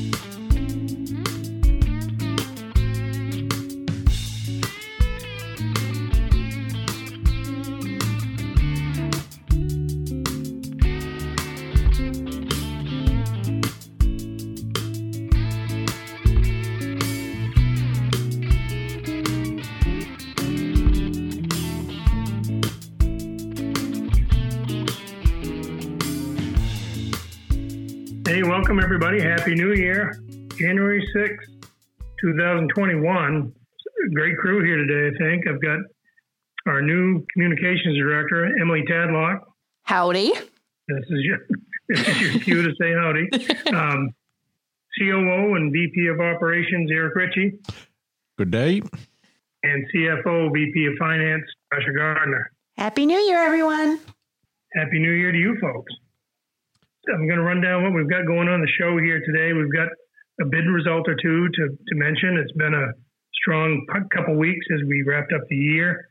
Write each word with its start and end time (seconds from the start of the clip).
Hey, 0.00 0.39
welcome 28.70 28.84
everybody. 28.84 29.20
Happy 29.20 29.52
New 29.56 29.72
Year. 29.72 30.14
January 30.56 31.04
6th, 31.12 31.66
2021. 32.20 33.52
Great 34.14 34.36
crew 34.36 34.62
here 34.64 34.76
today, 34.76 35.08
I 35.08 35.18
think. 35.18 35.48
I've 35.48 35.60
got 35.60 35.80
our 36.68 36.80
new 36.80 37.26
communications 37.32 37.98
director, 37.98 38.46
Emily 38.60 38.84
Tadlock. 38.88 39.40
Howdy. 39.82 40.28
This 40.86 41.04
is 41.10 41.24
your, 41.24 41.38
this 41.88 42.06
is 42.06 42.20
your 42.20 42.40
cue 42.42 42.62
to 42.62 42.72
say 42.80 42.92
howdy. 42.94 43.28
Um, 43.76 44.10
COO 45.00 45.56
and 45.56 45.72
VP 45.72 46.06
of 46.06 46.20
Operations, 46.20 46.92
Eric 46.92 47.16
Ritchie, 47.16 47.58
Good 48.38 48.52
day. 48.52 48.82
and 49.64 49.84
CFO, 49.92 50.52
VP 50.54 50.86
of 50.86 50.92
Finance, 50.96 51.42
Tasha 51.74 51.96
Gardner. 51.96 52.52
Happy 52.76 53.04
New 53.04 53.18
Year, 53.18 53.40
everyone. 53.40 53.98
Happy 54.74 55.00
New 55.00 55.10
Year 55.10 55.32
to 55.32 55.38
you 55.38 55.58
folks. 55.60 55.92
I'm 57.08 57.26
going 57.26 57.40
to 57.40 57.46
run 57.46 57.60
down 57.60 57.82
what 57.82 57.94
we've 57.94 58.10
got 58.10 58.26
going 58.26 58.48
on 58.48 58.60
the 58.60 58.76
show 58.76 58.98
here 58.98 59.22
today. 59.24 59.52
We've 59.52 59.72
got 59.72 59.88
a 60.40 60.44
bid 60.44 60.68
result 60.68 61.08
or 61.08 61.16
two 61.16 61.48
to, 61.48 61.62
to 61.72 61.94
mention. 61.94 62.36
It's 62.36 62.52
been 62.52 62.74
a 62.74 62.92
strong 63.40 63.86
couple 64.12 64.36
weeks 64.36 64.66
as 64.74 64.80
we 64.86 65.02
wrapped 65.02 65.32
up 65.32 65.40
the 65.48 65.56
year. 65.56 66.08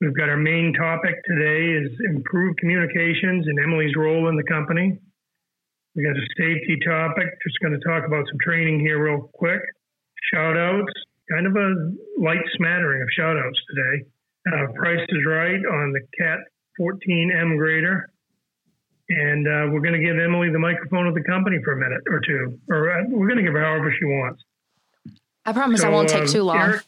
We've 0.00 0.16
got 0.16 0.28
our 0.28 0.36
main 0.36 0.74
topic 0.74 1.14
today 1.24 1.74
is 1.74 1.90
improved 2.10 2.58
communications 2.58 3.46
and 3.46 3.58
Emily's 3.58 3.94
role 3.96 4.28
in 4.28 4.36
the 4.36 4.44
company. 4.44 4.98
We've 5.94 6.06
got 6.06 6.16
a 6.16 6.26
safety 6.38 6.78
topic. 6.86 7.26
Just 7.42 7.58
going 7.60 7.78
to 7.78 7.84
talk 7.86 8.06
about 8.06 8.26
some 8.28 8.38
training 8.42 8.80
here 8.80 9.02
real 9.02 9.30
quick. 9.34 9.60
Shout 10.32 10.56
outs, 10.56 10.92
kind 11.30 11.46
of 11.46 11.56
a 11.56 11.94
light 12.18 12.42
smattering 12.56 13.02
of 13.02 13.08
shout 13.16 13.36
outs 13.36 13.58
today. 13.70 14.04
Uh, 14.46 14.72
price 14.74 15.04
is 15.08 15.26
right 15.26 15.58
on 15.66 15.92
the 15.92 16.00
CAT 16.18 16.38
14M 16.80 17.58
grader. 17.58 18.10
And 19.10 19.46
uh, 19.46 19.72
we're 19.72 19.80
going 19.80 19.94
to 19.94 20.04
give 20.04 20.18
Emily 20.18 20.50
the 20.50 20.58
microphone 20.58 21.06
of 21.06 21.14
the 21.14 21.22
company 21.22 21.58
for 21.64 21.72
a 21.72 21.76
minute 21.76 22.02
or 22.10 22.20
two, 22.20 22.58
or 22.68 22.90
uh, 22.90 23.04
we're 23.08 23.26
going 23.26 23.38
to 23.38 23.42
give 23.42 23.54
her 23.54 23.64
however 23.64 23.92
she 23.98 24.04
wants. 24.04 24.42
I 25.46 25.52
promise 25.52 25.82
I 25.82 25.88
won't 25.88 26.10
take 26.10 26.24
uh, 26.24 26.26
too 26.26 26.42
long. 26.42 26.58
Eric, 26.58 26.82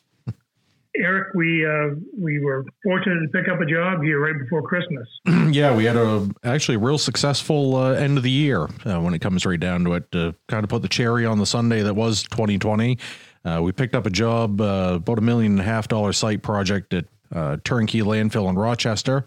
Eric 0.97 1.35
we 1.35 1.65
uh, 1.65 1.95
we 2.19 2.41
were 2.41 2.67
fortunate 2.83 3.21
to 3.21 3.29
pick 3.29 3.49
up 3.49 3.61
a 3.61 3.65
job 3.65 4.03
here 4.03 4.21
right 4.21 4.39
before 4.39 4.63
Christmas. 4.63 5.09
yeah, 5.55 5.75
we 5.75 5.85
had 5.85 5.97
a 5.97 6.29
actually 6.45 6.75
a 6.75 6.79
real 6.79 6.99
successful 6.99 7.77
uh, 7.77 7.93
end 7.93 8.19
of 8.19 8.23
the 8.23 8.31
year 8.31 8.65
uh, 8.85 9.01
when 9.01 9.15
it 9.15 9.21
comes 9.21 9.47
right 9.47 9.59
down 9.59 9.85
to 9.85 9.95
it. 9.95 10.11
To 10.13 10.35
kind 10.49 10.63
of 10.63 10.69
put 10.69 10.83
the 10.83 10.89
cherry 10.89 11.25
on 11.25 11.39
the 11.39 11.47
sundae 11.47 11.83
that 11.83 11.95
was 11.95 12.25
2020, 12.25 12.99
uh, 13.45 13.61
we 13.63 13.73
picked 13.73 13.95
up 13.95 14.05
a 14.05 14.11
job, 14.11 14.61
uh, 14.61 14.95
about 14.97 15.19
a 15.19 15.23
million 15.23 15.53
and 15.53 15.61
a 15.61 15.65
half 15.65 15.89
dollar 15.89 16.13
site 16.13 16.43
project 16.43 16.93
at 16.93 17.07
uh, 17.33 17.57
Turnkey 17.65 18.03
Landfill 18.03 18.49
in 18.49 18.57
Rochester. 18.57 19.25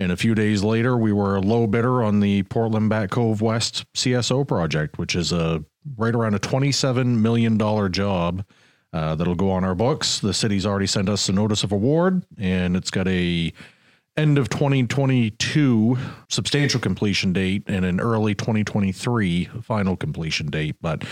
And 0.00 0.10
a 0.10 0.16
few 0.16 0.34
days 0.34 0.64
later, 0.64 0.96
we 0.96 1.12
were 1.12 1.36
a 1.36 1.40
low 1.40 1.66
bidder 1.66 2.02
on 2.02 2.20
the 2.20 2.42
Portland 2.44 2.88
Back 2.88 3.10
Cove 3.10 3.42
West 3.42 3.84
CSO 3.92 4.48
project, 4.48 4.98
which 4.98 5.14
is 5.14 5.30
a 5.30 5.62
right 5.98 6.14
around 6.14 6.34
a 6.34 6.38
$27 6.38 7.18
million 7.18 7.58
job 7.92 8.42
uh, 8.94 9.14
that'll 9.14 9.34
go 9.34 9.50
on 9.50 9.62
our 9.62 9.74
books. 9.74 10.18
The 10.18 10.32
city's 10.32 10.64
already 10.64 10.86
sent 10.86 11.10
us 11.10 11.28
a 11.28 11.32
notice 11.32 11.64
of 11.64 11.72
award, 11.72 12.24
and 12.38 12.76
it's 12.76 12.90
got 12.90 13.06
a 13.08 13.52
end 14.16 14.38
of 14.38 14.48
2022 14.50 15.96
substantial 16.28 16.80
completion 16.80 17.32
date 17.32 17.62
and 17.66 17.84
an 17.84 18.00
early 18.00 18.34
2023 18.34 19.46
final 19.62 19.96
completion 19.96 20.48
date. 20.48 20.76
But 20.80 21.04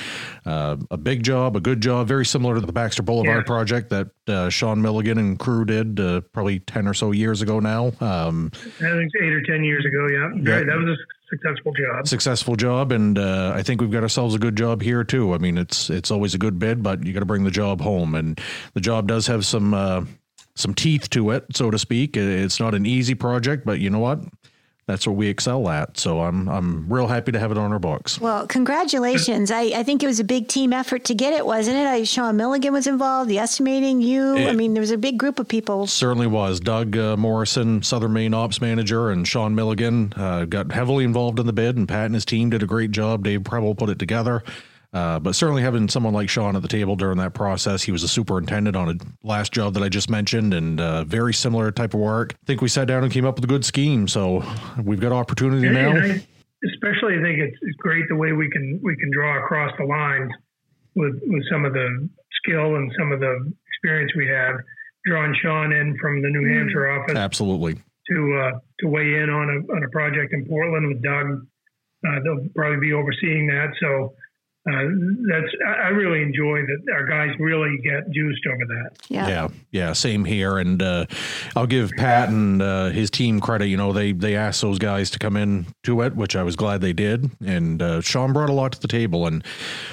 uh, 0.45 0.77
a 0.91 0.97
big 0.97 1.23
job, 1.23 1.57
a 1.57 1.61
good 1.61 1.81
job, 1.81 2.07
very 2.09 2.27
similar 2.27 2.57
to 2.57 2.61
the 2.61 2.73
Baxter 2.73 3.03
Boulevard 3.03 3.39
Yeah. 3.39 3.43
project 3.45 3.91
that 3.91 4.09
uh, 4.27 4.49
Sean 4.51 4.83
Milligan 4.83 5.17
and 5.19 5.39
crew 5.39 5.65
did 5.65 5.99
uh, 6.01 6.21
probably 6.33 6.59
10 6.61 6.87
or 6.87 6.95
so 6.95 7.13
years 7.13 7.41
ago 7.41 7.61
now. 7.61 7.93
Um, 8.01 8.51
I 8.55 8.59
think 8.81 9.13
eight 9.23 9.33
or 9.33 9.43
ten 9.43 9.65
years 9.65 9.85
ago. 9.87 10.07
Yeah, 10.11 10.43
Very- 10.43 10.65
that 10.67 10.77
was 10.77 10.99
a 10.99 11.37
successful 11.37 11.73
job. 11.73 12.07
successful 12.09 12.57
job, 12.57 12.91
and 12.93 13.19
uh, 13.19 13.53
I 13.55 13.63
think 13.63 13.81
we've 13.81 13.91
got 13.91 14.03
ourselves 14.03 14.35
a 14.35 14.39
good 14.39 14.57
job 14.57 14.83
here 14.83 15.05
too. 15.05 15.35
I 15.35 15.39
mean, 15.39 15.57
it's 15.59 15.89
it's 15.91 16.11
always 16.11 16.35
a 16.35 16.39
good 16.39 16.59
bid, 16.59 16.83
but 16.83 17.05
you 17.07 17.13
got 17.13 17.21
to 17.21 17.27
bring 17.27 17.45
the 17.45 17.51
job 17.51 17.81
home, 17.81 18.15
and 18.15 18.41
the 18.75 18.81
job 18.81 19.07
does 19.09 19.27
have 19.29 19.45
some 19.47 19.73
uh, 19.75 20.05
some 20.59 20.75
teeth 20.75 21.09
to 21.11 21.31
it, 21.31 21.45
so 21.55 21.71
to 21.71 21.79
speak. 21.79 22.17
It's 22.17 22.61
not 22.61 22.75
an 22.75 22.85
easy 22.85 23.15
project, 23.15 23.65
but 23.65 23.81
you 23.81 23.91
know 23.91 24.01
what? 24.01 24.21
That's 24.89 25.07
what 25.07 25.17
we 25.17 25.29
excel 25.29 25.69
at. 25.69 25.99
So 25.99 26.23
I'm 26.23 26.49
I'm 26.49 26.91
real 26.91 27.09
happy 27.09 27.31
to 27.33 27.39
have 27.39 27.53
it 27.53 27.59
on 27.59 27.73
our 27.75 27.79
books. 27.79 28.19
Well, 28.19 28.47
congratulations. 28.47 29.51
I, 29.51 29.65
I 29.65 29.83
think 29.83 30.03
it 30.03 30.07
was 30.07 30.19
a 30.19 30.25
big 30.25 30.49
team 30.49 30.73
effort 30.73 31.05
to 31.05 31.15
get 31.15 31.35
it, 31.35 31.45
wasn't 31.45 31.77
it? 31.77 31.87
I, 31.87 32.05
Sean 32.05 32.39
Milligan 32.39 32.73
was 32.73 32.87
involved, 32.87 33.29
the 33.29 33.39
estimating, 33.39 34.01
you. 34.01 34.39
I 34.39 34.53
mean, 34.53 34.73
there 34.73 34.81
was 34.81 34.91
a 34.91 34.97
big 34.97 35.19
group 35.19 35.39
of 35.39 35.47
people. 35.47 35.87
Certainly 35.87 36.29
was. 36.29 36.59
Doug 36.59 36.97
uh, 36.97 37.19
Morrison, 37.19 37.83
Southern 37.83 38.15
Maine 38.15 38.33
Ops 38.33 38.63
Manager, 38.63 39.11
and 39.11 39.29
Sean 39.29 39.55
Milligan 39.55 40.15
uh, 40.17 40.47
got 40.47 40.73
heavily 40.73 41.05
involved 41.05 41.39
in 41.39 41.47
the 41.47 41.53
bid, 41.53 41.77
and 41.77 41.87
Pat 41.87 42.07
and 42.07 42.15
his 42.15 42.25
team 42.25 42.49
did 42.49 42.63
a 42.63 42.67
great 42.67 42.91
job. 42.91 43.25
Dave 43.25 43.45
Preble 43.45 43.75
put 43.75 43.91
it 43.91 43.99
together. 43.99 44.43
Uh, 44.93 45.19
but 45.19 45.35
certainly 45.35 45.63
having 45.63 45.89
someone 45.89 46.15
like 46.15 46.31
Sean 46.31 46.57
at 46.57 46.63
the 46.63 46.69
table 46.69 46.97
during 46.97 47.19
that 47.19 47.35
process, 47.35 47.83
he 47.83 47.93
was 47.93 48.03
a 48.03 48.09
superintendent 48.09 48.75
on 48.75 48.89
a 48.89 48.95
last 49.27 49.53
job 49.53 49.75
that 49.75 49.83
I 49.83 49.89
just 49.89 50.09
mentioned, 50.09 50.55
and 50.55 50.81
uh, 50.81 51.05
very 51.05 51.35
similar 51.35 51.71
type 51.71 51.93
of 51.93 52.01
work. 52.01 52.35
I 52.35 52.47
think 52.47 52.63
we 52.63 52.69
sat 52.69 52.89
down 52.89 53.05
and 53.05 53.13
came 53.13 53.27
up 53.27 53.35
with 53.37 53.45
a 53.45 53.49
good 53.49 53.65
scheme. 53.65 54.09
So 54.09 54.43
we've 54.83 55.01
got 55.01 55.13
opportunity 55.13 55.67
And- 55.67 55.75
now. 55.77 55.91
I 55.91 56.27
especially, 56.75 57.19
I 57.19 57.23
think 57.23 57.39
it's, 57.39 57.57
it's 57.63 57.77
great 57.77 58.05
the 58.09 58.17
way 58.17 58.33
we 58.33 58.49
can 58.51 58.81
we 58.83 58.97
can 58.97 59.11
draw 59.13 59.39
across 59.45 59.71
the 59.79 59.85
lines 59.85 60.33
with 60.97 61.15
with 61.27 61.43
some 61.53 61.65
of 61.65 61.73
the 61.73 62.09
skill 62.43 62.77
and 62.77 62.91
some 62.99 63.13
of 63.13 63.21
the 63.21 63.53
experience 63.69 64.11
we 64.17 64.27
have. 64.27 64.57
Drawing 65.07 65.35
Sean 65.43 65.73
in 65.73 65.97
from 66.01 66.21
the 66.21 66.29
New 66.29 66.53
Hampshire 66.53 66.91
office 66.91 67.15
Absolutely. 67.17 67.75
to 68.11 68.41
uh, 68.43 68.59
to 68.81 68.89
weigh 68.89 69.23
in 69.23 69.31
on 69.31 69.49
a 69.49 69.73
on 69.73 69.85
a 69.85 69.89
project 69.91 70.33
in 70.33 70.47
Portland 70.47 70.89
with 70.89 71.03
Doug. 71.03 71.47
Uh, 72.07 72.19
they'll 72.25 72.49
probably 72.57 72.81
be 72.81 72.93
overseeing 72.93 73.47
that. 73.47 73.69
So 73.81 74.15
uh, 74.69 75.31
that's 75.31 75.53
I 75.67 75.73
I 75.87 75.89
really 75.89 76.23
enjoy 76.23 76.61
that 76.63 76.93
our 76.93 77.07
guys 77.07 77.35
really 77.39 77.79
get 77.83 78.11
juiced 78.11 78.47
over 78.47 78.65
that. 78.67 78.91
Yeah. 79.09 79.29
Yeah, 79.29 79.49
yeah, 79.71 79.93
same 79.95 80.25
here. 80.25 80.59
And 80.59 80.83
uh, 80.83 81.07
I'll 81.57 81.67
give 81.67 81.91
Pat 81.97 82.29
and 82.29 82.61
uh, 82.61 82.91
his 82.91 83.11
team 83.11 83.41
credit. 83.41 83.67
You 83.69 83.77
know, 83.77 83.93
they 83.93 84.13
they 84.13 84.37
asked 84.37 84.61
those 84.61 84.79
guys 84.79 85.11
to 85.11 85.19
come 85.19 85.37
in 85.37 85.67
to 85.85 86.03
it, 86.03 86.15
which 86.17 86.37
I 86.37 86.43
was 86.43 86.57
glad 86.57 86.81
they 86.81 86.93
did. 86.93 87.31
And 87.45 87.81
uh, 87.83 88.01
Sean 88.01 88.33
brought 88.33 88.51
a 88.51 88.53
lot 88.53 88.73
to 88.73 88.81
the 88.81 88.89
table. 88.89 89.27
And 89.27 89.45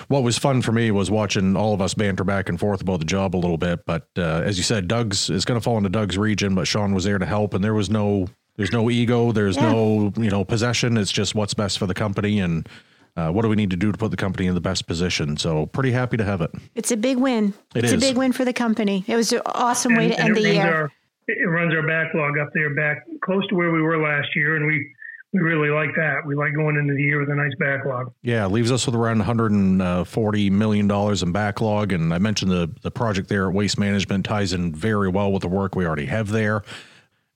what 0.08 0.24
was 0.24 0.38
fun 0.38 0.62
for 0.62 0.72
me 0.72 0.92
was 0.92 1.10
watching 1.10 1.56
all 1.56 1.74
of 1.74 1.82
us 1.82 1.94
banter 1.94 2.24
back 2.24 2.50
and 2.50 2.60
forth 2.60 2.82
about 2.82 3.00
the 3.00 3.06
job 3.06 3.36
a 3.36 3.38
little 3.38 3.58
bit. 3.58 3.86
But 3.86 4.08
uh, 4.18 4.42
as 4.44 4.58
you 4.58 4.64
said, 4.64 4.88
Doug's 4.88 5.30
is 5.30 5.46
going 5.46 5.60
to 5.60 5.64
fall 5.64 5.78
into 5.78 5.90
Doug's 5.90 6.18
region, 6.18 6.56
but 6.56 6.68
Sean 6.68 6.94
was 6.94 7.04
there 7.06 7.18
to 7.18 7.26
help, 7.26 7.54
and 7.54 7.64
there 7.64 7.74
was 7.74 7.90
no. 7.90 8.28
There's 8.58 8.72
no 8.72 8.90
ego. 8.90 9.34
There's 9.34 9.58
Yeah. 9.58 9.70
no, 9.74 10.14
you 10.16 10.30
know, 10.30 10.46
possession. 10.46 10.96
It's 10.96 11.12
just 11.12 11.36
what's 11.36 11.54
best 11.54 11.78
for 11.78 11.88
the 11.88 11.94
company 11.94 12.40
and 12.40 12.66
uh, 13.16 13.30
what 13.32 13.44
do 13.44 13.50
we 13.50 13.56
need 13.56 13.70
to 13.70 13.78
do 13.78 13.92
to 13.92 13.98
put 13.98 14.12
the 14.12 14.18
company 14.18 14.48
in 14.48 14.56
the 14.56 14.62
best 14.62 14.88
position. 14.88 15.38
So 15.38 15.68
pretty 15.68 15.92
happy 15.92 16.18
to 16.18 16.24
have 16.24 16.42
it. 16.42 16.52
It's 16.76 16.92
a 16.92 16.98
big 16.98 17.18
win. 17.18 17.54
It 17.74 17.84
it's 17.86 17.94
is. 17.94 18.04
a 18.04 18.06
big 18.06 18.18
win 18.18 18.34
for 18.34 18.46
the 18.46 18.54
company. 18.54 19.06
It 19.08 19.16
was 19.16 19.32
an 19.32 19.42
awesome 19.46 19.96
way 19.96 20.10
to 20.10 20.20
end 20.20 20.36
the 20.36 20.42
year. 20.42 20.74
Our, 20.74 20.92
it 21.28 21.48
runs 21.48 21.74
our 21.74 21.88
backlog 21.88 22.38
up 22.38 22.50
there, 22.54 22.76
back 22.76 23.06
close 23.24 23.48
to 23.48 23.56
where 23.56 23.72
we 23.72 23.82
were 23.82 23.98
last 23.98 24.28
year, 24.36 24.58
and 24.58 24.68
we 24.68 24.92
we 25.34 25.42
really 25.42 25.70
like 25.70 25.94
that. 25.98 26.26
We 26.26 26.34
like 26.36 26.54
going 26.54 26.78
into 26.78 26.94
the 26.94 27.02
year 27.02 27.20
with 27.20 27.30
a 27.30 27.36
nice 27.36 27.52
backlog. 27.60 28.14
Yeah, 28.22 28.46
it 28.46 28.50
leaves 28.50 28.72
us 28.72 28.86
with 28.86 28.96
around 28.96 29.18
140 29.18 30.50
million 30.50 30.88
dollars 30.88 31.24
in 31.24 31.32
backlog, 31.32 31.92
and 31.92 32.14
I 32.14 32.20
mentioned 32.20 32.52
the 32.52 32.70
the 32.82 32.92
project 32.92 33.30
there 33.30 33.48
at 33.48 33.54
Waste 33.54 33.80
Management 33.80 34.26
ties 34.26 34.54
in 34.54 34.74
very 34.74 35.10
well 35.10 35.32
with 35.32 35.42
the 35.42 35.48
work 35.48 35.76
we 35.76 35.86
already 35.86 36.06
have 36.06 36.30
there. 36.30 36.64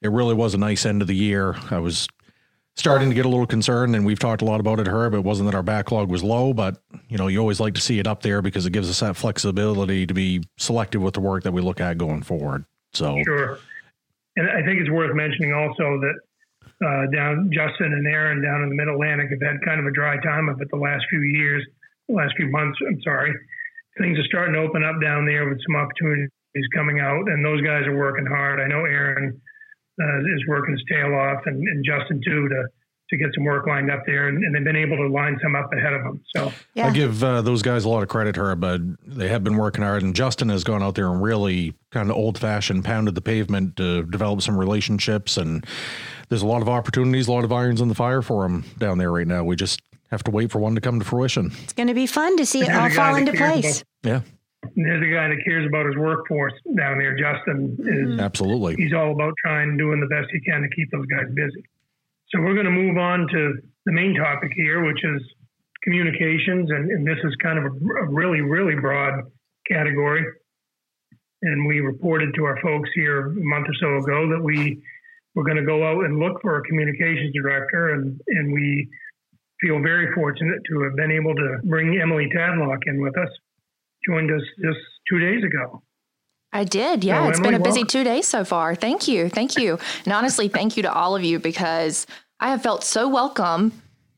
It 0.02 0.12
really 0.12 0.34
was 0.34 0.54
a 0.54 0.58
nice 0.58 0.86
end 0.86 1.02
of 1.02 1.08
the 1.08 1.16
year. 1.16 1.56
I 1.72 1.80
was 1.80 2.08
starting 2.80 3.10
to 3.10 3.16
get 3.16 3.26
a 3.26 3.30
little 3.30 3.46
concerned, 3.46 3.96
and 3.96 4.06
we've 4.06 4.20
talked 4.20 4.42
a 4.42 4.46
lot 4.46 4.60
about 4.60 4.80
it, 4.80 4.88
Herb. 4.88 5.14
It 5.14 5.24
wasn't 5.24 5.52
that 5.52 5.56
our 5.56 5.64
backlog 5.64 6.10
was 6.10 6.24
low, 6.24 6.54
but 6.54 6.82
you 7.10 7.18
know, 7.18 7.28
you 7.28 7.40
always 7.40 7.60
like 7.60 7.76
to 7.76 7.82
see 7.82 8.00
it 8.00 8.08
up 8.08 8.24
there 8.24 8.42
because 8.42 8.66
it 8.66 8.72
gives 8.72 8.90
us 8.90 9.02
that 9.02 9.18
flexibility 9.18 10.08
to 10.08 10.14
be 10.14 10.44
selective 10.58 11.02
with 11.02 11.14
the 11.14 11.20
work 11.20 11.44
that 11.44 11.52
we 11.52 11.62
look 11.62 11.82
at 11.82 11.98
going 11.98 12.24
forward. 12.24 12.66
So 12.94 13.22
Sure. 13.26 13.60
And 14.38 14.50
I 14.50 14.64
think 14.64 14.80
it's 14.80 14.90
worth 14.90 15.14
mentioning 15.14 15.54
also 15.54 16.00
that 16.00 16.16
uh, 16.80 17.12
down 17.12 17.52
Justin 17.52 17.92
and 17.92 18.08
Aaron 18.08 18.42
down 18.42 18.64
in 18.64 18.70
the 18.70 18.76
Mid 18.76 18.88
Atlantic 18.88 19.30
have 19.32 19.42
had 19.42 19.66
kind 19.66 19.82
of 19.82 19.86
a 19.86 19.92
dry 19.92 20.16
time 20.24 20.48
of 20.48 20.62
it 20.62 20.70
the 20.72 20.80
last 20.80 21.04
few 21.10 21.20
years, 21.20 21.66
the 22.08 22.16
last 22.16 22.34
few 22.38 22.48
months. 22.48 22.80
I'm 22.88 23.02
sorry. 23.02 23.34
Things 23.98 24.18
are 24.18 24.24
starting 24.32 24.54
to 24.54 24.62
open 24.62 24.84
up 24.84 25.02
down 25.02 25.26
there 25.26 25.50
with 25.50 25.60
some 25.68 25.76
opportunities 25.76 26.32
coming 26.74 27.02
out, 27.02 27.28
and 27.28 27.44
those 27.44 27.60
guys 27.62 27.84
are 27.86 27.98
working 27.98 28.26
hard. 28.26 28.62
I 28.62 28.68
know 28.68 28.86
Aaron 28.86 29.42
uh, 30.02 30.20
is 30.36 30.48
working 30.48 30.74
his 30.74 30.84
tail 30.90 31.14
off, 31.14 31.42
and, 31.46 31.58
and 31.58 31.86
Justin 31.86 32.22
too, 32.26 32.48
to 32.50 32.64
to 33.10 33.18
get 33.18 33.30
some 33.34 33.44
work 33.44 33.66
lined 33.66 33.90
up 33.90 34.04
there, 34.06 34.28
and, 34.28 34.38
and 34.44 34.54
they've 34.54 34.64
been 34.64 34.76
able 34.76 34.96
to 34.96 35.08
line 35.08 35.36
some 35.42 35.56
up 35.56 35.74
ahead 35.74 35.94
of 35.94 36.04
them. 36.04 36.22
So 36.36 36.54
Yeah. 36.76 36.88
I 36.88 36.92
give 36.92 37.24
uh, 37.24 37.42
those 37.42 37.64
guys 37.64 37.84
a 37.84 37.90
lot 37.90 38.04
of 38.04 38.08
credit, 38.08 38.36
her, 38.36 38.56
but 38.56 38.82
they 39.04 39.28
have 39.30 39.44
been 39.44 39.58
working 39.58 39.84
hard. 39.84 40.04
And 40.04 40.16
Justin 40.16 40.50
has 40.50 40.64
gone 40.64 40.84
out 40.84 40.94
there 40.94 41.12
and 41.12 41.20
really 41.20 41.74
kind 41.90 42.12
of 42.12 42.16
old 42.16 42.38
fashioned 42.38 42.86
pounded 42.86 43.16
the 43.16 43.22
pavement 43.22 43.78
to 43.78 44.04
develop 44.04 44.44
some 44.44 44.56
relationships. 44.56 45.38
And 45.38 45.66
there's 46.30 46.44
a 46.44 46.46
lot 46.46 46.62
of 46.62 46.70
opportunities, 46.70 47.28
a 47.28 47.32
lot 47.32 47.44
of 47.44 47.52
irons 47.52 47.82
in 47.82 47.88
the 47.88 47.96
fire 47.96 48.22
for 48.22 48.46
him 48.46 48.64
down 48.78 49.00
there 49.00 49.12
right 49.12 49.26
now. 49.26 49.44
We 49.44 49.56
just 49.56 49.82
have 50.12 50.24
to 50.26 50.32
wait 50.32 50.52
for 50.52 50.60
one 50.60 50.76
to 50.76 50.82
come 50.82 51.00
to 51.00 51.06
fruition. 51.06 51.52
It's 51.64 51.74
going 51.74 51.88
to 51.88 51.96
be 51.96 52.06
fun 52.06 52.38
to 52.38 52.46
see 52.46 52.62
it 52.62 52.70
all 52.70 52.92
fall 52.92 53.16
into 53.16 53.32
cares 53.32 53.52
place. 53.62 53.84
Yeah, 54.04 54.22
and 54.22 54.24
there's 54.76 55.04
a 55.04 55.12
guy 55.14 55.28
that 55.30 55.44
cares 55.46 55.66
about 55.68 55.86
his 55.86 55.96
workforce 55.96 56.54
down 56.76 56.98
there. 56.98 57.16
Justin 57.18 57.78
is 57.80 58.10
mm-hmm. 58.10 58.20
absolutely. 58.20 58.76
he's 58.76 58.94
all 58.94 59.12
about 59.12 59.34
trying 59.44 59.70
and 59.70 59.78
doing 59.78 60.00
the 60.00 60.08
best 60.08 60.28
he 60.32 60.40
can 60.42 60.62
to 60.62 60.70
keep 60.76 60.92
those 60.92 61.06
guys 61.08 61.28
busy. 61.34 61.64
So 62.30 62.42
we're 62.42 62.54
going 62.54 62.66
to 62.66 62.72
move 62.72 62.98
on 62.98 63.28
to 63.32 63.54
the 63.86 63.92
main 63.92 64.16
topic 64.16 64.52
here, 64.56 64.86
which 64.86 65.04
is 65.04 65.22
communications, 65.84 66.70
and, 66.70 66.92
and 66.92 67.08
this 67.08 67.18
is 67.24 67.34
kind 67.42 67.58
of 67.58 67.66
a, 67.66 67.76
a 68.04 68.06
really, 68.10 68.42
really 68.42 68.76
broad 68.76 69.24
category. 69.68 70.24
And 71.42 71.68
we 71.68 71.80
reported 71.80 72.34
to 72.36 72.44
our 72.44 72.60
folks 72.62 72.90
here 72.94 73.28
a 73.28 73.34
month 73.34 73.68
or 73.68 73.74
so 73.80 73.98
ago 74.04 74.30
that 74.30 74.44
we 74.44 74.82
were 75.36 75.44
going 75.44 75.58
to 75.58 75.66
go 75.66 75.88
out 75.88 76.04
and 76.04 76.20
look 76.20 76.42
for 76.42 76.58
a 76.58 76.64
communications 76.64 77.34
director, 77.34 77.94
and, 77.94 78.20
and 78.28 78.54
we 78.54 78.90
feel 79.62 79.82
very 79.82 80.14
fortunate 80.14 80.60
to 80.70 80.82
have 80.84 80.96
been 80.96 81.12
able 81.12 81.34
to 81.34 81.58
bring 81.64 82.00
Emily 82.00 82.30
Tadlock 82.36 82.80
in 82.86 83.02
with 83.02 83.18
us. 83.18 83.30
Joined 84.08 84.32
us 84.32 84.42
just 84.64 84.80
two 85.10 85.20
days 85.20 85.44
ago. 85.44 85.82
I 86.52 86.64
did. 86.64 87.04
Yeah. 87.04 87.26
So, 87.26 87.30
it's 87.30 87.40
been 87.40 87.54
a 87.54 87.60
busy 87.60 87.80
welcome. 87.82 87.88
two 87.88 88.04
days 88.04 88.28
so 88.28 88.44
far. 88.44 88.74
Thank 88.76 89.08
you. 89.08 89.30
Thank 89.30 89.58
you. 89.58 89.78
And 90.06 90.14
honestly, 90.14 90.48
thank 90.48 90.78
you 90.78 90.84
to 90.84 90.92
all 90.94 91.16
of 91.16 91.24
you 91.24 91.40
because 91.40 92.08
I 92.40 92.50
have 92.50 92.64
felt 92.64 92.84
so 92.84 93.08
welcome. 93.08 93.72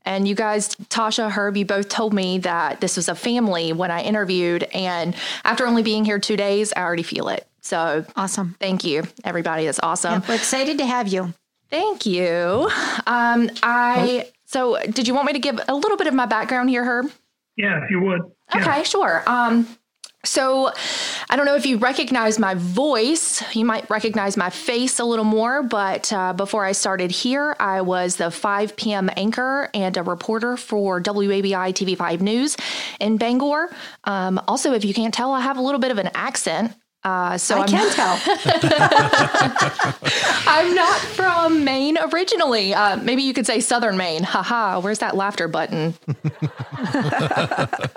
And 0.04 0.26
you 0.26 0.34
guys, 0.34 0.74
Tasha, 0.88 1.30
Herb, 1.30 1.56
you 1.56 1.64
both 1.64 1.88
told 1.88 2.12
me 2.12 2.38
that 2.38 2.80
this 2.80 2.96
was 2.96 3.08
a 3.08 3.14
family 3.14 3.72
when 3.72 3.90
I 3.90 4.02
interviewed. 4.02 4.64
And 4.74 5.14
after 5.44 5.66
only 5.66 5.82
being 5.82 6.04
here 6.04 6.18
two 6.18 6.36
days, 6.36 6.72
I 6.74 6.82
already 6.82 7.02
feel 7.04 7.28
it. 7.28 7.46
So 7.60 8.04
Awesome. 8.16 8.56
thank 8.58 8.82
you, 8.82 9.04
everybody. 9.24 9.66
That's 9.66 9.78
awesome. 9.80 10.22
Yeah, 10.22 10.28
we're 10.28 10.34
excited 10.34 10.78
to 10.78 10.86
have 10.86 11.06
you. 11.08 11.32
Thank 11.70 12.04
you. 12.06 12.68
Um, 13.06 13.50
I 13.62 14.26
so 14.44 14.78
did 14.90 15.06
you 15.06 15.14
want 15.14 15.26
me 15.26 15.32
to 15.34 15.38
give 15.38 15.60
a 15.68 15.74
little 15.74 15.96
bit 15.96 16.06
of 16.06 16.14
my 16.14 16.26
background 16.26 16.68
here, 16.70 16.84
Herb? 16.84 17.10
Yeah, 17.56 17.82
if 17.84 17.90
you 17.90 18.00
would. 18.00 18.20
Yeah. 18.54 18.60
Okay, 18.60 18.84
sure. 18.84 19.22
Um, 19.26 19.66
so 20.24 20.70
I 21.30 21.36
don't 21.36 21.46
know 21.46 21.56
if 21.56 21.66
you 21.66 21.78
recognize 21.78 22.38
my 22.38 22.54
voice. 22.54 23.42
You 23.56 23.64
might 23.64 23.90
recognize 23.90 24.36
my 24.36 24.50
face 24.50 25.00
a 25.00 25.04
little 25.04 25.24
more, 25.24 25.64
but 25.64 26.12
uh, 26.12 26.32
before 26.32 26.64
I 26.64 26.72
started 26.72 27.10
here, 27.10 27.56
I 27.58 27.80
was 27.80 28.16
the 28.16 28.30
5 28.30 28.76
p.m. 28.76 29.10
anchor 29.16 29.68
and 29.74 29.96
a 29.96 30.02
reporter 30.02 30.56
for 30.56 31.00
WABI 31.00 31.72
TV5 31.72 32.20
News 32.20 32.56
in 33.00 33.16
Bangor. 33.16 33.74
Um, 34.04 34.40
also, 34.46 34.74
if 34.74 34.84
you 34.84 34.94
can't 34.94 35.12
tell, 35.12 35.32
I 35.32 35.40
have 35.40 35.56
a 35.56 35.62
little 35.62 35.80
bit 35.80 35.90
of 35.90 35.98
an 35.98 36.10
accent. 36.14 36.72
Uh, 37.04 37.36
so 37.36 37.56
I 37.56 37.62
I'm 37.62 37.68
can 37.68 37.90
tell. 37.90 38.16
I'm 40.46 40.74
not 40.74 41.00
from 41.00 41.64
Maine 41.64 41.98
originally. 42.12 42.74
Uh, 42.74 42.96
maybe 42.96 43.22
you 43.22 43.34
could 43.34 43.46
say 43.46 43.58
Southern 43.58 43.96
Maine. 43.96 44.22
Haha, 44.22 44.80
where's 44.80 45.00
that 45.00 45.16
laughter 45.16 45.48
button? 45.48 45.94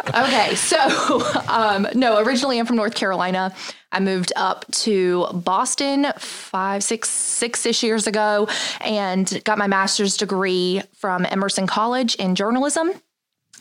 okay, 0.10 0.56
so 0.56 1.24
um, 1.48 1.88
no, 1.94 2.18
originally 2.20 2.60
I'm 2.60 2.66
from 2.66 2.78
North 2.78 2.96
Carolina. 2.96 3.54
I 3.92 4.00
moved 4.00 4.34
up 4.36 4.66
to 4.72 5.28
Boston 5.34 6.08
five, 6.18 6.84
six, 6.84 7.08
six 7.08 7.64
ish 7.66 7.84
years 7.84 8.08
ago 8.08 8.48
and 8.82 9.42
got 9.44 9.60
my 9.60 9.68
master's 9.68 10.18
degree 10.18 10.82
from 10.98 11.28
Emerson 11.28 11.68
College 11.68 12.16
in 12.16 12.34
journalism 12.34 12.92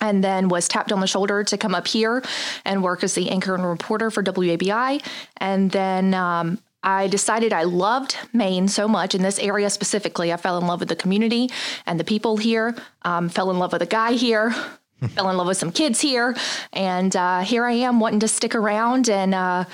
and 0.01 0.23
then 0.23 0.49
was 0.49 0.69
tapped 0.69 0.93
on 0.93 1.01
the 1.01 1.07
shoulder 1.07 1.45
to 1.45 1.57
come 1.57 1.75
up 1.75 1.87
here 1.87 2.23
and 2.65 2.83
work 2.83 3.05
as 3.05 3.15
the 3.15 3.31
anchor 3.31 3.55
and 3.55 3.65
reporter 3.65 4.11
for 4.11 4.23
WABI. 4.23 5.03
And 5.39 5.71
then 5.71 6.15
um, 6.15 6.59
I 6.83 7.07
decided 7.09 7.53
I 7.53 7.63
loved 7.63 8.17
Maine 8.33 8.69
so 8.69 8.87
much 8.87 9.15
in 9.15 9.23
this 9.23 9.39
area 9.39 9.71
specifically. 9.71 10.33
I 10.33 10.37
fell 10.37 10.59
in 10.59 10.67
love 10.67 10.81
with 10.81 10.89
the 10.89 10.97
community 10.97 11.51
and 11.87 11.99
the 11.99 12.05
people 12.05 12.37
here, 12.37 12.75
um, 13.03 13.29
fell 13.29 13.51
in 13.51 13.59
love 13.59 13.73
with 13.73 13.83
a 13.83 13.87
guy 13.87 14.13
here. 14.13 14.55
fell 15.15 15.29
in 15.29 15.37
love 15.37 15.47
with 15.47 15.57
some 15.57 15.73
kids 15.73 16.01
here, 16.01 16.35
and 16.73 17.15
uh, 17.17 17.41
here 17.41 17.65
I 17.65 17.73
am 17.73 18.01
wanting 18.01 18.21
to 18.21 18.29
stick 18.29 18.55
around. 18.55 19.11
And 19.11 19.35
uh, 19.35 19.65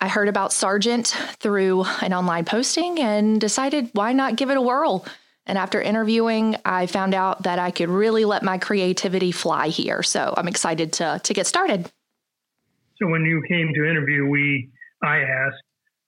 I 0.00 0.08
heard 0.08 0.28
about 0.28 0.52
Sargent 0.52 1.08
through 1.38 1.84
an 2.00 2.14
online 2.14 2.44
posting 2.44 2.98
and 2.98 3.40
decided 3.40 3.90
why 3.92 4.12
not 4.12 4.36
give 4.36 4.48
it 4.48 4.56
a 4.56 4.62
whirl. 4.62 5.04
And 5.50 5.58
after 5.58 5.82
interviewing, 5.82 6.54
I 6.64 6.86
found 6.86 7.12
out 7.12 7.42
that 7.42 7.58
I 7.58 7.72
could 7.72 7.88
really 7.88 8.24
let 8.24 8.44
my 8.44 8.56
creativity 8.56 9.32
fly 9.32 9.66
here. 9.66 10.00
So 10.00 10.32
I'm 10.36 10.46
excited 10.46 10.92
to 10.94 11.20
to 11.24 11.34
get 11.34 11.44
started. 11.44 11.90
So 13.02 13.08
when 13.08 13.24
you 13.24 13.42
came 13.48 13.74
to 13.74 13.84
interview, 13.84 14.28
we 14.28 14.70
I 15.02 15.22
asked 15.22 15.64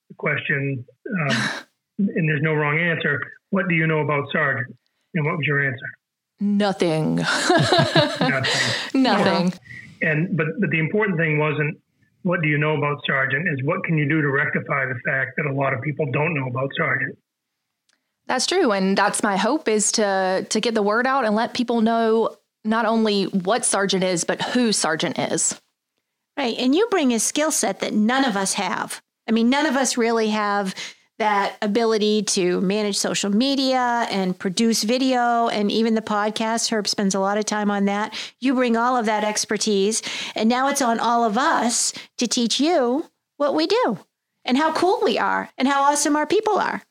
the 0.09 0.15
question, 0.15 0.87
um, 1.23 1.37
and 1.99 2.29
there's 2.29 2.41
no 2.41 2.55
wrong 2.55 2.79
answer. 2.79 3.21
What 3.51 3.69
do 3.69 3.75
you 3.75 3.89
know 3.89 3.99
about 3.99 4.29
Sargent? 4.31 4.77
And 5.15 5.27
what 5.27 5.39
was 5.39 5.45
your 5.45 5.61
answer? 5.67 5.87
Nothing. 6.39 7.17
Nothing. 8.21 9.03
Nothing. 9.03 9.53
And 10.03 10.37
but 10.37 10.47
but 10.61 10.71
the 10.71 10.79
important 10.79 11.19
thing 11.19 11.41
wasn't 11.41 11.81
what 12.23 12.43
do 12.43 12.49
you 12.49 12.59
know 12.59 12.77
about 12.77 13.03
Sargent 13.09 13.49
is 13.49 13.59
what 13.65 13.83
can 13.83 13.99
you 13.99 14.09
do 14.09 14.23
to 14.23 14.29
rectify 14.31 14.87
the 14.87 15.01
fact 15.05 15.33
that 15.37 15.47
a 15.47 15.53
lot 15.53 15.75
of 15.75 15.81
people 15.83 16.07
don't 16.13 16.33
know 16.33 16.47
about 16.47 16.71
Sargent. 16.77 17.19
That's 18.27 18.47
true. 18.47 18.73
And 18.73 18.97
that's 18.97 19.23
my 19.23 19.37
hope 19.37 19.69
is 19.69 19.93
to 19.93 20.47
to 20.49 20.61
get 20.61 20.75
the 20.75 20.83
word 20.83 21.07
out 21.07 21.25
and 21.25 21.35
let 21.35 21.55
people 21.55 21.81
know 21.81 22.37
not 22.65 22.87
only 22.87 23.25
what 23.25 23.65
Sargent 23.65 24.05
is, 24.05 24.25
but 24.25 24.41
who 24.41 24.73
Sargent 24.73 25.19
is. 25.19 25.61
Right. 26.37 26.57
And 26.59 26.75
you 26.75 26.87
bring 26.91 27.13
a 27.13 27.19
skill 27.19 27.51
set 27.51 27.81
that 27.81 27.93
none 27.93 28.25
of 28.25 28.37
us 28.37 28.55
have. 28.55 29.03
I 29.29 29.33
mean, 29.33 29.51
none 29.51 29.67
of 29.67 29.77
us 29.77 29.97
really 29.97 30.29
have 30.29 30.75
that 31.19 31.57
ability 31.63 32.23
to 32.23 32.61
manage 32.63 32.97
social 32.97 33.31
media 33.31 34.07
and 34.11 34.37
produce 34.37 34.83
video 34.83 35.49
and 35.49 35.71
even 35.71 35.95
the 35.95 36.03
podcast. 36.03 36.71
Herb 36.73 36.89
spends 36.89 37.15
a 37.15 37.21
lot 37.21 37.39
of 37.39 37.45
time 37.45 37.71
on 37.71 37.85
that. 37.85 38.15
You 38.41 38.55
bring 38.55 38.77
all 38.77 38.97
of 38.97 39.07
that 39.07 39.23
expertise. 39.23 40.03
And 40.35 40.49
now 40.49 40.69
it's 40.69 40.83
on 40.83 40.99
all 40.99 41.25
of 41.25 41.37
us 41.39 41.93
to 42.19 42.27
teach 42.27 42.59
you 42.59 43.07
what 43.37 43.55
we 43.55 43.67
do 43.67 43.99
and 44.45 44.57
how 44.57 44.73
cool 44.73 45.01
we 45.03 45.19
are 45.19 45.51
and 45.57 45.69
how 45.69 45.83
awesome 45.83 46.17
our 46.17 46.27
people 46.27 46.59
are. 46.59 46.83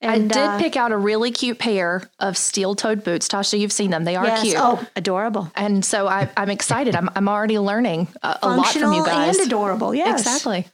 And, 0.00 0.32
I 0.32 0.34
did 0.34 0.36
uh, 0.36 0.58
pick 0.58 0.76
out 0.76 0.92
a 0.92 0.96
really 0.96 1.32
cute 1.32 1.58
pair 1.58 2.02
of 2.20 2.36
steel-toed 2.36 3.02
boots. 3.02 3.26
Tasha, 3.26 3.58
you've 3.58 3.72
seen 3.72 3.90
them. 3.90 4.04
They 4.04 4.14
are 4.14 4.26
yes. 4.26 4.42
cute. 4.42 4.56
Oh, 4.56 4.86
adorable. 4.94 5.50
And 5.56 5.84
so 5.84 6.06
I, 6.06 6.30
I'm 6.36 6.50
excited. 6.50 6.94
I'm, 6.94 7.10
I'm 7.16 7.28
already 7.28 7.58
learning 7.58 8.06
a, 8.22 8.28
a 8.28 8.30
lot 8.30 8.40
from 8.40 8.62
Functional 8.62 8.96
you 8.96 9.04
guys. 9.04 9.38
and 9.38 9.46
adorable. 9.46 9.92
Yes. 9.94 10.20
Exactly. 10.20 10.66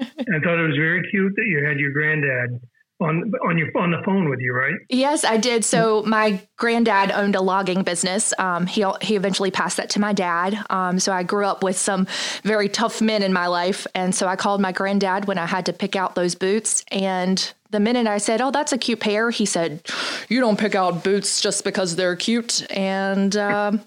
I 0.00 0.04
thought 0.42 0.58
it 0.58 0.66
was 0.66 0.76
very 0.76 1.06
cute 1.10 1.34
that 1.36 1.44
you 1.44 1.64
had 1.64 1.78
your 1.78 1.92
granddad 1.92 2.60
on 3.00 3.32
on 3.46 3.58
your 3.58 3.68
on 3.76 3.90
the 3.90 4.00
phone 4.04 4.28
with 4.28 4.40
you, 4.40 4.52
right? 4.52 4.74
Yes, 4.88 5.24
I 5.24 5.36
did. 5.36 5.64
So 5.64 6.02
my 6.06 6.40
granddad 6.56 7.10
owned 7.10 7.34
a 7.34 7.40
logging 7.40 7.82
business. 7.82 8.32
Um, 8.38 8.66
he 8.66 8.84
he 9.02 9.16
eventually 9.16 9.50
passed 9.50 9.76
that 9.78 9.90
to 9.90 10.00
my 10.00 10.12
dad. 10.12 10.64
Um, 10.70 10.98
so 10.98 11.12
I 11.12 11.22
grew 11.22 11.44
up 11.44 11.62
with 11.62 11.76
some 11.76 12.06
very 12.42 12.68
tough 12.68 13.00
men 13.00 13.22
in 13.22 13.32
my 13.32 13.46
life, 13.46 13.86
and 13.94 14.14
so 14.14 14.26
I 14.26 14.36
called 14.36 14.60
my 14.60 14.72
granddad 14.72 15.26
when 15.26 15.38
I 15.38 15.46
had 15.46 15.66
to 15.66 15.72
pick 15.72 15.96
out 15.96 16.14
those 16.14 16.34
boots. 16.34 16.84
And 16.88 17.52
the 17.70 17.80
minute 17.80 18.06
I 18.06 18.18
said, 18.18 18.40
"Oh, 18.40 18.50
that's 18.50 18.72
a 18.72 18.78
cute 18.78 19.00
pair," 19.00 19.30
he 19.30 19.46
said, 19.46 19.86
"You 20.28 20.40
don't 20.40 20.58
pick 20.58 20.74
out 20.74 21.02
boots 21.02 21.40
just 21.40 21.64
because 21.64 21.96
they're 21.96 22.16
cute." 22.16 22.64
And 22.70 23.36
um, 23.36 23.80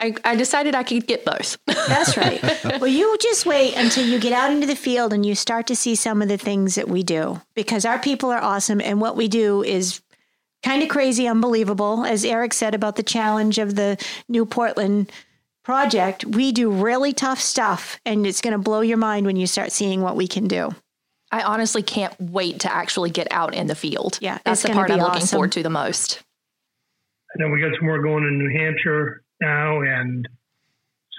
I, 0.00 0.14
I 0.24 0.34
decided 0.34 0.74
I 0.74 0.82
could 0.82 1.06
get 1.06 1.24
both. 1.24 1.58
That's 1.66 2.16
right. 2.16 2.42
well, 2.80 2.86
you 2.86 3.16
just 3.20 3.44
wait 3.44 3.76
until 3.76 4.06
you 4.06 4.18
get 4.18 4.32
out 4.32 4.50
into 4.50 4.66
the 4.66 4.76
field 4.76 5.12
and 5.12 5.24
you 5.26 5.34
start 5.34 5.66
to 5.66 5.76
see 5.76 5.94
some 5.94 6.22
of 6.22 6.28
the 6.28 6.38
things 6.38 6.74
that 6.76 6.88
we 6.88 7.02
do 7.02 7.40
because 7.54 7.84
our 7.84 7.98
people 7.98 8.30
are 8.30 8.40
awesome 8.40 8.80
and 8.80 9.00
what 9.00 9.14
we 9.14 9.28
do 9.28 9.62
is 9.62 10.00
kind 10.62 10.82
of 10.82 10.88
crazy, 10.88 11.26
unbelievable. 11.26 12.04
As 12.04 12.24
Eric 12.24 12.54
said 12.54 12.74
about 12.74 12.96
the 12.96 13.02
challenge 13.02 13.58
of 13.58 13.74
the 13.74 13.98
New 14.28 14.46
Portland 14.46 15.12
project, 15.62 16.24
we 16.24 16.50
do 16.52 16.70
really 16.70 17.12
tough 17.12 17.40
stuff 17.40 18.00
and 18.06 18.26
it's 18.26 18.40
going 18.40 18.52
to 18.52 18.58
blow 18.58 18.80
your 18.80 18.96
mind 18.96 19.26
when 19.26 19.36
you 19.36 19.46
start 19.46 19.70
seeing 19.70 20.00
what 20.00 20.16
we 20.16 20.26
can 20.26 20.48
do. 20.48 20.74
I 21.30 21.42
honestly 21.42 21.82
can't 21.82 22.14
wait 22.18 22.60
to 22.60 22.72
actually 22.72 23.10
get 23.10 23.28
out 23.30 23.54
in 23.54 23.66
the 23.66 23.76
field. 23.76 24.18
Yeah, 24.20 24.38
that's 24.44 24.62
the 24.62 24.70
part 24.70 24.90
I'm 24.90 24.98
looking 24.98 25.26
forward 25.26 25.52
to 25.52 25.62
the 25.62 25.70
most. 25.70 26.22
And 27.34 27.44
then 27.44 27.52
we 27.52 27.60
got 27.60 27.70
some 27.78 27.86
more 27.86 28.02
going 28.02 28.24
in 28.24 28.38
New 28.38 28.58
Hampshire 28.58 29.22
now, 29.40 29.80
and 29.82 30.28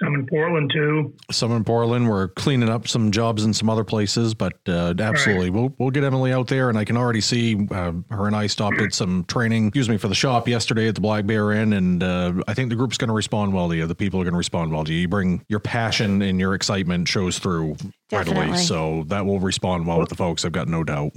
some 0.02 0.14
in 0.14 0.26
Portland 0.26 0.70
too. 0.72 1.14
Some 1.30 1.52
in 1.52 1.64
Portland. 1.64 2.08
We're 2.08 2.28
cleaning 2.28 2.68
up 2.68 2.88
some 2.88 3.12
jobs 3.12 3.44
in 3.44 3.54
some 3.54 3.70
other 3.70 3.84
places, 3.84 4.34
but 4.34 4.54
uh, 4.66 4.94
absolutely, 4.98 5.50
we'll 5.50 5.72
we'll 5.78 5.90
get 5.90 6.02
Emily 6.02 6.32
out 6.32 6.48
there, 6.48 6.68
and 6.68 6.76
I 6.76 6.84
can 6.84 6.96
already 6.96 7.20
see 7.20 7.68
uh, 7.70 7.92
her 8.10 8.26
and 8.26 8.34
I 8.34 8.46
stopped 8.46 8.80
at 8.80 8.94
some 8.94 9.24
training. 9.24 9.68
Excuse 9.68 9.88
me 9.88 9.98
for 9.98 10.08
the 10.08 10.14
shop 10.14 10.48
yesterday 10.48 10.88
at 10.88 10.94
the 10.94 11.00
Black 11.00 11.26
Bear 11.26 11.52
Inn, 11.52 11.72
and 11.72 12.02
uh, 12.02 12.32
I 12.48 12.54
think 12.54 12.70
the 12.70 12.76
group's 12.76 12.98
going 12.98 13.08
to 13.08 13.14
respond 13.14 13.52
well 13.52 13.68
to 13.68 13.76
you. 13.76 13.86
The 13.86 13.94
people 13.94 14.20
are 14.20 14.24
going 14.24 14.34
to 14.34 14.38
respond 14.38 14.72
well 14.72 14.84
to 14.84 14.92
you. 14.92 15.00
You 15.00 15.08
bring 15.08 15.44
your 15.48 15.60
passion 15.60 16.20
and 16.22 16.40
your 16.40 16.54
excitement 16.54 17.06
shows 17.06 17.38
through 17.38 17.76
right 18.10 18.26
away, 18.26 18.56
so 18.56 19.04
that 19.08 19.24
will 19.24 19.40
respond 19.40 19.86
well 19.86 20.00
with 20.00 20.08
the 20.08 20.16
folks. 20.16 20.44
I've 20.44 20.52
got 20.52 20.68
no 20.68 20.82
doubt. 20.82 21.12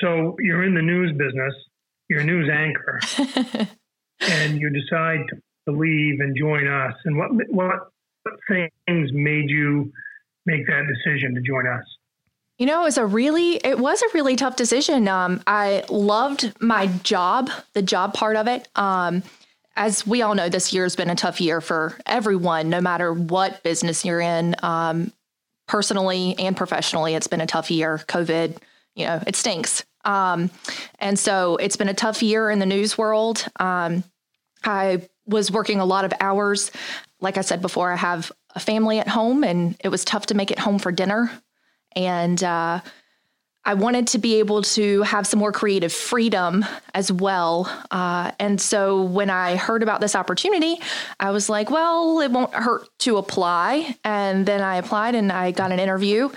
So 0.00 0.36
you're 0.40 0.64
in 0.64 0.74
the 0.74 0.82
news 0.82 1.12
business. 1.12 1.54
You're 2.08 2.20
a 2.20 2.24
news 2.24 2.50
anchor. 2.52 3.00
and 4.20 4.60
you 4.60 4.70
decide 4.70 5.20
to 5.28 5.36
leave 5.66 6.20
and 6.20 6.36
join 6.36 6.66
us. 6.66 6.94
And 7.04 7.16
what 7.16 7.30
what 7.48 7.92
things 8.48 9.10
made 9.12 9.48
you 9.48 9.92
make 10.46 10.66
that 10.66 10.82
decision 10.88 11.34
to 11.34 11.40
join 11.40 11.66
us? 11.66 11.84
You 12.58 12.66
know, 12.66 12.82
it 12.82 12.84
was 12.84 12.98
a 12.98 13.06
really 13.06 13.56
it 13.56 13.78
was 13.78 14.02
a 14.02 14.06
really 14.14 14.36
tough 14.36 14.56
decision. 14.56 15.08
Um, 15.08 15.42
I 15.46 15.84
loved 15.88 16.52
my 16.60 16.86
job, 16.86 17.50
the 17.72 17.82
job 17.82 18.14
part 18.14 18.36
of 18.36 18.46
it. 18.46 18.68
Um, 18.76 19.22
as 19.74 20.06
we 20.06 20.20
all 20.20 20.34
know, 20.34 20.48
this 20.48 20.72
year 20.72 20.84
has 20.84 20.96
been 20.96 21.10
a 21.10 21.14
tough 21.14 21.40
year 21.40 21.60
for 21.60 21.98
everyone, 22.04 22.68
no 22.68 22.80
matter 22.80 23.12
what 23.12 23.62
business 23.62 24.04
you're 24.04 24.20
in. 24.20 24.54
Um, 24.62 25.12
personally 25.66 26.34
and 26.38 26.56
professionally, 26.56 27.14
it's 27.14 27.28
been 27.28 27.40
a 27.40 27.46
tough 27.46 27.70
year. 27.70 27.98
COVID, 28.06 28.58
you 28.94 29.06
know, 29.06 29.22
it 29.26 29.36
stinks. 29.36 29.84
Um, 30.04 30.50
and 30.98 31.18
so 31.18 31.56
it's 31.56 31.76
been 31.76 31.88
a 31.88 31.94
tough 31.94 32.22
year 32.22 32.50
in 32.50 32.58
the 32.58 32.66
news 32.66 32.98
world. 32.98 33.46
Um, 33.58 34.04
I 34.64 35.08
was 35.32 35.50
working 35.50 35.80
a 35.80 35.84
lot 35.84 36.04
of 36.04 36.12
hours. 36.20 36.70
Like 37.20 37.36
I 37.36 37.40
said 37.40 37.62
before, 37.62 37.90
I 37.92 37.96
have 37.96 38.30
a 38.54 38.60
family 38.60 38.98
at 38.98 39.08
home, 39.08 39.42
and 39.42 39.76
it 39.80 39.88
was 39.88 40.04
tough 40.04 40.26
to 40.26 40.34
make 40.34 40.50
it 40.50 40.58
home 40.58 40.78
for 40.78 40.92
dinner. 40.92 41.30
And 41.96 42.42
uh, 42.42 42.80
I 43.64 43.74
wanted 43.74 44.08
to 44.08 44.18
be 44.18 44.40
able 44.40 44.62
to 44.62 45.02
have 45.02 45.24
some 45.26 45.38
more 45.38 45.52
creative 45.52 45.92
freedom 45.92 46.64
as 46.94 47.12
well. 47.12 47.66
Uh, 47.92 48.32
and 48.40 48.60
so 48.60 49.02
when 49.02 49.30
I 49.30 49.54
heard 49.54 49.84
about 49.84 50.00
this 50.00 50.16
opportunity, 50.16 50.80
I 51.20 51.30
was 51.30 51.48
like, 51.48 51.70
well, 51.70 52.20
it 52.20 52.32
won't 52.32 52.52
hurt 52.52 52.88
to 53.00 53.18
apply. 53.18 53.96
And 54.02 54.46
then 54.46 54.62
I 54.62 54.76
applied 54.76 55.14
and 55.14 55.30
I 55.30 55.52
got 55.52 55.70
an 55.70 55.78
interview. 55.78 56.30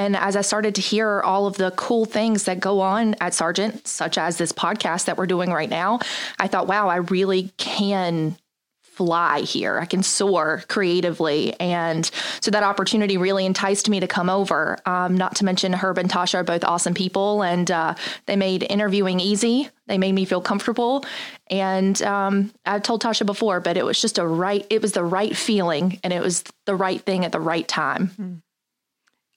And 0.00 0.16
as 0.16 0.34
I 0.34 0.40
started 0.40 0.76
to 0.76 0.80
hear 0.80 1.20
all 1.20 1.46
of 1.46 1.58
the 1.58 1.72
cool 1.72 2.06
things 2.06 2.44
that 2.44 2.58
go 2.58 2.80
on 2.80 3.16
at 3.20 3.34
Sargent, 3.34 3.86
such 3.86 4.16
as 4.16 4.38
this 4.38 4.50
podcast 4.50 5.04
that 5.04 5.18
we're 5.18 5.26
doing 5.26 5.50
right 5.50 5.68
now, 5.68 6.00
I 6.38 6.48
thought, 6.48 6.66
wow, 6.66 6.88
I 6.88 6.96
really 6.96 7.52
can 7.58 8.38
fly 8.82 9.40
here. 9.40 9.78
I 9.78 9.84
can 9.84 10.02
soar 10.02 10.64
creatively. 10.70 11.52
And 11.60 12.10
so 12.40 12.50
that 12.50 12.62
opportunity 12.62 13.18
really 13.18 13.44
enticed 13.44 13.90
me 13.90 14.00
to 14.00 14.06
come 14.06 14.30
over. 14.30 14.78
Um, 14.86 15.18
not 15.18 15.36
to 15.36 15.44
mention, 15.44 15.74
Herb 15.74 15.98
and 15.98 16.10
Tasha 16.10 16.36
are 16.36 16.44
both 16.44 16.64
awesome 16.64 16.94
people, 16.94 17.42
and 17.42 17.70
uh, 17.70 17.94
they 18.24 18.36
made 18.36 18.62
interviewing 18.70 19.20
easy. 19.20 19.68
They 19.86 19.98
made 19.98 20.12
me 20.12 20.24
feel 20.24 20.40
comfortable. 20.40 21.04
And 21.48 22.00
um, 22.00 22.52
I've 22.64 22.82
told 22.82 23.02
Tasha 23.02 23.26
before, 23.26 23.60
but 23.60 23.76
it 23.76 23.84
was 23.84 24.00
just 24.00 24.16
a 24.16 24.26
right, 24.26 24.66
it 24.70 24.80
was 24.80 24.92
the 24.92 25.04
right 25.04 25.36
feeling 25.36 26.00
and 26.02 26.10
it 26.10 26.22
was 26.22 26.42
the 26.64 26.74
right 26.74 27.02
thing 27.02 27.26
at 27.26 27.32
the 27.32 27.40
right 27.40 27.68
time. 27.68 28.08
Mm-hmm. 28.08 28.34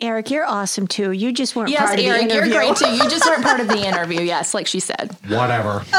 Eric, 0.03 0.31
you're 0.31 0.45
awesome 0.45 0.85
too. 0.85 1.13
You 1.13 1.31
just 1.31 1.55
weren't 1.55 1.69
yes, 1.69 1.79
part 1.79 1.97
of 1.97 2.05
Eric, 2.05 2.27
the 2.27 2.35
interview. 2.35 2.53
You're 2.53 2.59
great 2.59 2.75
too. 2.75 2.91
You 2.91 3.09
just 3.09 3.25
weren't 3.25 3.41
part 3.41 3.61
of 3.61 3.69
the 3.69 3.77
interview. 3.87 4.19
Yes, 4.19 4.53
like 4.53 4.67
she 4.67 4.81
said. 4.81 5.15
Whatever. 5.29 5.85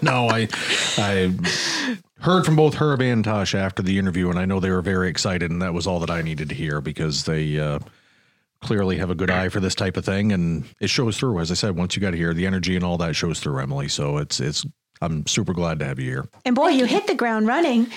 no, 0.00 0.26
I 0.30 0.48
I 0.96 1.34
heard 2.20 2.46
from 2.46 2.56
both 2.56 2.76
Herb 2.76 3.02
and 3.02 3.22
Tosh 3.22 3.54
after 3.54 3.82
the 3.82 3.98
interview, 3.98 4.30
and 4.30 4.38
I 4.38 4.46
know 4.46 4.58
they 4.58 4.70
were 4.70 4.80
very 4.80 5.10
excited, 5.10 5.50
and 5.50 5.60
that 5.60 5.74
was 5.74 5.86
all 5.86 6.00
that 6.00 6.08
I 6.08 6.22
needed 6.22 6.48
to 6.48 6.54
hear 6.54 6.80
because 6.80 7.24
they 7.24 7.60
uh, 7.60 7.78
clearly 8.62 8.96
have 8.96 9.10
a 9.10 9.14
good 9.14 9.30
eye 9.30 9.50
for 9.50 9.60
this 9.60 9.74
type 9.74 9.98
of 9.98 10.06
thing, 10.06 10.32
and 10.32 10.64
it 10.80 10.88
shows 10.88 11.18
through. 11.18 11.40
As 11.40 11.50
I 11.50 11.54
said, 11.54 11.76
once 11.76 11.94
you 11.94 12.00
got 12.00 12.14
here, 12.14 12.32
the 12.32 12.46
energy 12.46 12.74
and 12.74 12.84
all 12.84 12.96
that 12.96 13.14
shows 13.14 13.38
through, 13.38 13.58
Emily. 13.58 13.88
So 13.88 14.16
it's 14.16 14.40
it's 14.40 14.64
I'm 15.02 15.26
super 15.26 15.52
glad 15.52 15.78
to 15.80 15.84
have 15.84 15.98
you 15.98 16.10
here. 16.10 16.28
And 16.46 16.56
boy, 16.56 16.68
you 16.68 16.86
hit 16.86 17.06
the 17.06 17.14
ground 17.14 17.46
running. 17.46 17.88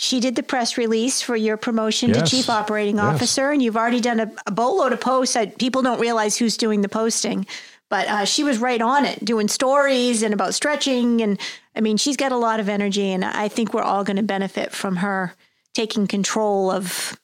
She 0.00 0.20
did 0.20 0.36
the 0.36 0.44
press 0.44 0.78
release 0.78 1.20
for 1.20 1.34
your 1.34 1.56
promotion 1.56 2.10
yes. 2.10 2.20
to 2.20 2.36
chief 2.36 2.48
operating 2.48 2.98
yes. 2.98 3.04
officer, 3.04 3.50
and 3.50 3.60
you've 3.60 3.76
already 3.76 4.00
done 4.00 4.20
a, 4.20 4.30
a 4.46 4.52
boatload 4.52 4.92
of 4.92 5.00
posts. 5.00 5.34
that 5.34 5.58
people 5.58 5.82
don't 5.82 5.98
realize 5.98 6.36
who's 6.36 6.56
doing 6.56 6.82
the 6.82 6.88
posting, 6.88 7.44
but 7.88 8.06
uh, 8.06 8.24
she 8.24 8.44
was 8.44 8.58
right 8.58 8.80
on 8.80 9.04
it, 9.04 9.24
doing 9.24 9.48
stories 9.48 10.22
and 10.22 10.32
about 10.32 10.54
stretching. 10.54 11.20
And 11.20 11.36
I 11.74 11.80
mean, 11.80 11.96
she's 11.96 12.16
got 12.16 12.30
a 12.30 12.36
lot 12.36 12.60
of 12.60 12.68
energy, 12.68 13.10
and 13.10 13.24
I 13.24 13.48
think 13.48 13.74
we're 13.74 13.82
all 13.82 14.04
going 14.04 14.18
to 14.18 14.22
benefit 14.22 14.70
from 14.70 14.94
her 14.98 15.34
taking 15.74 16.06
control 16.06 16.70
of, 16.70 17.18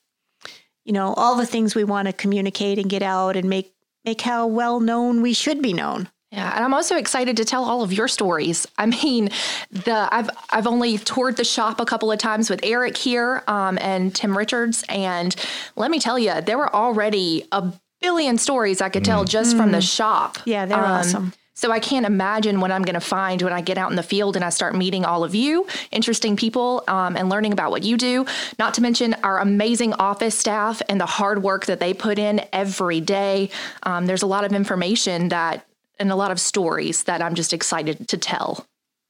you 0.83 0.91
know, 0.91 1.13
all 1.13 1.37
the 1.37 1.45
things 1.45 1.75
we 1.75 1.85
want 1.85 2.07
to 2.09 2.13
communicate 2.13 2.77
and 2.77 2.89
get 2.89 3.01
out 3.01 3.37
and 3.37 3.49
make 3.49 3.73
make 4.03 4.19
how 4.19 4.47
well 4.47 4.81
known 4.81 5.21
we 5.21 5.31
should 5.31 5.61
be 5.61 5.71
known. 5.71 6.09
Yeah, 6.35 6.53
and 6.53 6.65
I'm 6.65 6.73
also 6.73 6.97
excited 6.97 7.37
to 7.37 7.45
tell 7.45 7.63
all 7.63 7.81
of 7.81 7.93
your 7.93 8.09
stories. 8.09 8.67
I 8.77 8.87
mean, 8.87 9.29
the 9.71 10.09
I've 10.11 10.29
I've 10.49 10.67
only 10.67 10.97
toured 10.97 11.37
the 11.37 11.45
shop 11.45 11.79
a 11.79 11.85
couple 11.85 12.11
of 12.11 12.19
times 12.19 12.49
with 12.49 12.59
Eric 12.61 12.97
here 12.97 13.41
um, 13.47 13.77
and 13.79 14.13
Tim 14.13 14.37
Richards, 14.37 14.83
and 14.89 15.33
let 15.77 15.89
me 15.89 15.99
tell 15.99 16.19
you, 16.19 16.41
there 16.41 16.57
were 16.57 16.73
already 16.75 17.45
a 17.53 17.71
billion 18.01 18.37
stories 18.37 18.81
I 18.81 18.89
could 18.89 19.03
mm. 19.03 19.07
tell 19.07 19.23
just 19.23 19.55
mm. 19.55 19.59
from 19.59 19.71
the 19.71 19.77
mm. 19.77 19.95
shop. 19.95 20.37
Yeah, 20.43 20.65
they're 20.65 20.77
um, 20.77 20.91
awesome. 20.91 21.33
So 21.57 21.71
I 21.71 21.79
can't 21.79 22.05
imagine 22.05 22.59
what 22.59 22.69
I'm 22.69 22.81
going 22.81 22.95
to 22.95 22.99
find 22.99 23.41
when 23.41 23.53
I 23.53 23.61
get 23.61 23.77
out 23.77 23.89
in 23.89 23.95
the 23.95 24.03
field 24.03 24.35
and 24.35 24.43
I 24.43 24.49
start 24.49 24.75
meeting 24.75 25.05
all 25.05 25.23
of 25.23 25.33
you, 25.33 25.65
interesting 25.89 26.35
people, 26.35 26.83
um, 26.89 27.15
and 27.15 27.29
learning 27.29 27.53
about 27.53 27.71
what 27.71 27.81
you 27.83 27.95
do. 27.95 28.25
Not 28.59 28.73
to 28.73 28.81
mention 28.81 29.15
our 29.23 29.39
amazing 29.39 29.93
office 29.93 30.37
staff 30.37 30.81
and 30.89 30.99
the 30.99 31.05
hard 31.05 31.41
work 31.41 31.67
that 31.67 31.79
they 31.79 31.93
put 31.93 32.19
in 32.19 32.41
every 32.51 32.99
day. 32.99 33.51
Um, 33.83 34.05
there's 34.05 34.21
a 34.21 34.27
lot 34.27 34.43
of 34.43 34.51
information 34.51 35.29
that 35.29 35.65
and 35.99 36.11
a 36.11 36.15
lot 36.15 36.31
of 36.31 36.39
stories 36.39 37.03
that 37.03 37.21
I'm 37.21 37.35
just 37.35 37.53
excited 37.53 38.07
to 38.07 38.17
tell. 38.17 38.65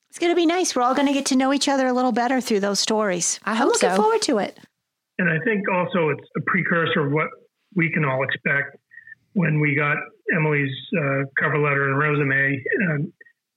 It's 0.10 0.20
going 0.20 0.32
to 0.32 0.36
be 0.36 0.46
nice. 0.46 0.76
We're 0.76 0.84
all 0.84 0.96
going 0.96 1.08
to 1.08 1.14
get 1.14 1.26
to 1.28 1.36
know 1.36 1.54
each 1.54 1.68
other 1.68 1.88
a 1.88 1.94
little 1.94 2.14
better 2.14 2.40
through 2.40 2.62
those 2.62 2.80
stories. 2.80 3.40
I 3.44 3.54
hope 3.54 3.64
I'm 3.64 3.68
looking 3.68 3.90
so. 3.90 3.96
forward 3.98 4.22
to 4.24 4.38
it. 4.38 4.58
And 5.18 5.30
I 5.30 5.44
think 5.44 5.70
also 5.70 6.10
it's 6.10 6.28
a 6.38 6.42
precursor 6.48 7.08
of 7.08 7.12
what 7.12 7.28
we 7.76 7.92
can 7.92 8.06
all 8.06 8.24
expect 8.24 8.78
when 9.34 9.60
we 9.60 9.76
got 9.76 9.98
Emily's 10.34 10.72
uh, 10.98 11.24
cover 11.40 11.60
letter 11.60 11.90
and 11.90 11.98
resume. 11.98 12.64
Uh, 12.90 12.98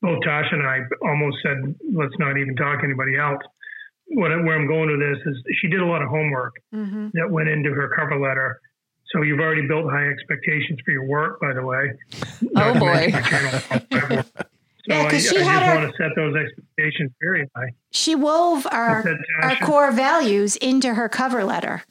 both 0.03 0.19
Tosh 0.25 0.47
and 0.53 0.67
I 0.67 0.81
almost 1.03 1.39
said, 1.43 1.75
let's 1.95 2.15
not 2.19 2.37
even 2.37 2.55
talk 2.57 2.81
to 2.81 2.85
anybody 2.85 3.17
else. 3.17 3.43
What, 4.09 4.31
where 4.31 4.59
I'm 4.59 4.67
going 4.67 4.91
with 4.91 5.01
this 5.01 5.19
is 5.27 5.43
she 5.61 5.69
did 5.69 5.81
a 5.81 5.87
lot 5.87 6.03
of 6.03 6.09
homework 6.09 6.55
mm-hmm. 6.75 7.09
that 7.15 7.31
went 7.31 7.49
into 7.49 7.71
her 7.71 7.91
cover 7.97 8.19
letter 8.19 8.61
so 9.11 9.23
you've 9.23 9.41
already 9.41 9.67
built 9.67 9.91
high 9.91 10.09
expectations 10.09 10.79
for 10.85 10.93
your 10.93 11.05
work, 11.05 11.41
by 11.41 11.53
the 11.53 11.65
way. 11.65 11.93
Oh 12.57 12.79
boy. 12.79 13.13
So 14.89 14.95
yeah, 14.95 15.05
because 15.05 15.29
she 15.29 15.37
I 15.37 15.43
had 15.43 15.61
just 15.61 15.77
want 15.77 15.91
to 15.91 16.03
set 16.03 16.17
those 16.17 16.35
expectations 16.35 17.11
very 17.21 17.47
high. 17.55 17.75
She 17.91 18.15
wove 18.15 18.67
our 18.71 19.05
our 19.43 19.57
core 19.57 19.93
values 19.93 20.57
into 20.57 20.95
her 20.95 21.11
cover 21.11 21.45
letter. 21.45 21.83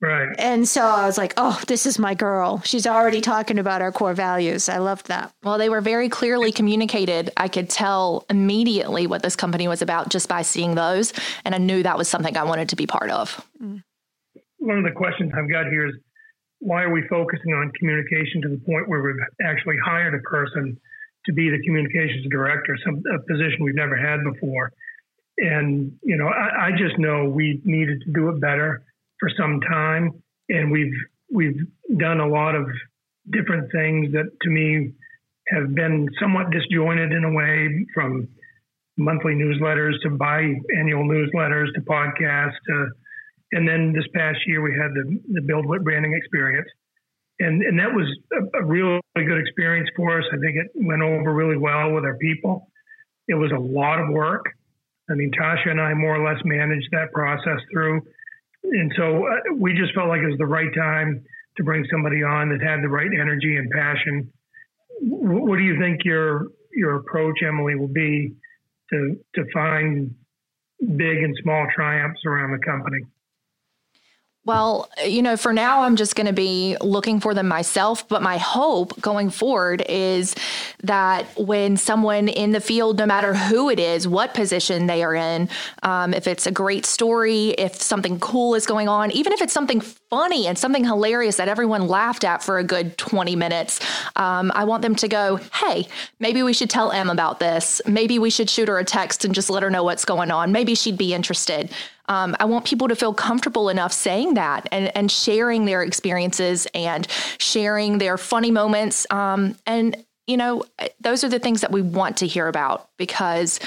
Right. 0.00 0.34
And 0.36 0.66
so 0.66 0.82
I 0.82 1.06
was 1.06 1.16
like, 1.16 1.32
oh, 1.36 1.62
this 1.68 1.86
is 1.86 2.00
my 2.00 2.14
girl. 2.14 2.60
She's 2.64 2.88
already 2.88 3.20
talking 3.20 3.60
about 3.60 3.82
our 3.82 3.92
core 3.92 4.14
values. 4.14 4.68
I 4.68 4.78
loved 4.78 5.06
that. 5.06 5.32
Well, 5.44 5.58
they 5.58 5.68
were 5.68 5.80
very 5.80 6.08
clearly 6.08 6.50
communicated. 6.50 7.30
I 7.36 7.46
could 7.46 7.70
tell 7.70 8.26
immediately 8.28 9.06
what 9.06 9.22
this 9.22 9.36
company 9.36 9.68
was 9.68 9.80
about 9.80 10.08
just 10.08 10.28
by 10.28 10.42
seeing 10.42 10.74
those. 10.74 11.12
And 11.44 11.54
I 11.54 11.58
knew 11.58 11.84
that 11.84 11.96
was 11.96 12.08
something 12.08 12.36
I 12.36 12.42
wanted 12.42 12.70
to 12.70 12.76
be 12.76 12.84
part 12.84 13.10
of. 13.10 13.46
One 13.60 14.78
of 14.78 14.82
the 14.82 14.90
questions 14.90 15.30
I've 15.36 15.48
got 15.48 15.66
here 15.66 15.86
is 15.86 15.94
why 16.62 16.84
are 16.84 16.92
we 16.92 17.02
focusing 17.08 17.52
on 17.52 17.72
communication 17.72 18.40
to 18.42 18.48
the 18.48 18.60
point 18.64 18.88
where 18.88 19.02
we've 19.02 19.22
actually 19.44 19.76
hired 19.84 20.14
a 20.14 20.18
person 20.18 20.78
to 21.26 21.32
be 21.32 21.50
the 21.50 21.60
communications 21.64 22.24
director, 22.30 22.76
some 22.84 23.02
a 23.12 23.18
position 23.18 23.64
we've 23.64 23.74
never 23.74 23.96
had 23.96 24.22
before? 24.22 24.72
And 25.38 25.98
you 26.04 26.16
know, 26.16 26.28
I, 26.28 26.68
I 26.68 26.70
just 26.70 26.98
know 26.98 27.24
we 27.24 27.60
needed 27.64 28.02
to 28.06 28.12
do 28.12 28.28
it 28.28 28.40
better 28.40 28.84
for 29.18 29.28
some 29.36 29.60
time, 29.60 30.22
and 30.48 30.70
we've 30.70 30.94
we've 31.32 31.58
done 31.98 32.20
a 32.20 32.28
lot 32.28 32.54
of 32.54 32.68
different 33.30 33.72
things 33.72 34.12
that 34.12 34.30
to 34.42 34.50
me 34.50 34.92
have 35.48 35.74
been 35.74 36.08
somewhat 36.20 36.50
disjointed 36.50 37.12
in 37.12 37.24
a 37.24 37.32
way 37.32 37.86
from 37.92 38.28
monthly 38.96 39.34
newsletters 39.34 39.94
to 40.02 40.10
biannual 40.10 41.06
newsletters 41.06 41.72
to 41.74 41.80
podcasts 41.80 42.54
to 42.68 42.86
and 43.52 43.68
then 43.68 43.92
this 43.92 44.06
past 44.14 44.38
year, 44.46 44.62
we 44.62 44.72
had 44.72 44.92
the, 44.94 45.20
the 45.28 45.40
BuildWitt 45.40 45.84
branding 45.84 46.14
experience. 46.14 46.68
And, 47.38 47.62
and 47.62 47.78
that 47.78 47.92
was 47.92 48.06
a, 48.32 48.62
a 48.62 48.64
really 48.64 49.00
good 49.14 49.38
experience 49.38 49.88
for 49.96 50.18
us. 50.18 50.24
I 50.32 50.36
think 50.38 50.56
it 50.56 50.70
went 50.74 51.02
over 51.02 51.32
really 51.32 51.56
well 51.56 51.92
with 51.92 52.04
our 52.04 52.16
people. 52.16 52.68
It 53.28 53.34
was 53.34 53.50
a 53.52 53.58
lot 53.58 54.00
of 54.00 54.08
work. 54.10 54.46
I 55.10 55.14
mean, 55.14 55.30
Tasha 55.38 55.68
and 55.70 55.80
I 55.80 55.92
more 55.94 56.16
or 56.16 56.26
less 56.26 56.40
managed 56.44 56.88
that 56.92 57.12
process 57.12 57.58
through. 57.72 58.02
And 58.64 58.92
so 58.96 59.26
uh, 59.26 59.54
we 59.56 59.74
just 59.74 59.94
felt 59.94 60.08
like 60.08 60.20
it 60.20 60.28
was 60.28 60.38
the 60.38 60.46
right 60.46 60.72
time 60.74 61.24
to 61.56 61.64
bring 61.64 61.84
somebody 61.90 62.22
on 62.22 62.48
that 62.50 62.62
had 62.62 62.82
the 62.82 62.88
right 62.88 63.10
energy 63.12 63.56
and 63.56 63.70
passion. 63.70 64.32
W- 65.02 65.44
what 65.44 65.56
do 65.56 65.64
you 65.64 65.78
think 65.78 66.04
your 66.04 66.46
your 66.74 66.96
approach, 66.96 67.42
Emily, 67.46 67.74
will 67.74 67.88
be 67.88 68.34
to 68.90 69.18
to 69.34 69.44
find 69.52 70.14
big 70.80 71.18
and 71.18 71.36
small 71.42 71.66
triumphs 71.74 72.20
around 72.24 72.52
the 72.52 72.64
company? 72.64 73.00
Well, 74.44 74.90
you 75.06 75.22
know, 75.22 75.36
for 75.36 75.52
now, 75.52 75.82
I'm 75.82 75.94
just 75.94 76.16
going 76.16 76.26
to 76.26 76.32
be 76.32 76.76
looking 76.80 77.20
for 77.20 77.32
them 77.32 77.46
myself. 77.46 78.08
But 78.08 78.22
my 78.22 78.38
hope 78.38 79.00
going 79.00 79.30
forward 79.30 79.84
is 79.88 80.34
that 80.82 81.26
when 81.38 81.76
someone 81.76 82.26
in 82.26 82.50
the 82.50 82.60
field, 82.60 82.98
no 82.98 83.06
matter 83.06 83.34
who 83.34 83.70
it 83.70 83.78
is, 83.78 84.08
what 84.08 84.34
position 84.34 84.88
they 84.88 85.04
are 85.04 85.14
in, 85.14 85.48
um, 85.84 86.12
if 86.12 86.26
it's 86.26 86.48
a 86.48 86.50
great 86.50 86.86
story, 86.86 87.50
if 87.50 87.80
something 87.80 88.18
cool 88.18 88.56
is 88.56 88.66
going 88.66 88.88
on, 88.88 89.12
even 89.12 89.32
if 89.32 89.40
it's 89.40 89.52
something 89.52 89.80
funny 89.80 90.48
and 90.48 90.58
something 90.58 90.84
hilarious 90.84 91.36
that 91.36 91.46
everyone 91.46 91.86
laughed 91.86 92.24
at 92.24 92.42
for 92.42 92.58
a 92.58 92.64
good 92.64 92.98
20 92.98 93.36
minutes, 93.36 93.78
um, 94.16 94.50
I 94.56 94.64
want 94.64 94.82
them 94.82 94.96
to 94.96 95.06
go, 95.06 95.38
hey, 95.54 95.86
maybe 96.18 96.42
we 96.42 96.52
should 96.52 96.68
tell 96.68 96.90
Em 96.90 97.10
about 97.10 97.38
this. 97.38 97.80
Maybe 97.86 98.18
we 98.18 98.28
should 98.28 98.50
shoot 98.50 98.66
her 98.66 98.78
a 98.80 98.84
text 98.84 99.24
and 99.24 99.36
just 99.36 99.50
let 99.50 99.62
her 99.62 99.70
know 99.70 99.84
what's 99.84 100.04
going 100.04 100.32
on. 100.32 100.50
Maybe 100.50 100.74
she'd 100.74 100.98
be 100.98 101.14
interested. 101.14 101.70
Um, 102.08 102.36
I 102.40 102.44
want 102.46 102.64
people 102.64 102.88
to 102.88 102.96
feel 102.96 103.14
comfortable 103.14 103.68
enough 103.68 103.92
saying 103.92 104.34
that 104.34 104.68
and, 104.72 104.94
and 104.96 105.10
sharing 105.10 105.64
their 105.64 105.82
experiences 105.82 106.66
and 106.74 107.06
sharing 107.38 107.98
their 107.98 108.18
funny 108.18 108.50
moments. 108.50 109.06
Um, 109.10 109.56
and, 109.66 109.96
you 110.26 110.36
know, 110.36 110.64
those 111.00 111.24
are 111.24 111.28
the 111.28 111.38
things 111.38 111.60
that 111.60 111.72
we 111.72 111.82
want 111.82 112.16
to 112.18 112.26
hear 112.26 112.48
about 112.48 112.88
because 112.98 113.60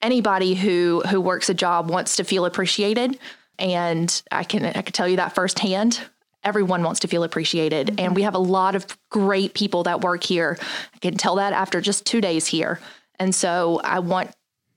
anybody 0.00 0.54
who 0.54 1.02
who 1.08 1.20
works 1.20 1.48
a 1.48 1.54
job 1.54 1.90
wants 1.90 2.16
to 2.16 2.24
feel 2.24 2.44
appreciated. 2.44 3.18
And 3.58 4.22
I 4.30 4.44
can 4.44 4.64
I 4.64 4.82
can 4.82 4.92
tell 4.92 5.08
you 5.08 5.16
that 5.16 5.34
firsthand. 5.34 6.00
Everyone 6.44 6.82
wants 6.82 7.00
to 7.00 7.08
feel 7.08 7.22
appreciated. 7.22 7.86
Mm-hmm. 7.86 8.00
And 8.00 8.16
we 8.16 8.22
have 8.22 8.34
a 8.34 8.38
lot 8.38 8.74
of 8.74 8.86
great 9.10 9.54
people 9.54 9.84
that 9.84 10.00
work 10.00 10.24
here. 10.24 10.58
I 10.94 10.98
can 10.98 11.16
tell 11.16 11.36
that 11.36 11.52
after 11.52 11.80
just 11.80 12.04
two 12.04 12.20
days 12.20 12.46
here. 12.46 12.80
And 13.20 13.32
so 13.32 13.80
I 13.84 14.00
want 14.00 14.32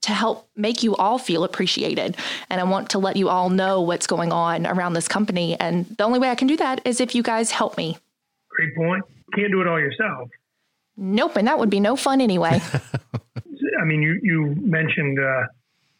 to 0.05 0.13
help 0.13 0.47
make 0.55 0.83
you 0.83 0.95
all 0.95 1.17
feel 1.17 1.43
appreciated. 1.43 2.15
And 2.49 2.61
I 2.61 2.63
want 2.63 2.89
to 2.91 2.99
let 2.99 3.15
you 3.15 3.29
all 3.29 3.49
know 3.49 3.81
what's 3.81 4.05
going 4.05 4.31
on 4.31 4.67
around 4.67 4.93
this 4.93 5.07
company. 5.07 5.59
And 5.59 5.85
the 5.97 6.03
only 6.03 6.19
way 6.19 6.29
I 6.29 6.35
can 6.35 6.47
do 6.47 6.57
that 6.57 6.81
is 6.85 7.01
if 7.01 7.15
you 7.15 7.23
guys 7.23 7.51
help 7.51 7.75
me. 7.75 7.97
Great 8.49 8.75
point. 8.75 9.03
Can't 9.33 9.51
do 9.51 9.61
it 9.61 9.67
all 9.67 9.79
yourself. 9.79 10.29
Nope. 10.95 11.35
And 11.35 11.47
that 11.47 11.57
would 11.57 11.71
be 11.71 11.79
no 11.79 11.95
fun 11.95 12.21
anyway. 12.21 12.61
I 13.81 13.83
mean, 13.83 14.01
you, 14.01 14.19
you 14.21 14.55
mentioned 14.59 15.19
uh, 15.19 15.41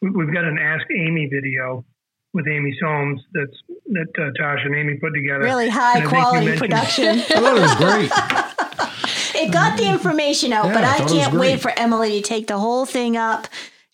we've 0.00 0.32
got 0.32 0.44
an 0.44 0.58
Ask 0.58 0.86
Amy 0.96 1.26
video 1.26 1.84
with 2.32 2.46
Amy 2.46 2.76
Solms 2.80 3.20
that's 3.32 3.56
that 3.86 4.08
uh, 4.18 4.30
Tasha 4.40 4.66
and 4.66 4.74
Amy 4.76 4.98
put 4.98 5.14
together. 5.14 5.44
Really 5.44 5.68
high 5.68 6.00
quality 6.06 6.56
production. 6.56 7.08
I 7.18 7.22
thought 7.22 7.56
it 7.56 7.60
was 7.60 7.74
great. 7.74 9.42
it 9.42 9.52
got 9.52 9.76
the 9.76 9.88
information 9.88 10.52
out, 10.52 10.66
yeah, 10.66 10.74
but 10.74 10.84
I, 10.84 11.04
I 11.04 11.08
can't 11.08 11.34
wait 11.34 11.60
for 11.60 11.72
Emily 11.76 12.20
to 12.20 12.22
take 12.22 12.46
the 12.46 12.58
whole 12.58 12.86
thing 12.86 13.16
up 13.16 13.48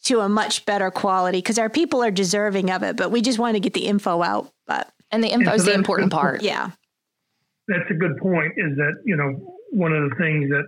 to 0.05 0.21
a 0.21 0.29
much 0.29 0.65
better 0.67 0.91
quality 0.91 1.39
because 1.39 1.59
our 1.59 1.71
people 1.71 2.03
are 2.03 2.11
deserving 2.11 2.71
of 2.71 2.83
it, 2.83 2.97
but 2.97 3.11
we 3.11 3.21
just 3.21 3.39
want 3.39 3.55
to 3.55 3.61
get 3.61 3.75
the 3.75 3.87
info 3.87 4.23
out. 4.23 4.53
But 4.67 4.91
and 5.11 5.23
the 5.23 5.29
info 5.29 5.55
is 5.55 5.65
so 5.65 5.71
the 5.71 5.77
important 5.77 6.13
part. 6.13 6.43
Yeah. 6.43 6.71
That's 7.69 7.91
a 7.91 7.95
good 7.95 8.17
point. 8.19 8.53
Is 8.57 8.77
that, 8.77 8.95
you 9.05 9.17
know, 9.17 9.57
one 9.71 9.93
of 9.93 10.11
the 10.11 10.17
things 10.17 10.51
that 10.51 10.65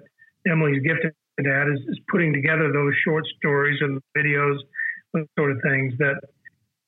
Emily's 0.50 0.82
gifted 0.82 1.12
at 1.40 1.68
is, 1.68 1.80
is 1.88 1.98
putting 2.10 2.32
together 2.32 2.72
those 2.72 2.92
short 3.04 3.24
stories 3.38 3.78
and 3.80 4.00
videos, 4.16 4.58
those 5.12 5.26
sort 5.38 5.50
of 5.50 5.58
things 5.62 5.94
that 5.98 6.20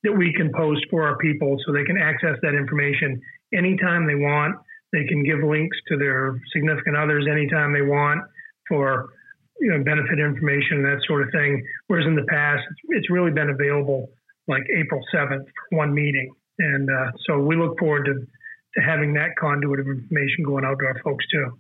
that 0.05 0.13
we 0.13 0.33
can 0.33 0.53
post 0.53 0.87
for 0.89 1.03
our 1.03 1.17
people 1.19 1.57
so 1.67 1.73
they 1.73 1.83
can 1.83 1.99
access 1.99 2.37
that 2.43 2.55
information 2.55 3.21
anytime 3.53 4.07
they 4.07 4.15
want. 4.15 4.55
They 4.93 5.05
can 5.05 5.25
give 5.25 5.41
links 5.43 5.77
to 5.89 5.97
their 5.97 6.41
significant 6.53 6.97
others 6.97 7.27
anytime 7.29 7.73
they 7.73 7.83
want 7.83 8.23
for 8.69 9.09
you 9.61 9.71
know, 9.71 9.83
benefit 9.83 10.19
information 10.19 10.79
and 10.79 10.85
that 10.85 11.01
sort 11.07 11.23
of 11.23 11.31
thing. 11.33 11.65
Whereas 11.87 12.07
in 12.07 12.15
the 12.15 12.27
past, 12.29 12.63
it's 12.91 13.11
really 13.11 13.31
been 13.31 13.51
available 13.51 14.11
like 14.49 14.63
April 14.77 15.03
7th 15.15 15.45
for 15.45 15.79
one 15.79 15.95
meeting. 15.95 16.33
And 16.59 16.89
uh, 16.91 17.13
so 17.27 17.39
we 17.41 17.57
look 17.57 17.79
forward 17.79 18.05
to, 18.07 18.15
to 18.15 18.81
having 18.87 19.15
that 19.15 19.37
conduit 19.39 19.81
of 19.81 19.87
information 19.87 20.45
going 20.45 20.65
out 20.65 20.79
to 20.79 20.87
our 20.87 21.01
folks 21.03 21.25
too. 21.33 21.59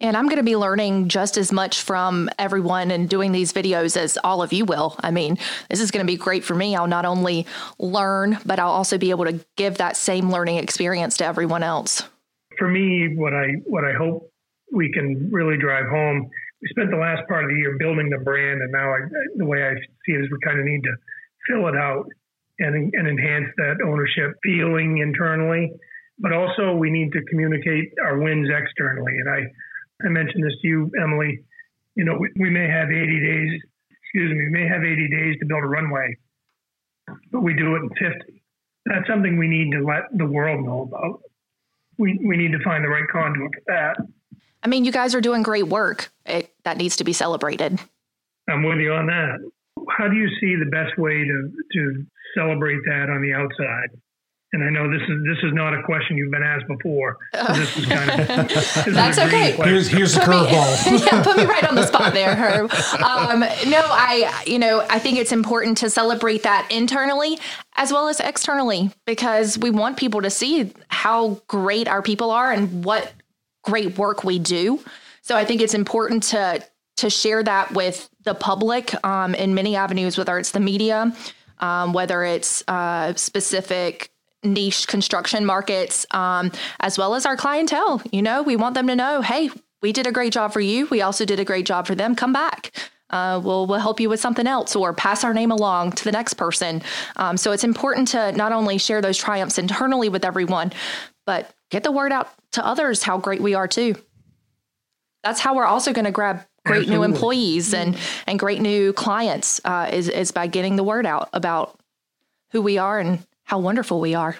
And 0.00 0.16
I'm 0.16 0.24
going 0.24 0.38
to 0.38 0.42
be 0.42 0.56
learning 0.56 1.08
just 1.08 1.36
as 1.36 1.52
much 1.52 1.82
from 1.82 2.28
everyone 2.36 2.90
and 2.90 3.08
doing 3.08 3.30
these 3.30 3.52
videos 3.52 3.96
as 3.96 4.18
all 4.24 4.42
of 4.42 4.52
you 4.52 4.64
will. 4.64 4.96
I 4.98 5.12
mean, 5.12 5.38
this 5.70 5.80
is 5.80 5.92
going 5.92 6.04
to 6.04 6.10
be 6.10 6.16
great 6.16 6.42
for 6.42 6.56
me. 6.56 6.74
I'll 6.74 6.88
not 6.88 7.04
only 7.04 7.46
learn, 7.78 8.38
but 8.44 8.58
I'll 8.58 8.72
also 8.72 8.98
be 8.98 9.10
able 9.10 9.26
to 9.26 9.38
give 9.56 9.78
that 9.78 9.96
same 9.96 10.28
learning 10.28 10.56
experience 10.56 11.18
to 11.18 11.24
everyone 11.24 11.62
else. 11.62 12.02
For 12.58 12.66
me, 12.66 13.14
what 13.14 13.32
I 13.32 13.46
what 13.64 13.84
I 13.84 13.92
hope 13.92 14.28
we 14.72 14.90
can 14.92 15.30
really 15.30 15.56
drive 15.56 15.86
home 15.86 16.28
we 16.62 16.68
spent 16.68 16.90
the 16.90 16.96
last 16.96 17.26
part 17.26 17.44
of 17.44 17.50
the 17.50 17.56
year 17.56 17.76
building 17.76 18.08
the 18.08 18.22
brand, 18.22 18.62
and 18.62 18.70
now 18.70 18.94
I, 18.94 18.98
the 19.36 19.44
way 19.44 19.64
I 19.64 19.74
see 20.06 20.14
it 20.14 20.22
is 20.22 20.30
we 20.30 20.38
kind 20.46 20.60
of 20.60 20.64
need 20.64 20.82
to 20.84 20.94
fill 21.50 21.66
it 21.66 21.76
out 21.76 22.06
and, 22.60 22.94
and 22.94 23.08
enhance 23.08 23.50
that 23.56 23.82
ownership 23.84 24.38
feeling 24.44 24.98
internally. 24.98 25.72
But 26.20 26.32
also, 26.32 26.76
we 26.76 26.90
need 26.90 27.10
to 27.12 27.22
communicate 27.28 27.92
our 28.04 28.18
wins 28.18 28.48
externally. 28.48 29.12
And 29.18 29.28
I, 29.28 30.06
I 30.06 30.08
mentioned 30.10 30.44
this 30.44 30.54
to 30.62 30.68
you, 30.68 30.90
Emily. 31.02 31.42
You 31.96 32.04
know, 32.04 32.16
we, 32.16 32.30
we 32.38 32.48
may 32.48 32.68
have 32.68 32.90
80 32.90 33.06
days. 33.20 33.60
Excuse 33.90 34.30
me. 34.30 34.44
We 34.44 34.50
may 34.50 34.68
have 34.68 34.84
80 34.84 35.08
days 35.08 35.36
to 35.40 35.46
build 35.46 35.64
a 35.64 35.66
runway, 35.66 36.16
but 37.32 37.40
we 37.40 37.54
do 37.54 37.74
it 37.74 37.82
in 37.82 37.88
50. 37.88 38.42
That's 38.86 39.08
something 39.08 39.36
we 39.36 39.48
need 39.48 39.72
to 39.72 39.84
let 39.84 40.04
the 40.16 40.26
world 40.26 40.64
know 40.64 40.82
about. 40.82 41.22
We, 41.98 42.20
we 42.24 42.36
need 42.36 42.52
to 42.52 42.62
find 42.62 42.84
the 42.84 42.88
right 42.88 43.08
conduit 43.10 43.50
for 43.54 43.62
that. 43.66 43.96
I 44.62 44.68
mean, 44.68 44.84
you 44.84 44.92
guys 44.92 45.14
are 45.14 45.20
doing 45.20 45.42
great 45.42 45.66
work. 45.66 46.12
It, 46.24 46.51
that 46.64 46.76
needs 46.76 46.96
to 46.96 47.04
be 47.04 47.12
celebrated. 47.12 47.78
I'm 48.48 48.62
with 48.64 48.78
you 48.78 48.92
on 48.92 49.06
that. 49.06 49.38
How 49.96 50.08
do 50.08 50.16
you 50.16 50.28
see 50.40 50.56
the 50.56 50.70
best 50.70 50.98
way 50.98 51.24
to 51.24 51.50
to 51.72 52.06
celebrate 52.36 52.80
that 52.86 53.08
on 53.10 53.22
the 53.22 53.32
outside? 53.32 53.98
And 54.54 54.62
I 54.62 54.68
know 54.68 54.90
this 54.90 55.00
is 55.08 55.24
this 55.24 55.38
is 55.44 55.54
not 55.54 55.72
a 55.72 55.82
question 55.82 56.18
you've 56.18 56.30
been 56.30 56.42
asked 56.42 56.66
before. 56.68 57.16
So 57.34 57.54
this 57.54 57.74
is 57.74 57.86
kind 57.86 58.10
of 58.10 58.28
that's 58.94 59.18
okay. 59.18 59.52
Here's 59.52 59.88
here's 59.88 60.14
a 60.14 60.20
curveball. 60.20 61.06
yeah, 61.06 61.22
put 61.22 61.38
me 61.38 61.46
right 61.46 61.64
on 61.64 61.74
the 61.74 61.86
spot 61.86 62.12
there, 62.12 62.34
Herb. 62.36 62.70
Um, 63.02 63.40
no, 63.70 63.80
I 63.82 64.42
you 64.46 64.58
know 64.58 64.86
I 64.90 64.98
think 64.98 65.16
it's 65.16 65.32
important 65.32 65.78
to 65.78 65.88
celebrate 65.88 66.42
that 66.42 66.68
internally 66.70 67.38
as 67.76 67.92
well 67.92 68.08
as 68.08 68.20
externally 68.20 68.90
because 69.06 69.56
we 69.56 69.70
want 69.70 69.96
people 69.96 70.20
to 70.20 70.28
see 70.28 70.70
how 70.88 71.40
great 71.46 71.88
our 71.88 72.02
people 72.02 72.30
are 72.30 72.52
and 72.52 72.84
what 72.84 73.10
great 73.64 73.96
work 73.96 74.22
we 74.22 74.38
do. 74.38 74.80
So 75.22 75.36
I 75.36 75.44
think 75.44 75.60
it's 75.60 75.74
important 75.74 76.24
to 76.24 76.62
to 76.96 77.10
share 77.10 77.42
that 77.42 77.72
with 77.72 78.08
the 78.22 78.34
public 78.34 78.94
um, 79.04 79.34
in 79.34 79.54
many 79.54 79.74
avenues, 79.74 80.18
whether 80.18 80.38
it's 80.38 80.50
the 80.50 80.60
media, 80.60 81.12
um, 81.58 81.92
whether 81.92 82.22
it's 82.22 82.62
uh, 82.68 83.14
specific 83.14 84.10
niche 84.44 84.86
construction 84.86 85.46
markets, 85.46 86.06
um, 86.10 86.52
as 86.80 86.98
well 86.98 87.14
as 87.14 87.24
our 87.24 87.36
clientele. 87.36 88.02
You 88.12 88.22
know, 88.22 88.42
we 88.42 88.56
want 88.56 88.74
them 88.74 88.86
to 88.88 88.94
know, 88.94 89.22
hey, 89.22 89.50
we 89.80 89.92
did 89.92 90.06
a 90.06 90.12
great 90.12 90.32
job 90.32 90.52
for 90.52 90.60
you. 90.60 90.86
We 90.86 91.00
also 91.00 91.24
did 91.24 91.40
a 91.40 91.44
great 91.44 91.66
job 91.66 91.86
for 91.86 91.94
them. 91.94 92.14
Come 92.14 92.32
back. 92.32 92.72
Uh, 93.10 93.40
we'll, 93.42 93.66
we'll 93.66 93.78
help 93.78 94.00
you 94.00 94.08
with 94.08 94.20
something 94.20 94.46
else 94.46 94.74
or 94.74 94.92
pass 94.92 95.22
our 95.22 95.34
name 95.34 95.50
along 95.50 95.92
to 95.92 96.04
the 96.04 96.12
next 96.12 96.34
person. 96.34 96.82
Um, 97.16 97.36
so 97.36 97.52
it's 97.52 97.64
important 97.64 98.08
to 98.08 98.32
not 98.32 98.52
only 98.52 98.78
share 98.78 99.02
those 99.02 99.18
triumphs 99.18 99.58
internally 99.58 100.08
with 100.08 100.24
everyone, 100.24 100.72
but 101.26 101.52
get 101.70 101.82
the 101.82 101.92
word 101.92 102.10
out 102.10 102.30
to 102.52 102.64
others 102.64 103.02
how 103.02 103.18
great 103.18 103.42
we 103.42 103.54
are 103.54 103.68
too. 103.68 103.96
That's 105.22 105.40
how 105.40 105.54
we're 105.54 105.66
also 105.66 105.92
going 105.92 106.04
to 106.04 106.10
grab 106.10 106.44
great 106.64 106.80
Absolutely. 106.82 106.96
new 106.96 107.02
employees 107.02 107.74
and 107.74 107.96
and 108.26 108.38
great 108.38 108.60
new 108.60 108.92
clients 108.92 109.60
uh, 109.64 109.88
is 109.92 110.08
is 110.08 110.30
by 110.30 110.46
getting 110.46 110.76
the 110.76 110.84
word 110.84 111.06
out 111.06 111.28
about 111.32 111.78
who 112.50 112.62
we 112.62 112.78
are 112.78 112.98
and 112.98 113.24
how 113.44 113.58
wonderful 113.58 114.00
we 114.00 114.14
are. 114.14 114.36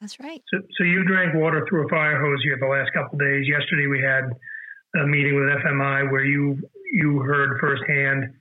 That's 0.00 0.20
right. 0.20 0.42
So, 0.52 0.60
so 0.76 0.84
you 0.84 1.04
drank 1.04 1.34
water 1.34 1.64
through 1.68 1.86
a 1.86 1.88
fire 1.88 2.20
hose 2.20 2.42
here 2.42 2.58
the 2.60 2.66
last 2.66 2.92
couple 2.92 3.18
days. 3.18 3.48
Yesterday 3.48 3.86
we 3.86 4.00
had 4.00 4.30
a 5.02 5.06
meeting 5.06 5.34
with 5.34 5.48
FMI 5.64 6.10
where 6.10 6.24
you 6.24 6.58
you 6.92 7.20
heard 7.20 7.58
firsthand 7.60 8.34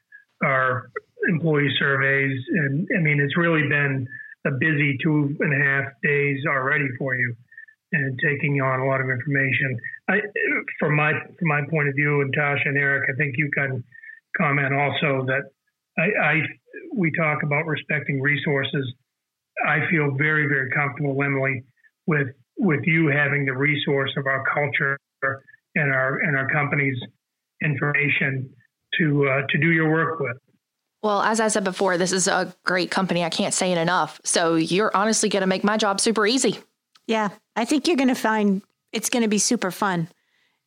our 0.43 0.89
employee 1.29 1.73
surveys, 1.79 2.39
and 2.49 2.87
I 2.97 3.01
mean 3.01 3.19
it's 3.19 3.37
really 3.37 3.67
been 3.67 4.07
a 4.45 4.51
busy 4.51 4.97
two 5.01 5.35
and 5.39 5.53
a 5.53 5.65
half 5.65 5.85
days 6.03 6.39
already 6.47 6.87
for 6.97 7.15
you 7.15 7.33
and 7.93 8.19
taking 8.19 8.59
on 8.61 8.81
a 8.81 8.85
lot 8.85 8.99
of 8.99 9.09
information. 9.09 9.79
I, 10.09 10.17
from 10.79 10.95
my 10.95 11.13
from 11.39 11.47
my 11.47 11.61
point 11.69 11.87
of 11.87 11.95
view, 11.95 12.21
and 12.21 12.35
Tasha 12.35 12.65
and 12.65 12.77
Eric, 12.77 13.09
I 13.09 13.15
think 13.17 13.35
you 13.37 13.49
can 13.55 13.83
comment 14.37 14.73
also 14.73 15.25
that 15.25 15.43
I, 15.97 16.21
I 16.21 16.41
we 16.95 17.11
talk 17.11 17.43
about 17.43 17.65
respecting 17.65 18.21
resources. 18.21 18.93
I 19.65 19.79
feel 19.89 20.11
very 20.17 20.47
very 20.47 20.69
comfortable, 20.71 21.21
Emily, 21.23 21.63
with 22.05 22.27
with 22.57 22.81
you 22.85 23.07
having 23.07 23.45
the 23.45 23.53
resource 23.53 24.11
of 24.17 24.27
our 24.27 24.43
culture 24.53 24.97
and 25.75 25.93
our 25.93 26.19
and 26.19 26.37
our 26.37 26.49
company's 26.49 26.97
information 27.63 28.49
to 28.99 29.27
uh, 29.27 29.41
to 29.49 29.57
do 29.57 29.71
your 29.71 29.89
work 29.89 30.19
with. 30.19 30.37
Well, 31.01 31.21
as 31.21 31.39
I 31.39 31.49
said 31.49 31.65
before, 31.65 31.97
this 31.97 32.13
is 32.13 32.27
a 32.27 32.53
great 32.63 32.89
company. 32.89 33.23
I 33.23 33.29
can't 33.29 33.53
say 33.53 33.71
it 33.73 33.77
enough. 33.77 34.21
So 34.23 34.55
you're 34.55 34.95
honestly 34.95 35.27
going 35.27 35.41
to 35.41 35.47
make 35.47 35.63
my 35.63 35.75
job 35.75 35.99
super 35.99 36.25
easy. 36.25 36.59
Yeah, 37.07 37.29
I 37.57 37.65
think 37.65 37.87
you're 37.87 37.97
going 37.97 38.07
to 38.07 38.15
find 38.15 38.61
it's 38.93 39.09
going 39.09 39.23
to 39.23 39.29
be 39.29 39.39
super 39.39 39.71
fun. 39.71 40.07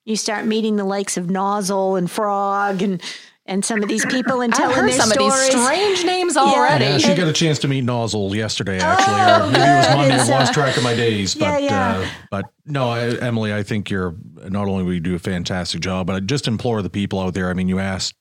You 0.04 0.16
start 0.16 0.44
meeting 0.44 0.76
the 0.76 0.84
likes 0.84 1.16
of 1.16 1.30
Nozzle 1.30 1.96
and 1.96 2.10
Frog 2.10 2.82
and 2.82 3.02
and 3.48 3.64
some 3.64 3.80
of 3.80 3.88
these 3.88 4.04
people 4.04 4.40
and 4.40 4.52
I've 4.52 4.58
telling 4.58 4.76
heard 4.76 4.90
their 4.90 4.98
some 5.00 5.08
stories. 5.08 5.32
of 5.32 5.52
these 5.52 5.62
strange 5.62 6.04
names 6.04 6.36
already. 6.36 6.84
Yeah, 6.84 6.98
she 6.98 7.14
got 7.14 7.28
a 7.28 7.32
chance 7.32 7.60
to 7.60 7.68
meet 7.68 7.82
Nozzle 7.82 8.34
yesterday, 8.34 8.80
actually, 8.80 9.14
or 9.14 9.50
maybe 9.52 9.62
it 9.62 9.76
was. 9.76 9.96
Monday. 9.96 10.14
I've 10.14 10.28
lost 10.28 10.52
track 10.52 10.76
of 10.76 10.82
my 10.82 10.96
days, 10.96 11.36
yeah, 11.36 11.52
but 11.52 11.62
yeah. 11.62 11.98
Uh, 11.98 12.08
but 12.30 12.44
no, 12.64 12.90
I, 12.90 13.16
Emily, 13.18 13.54
I 13.54 13.62
think 13.62 13.88
you're 13.88 14.16
not 14.48 14.66
only 14.66 14.82
will 14.82 14.94
you 14.94 15.00
do 15.00 15.14
a 15.14 15.20
fantastic 15.20 15.80
job, 15.80 16.08
but 16.08 16.16
I 16.16 16.20
just 16.20 16.48
implore 16.48 16.82
the 16.82 16.90
people 16.90 17.20
out 17.20 17.34
there. 17.34 17.48
I 17.48 17.54
mean, 17.54 17.68
you 17.68 17.78
asked, 17.78 18.14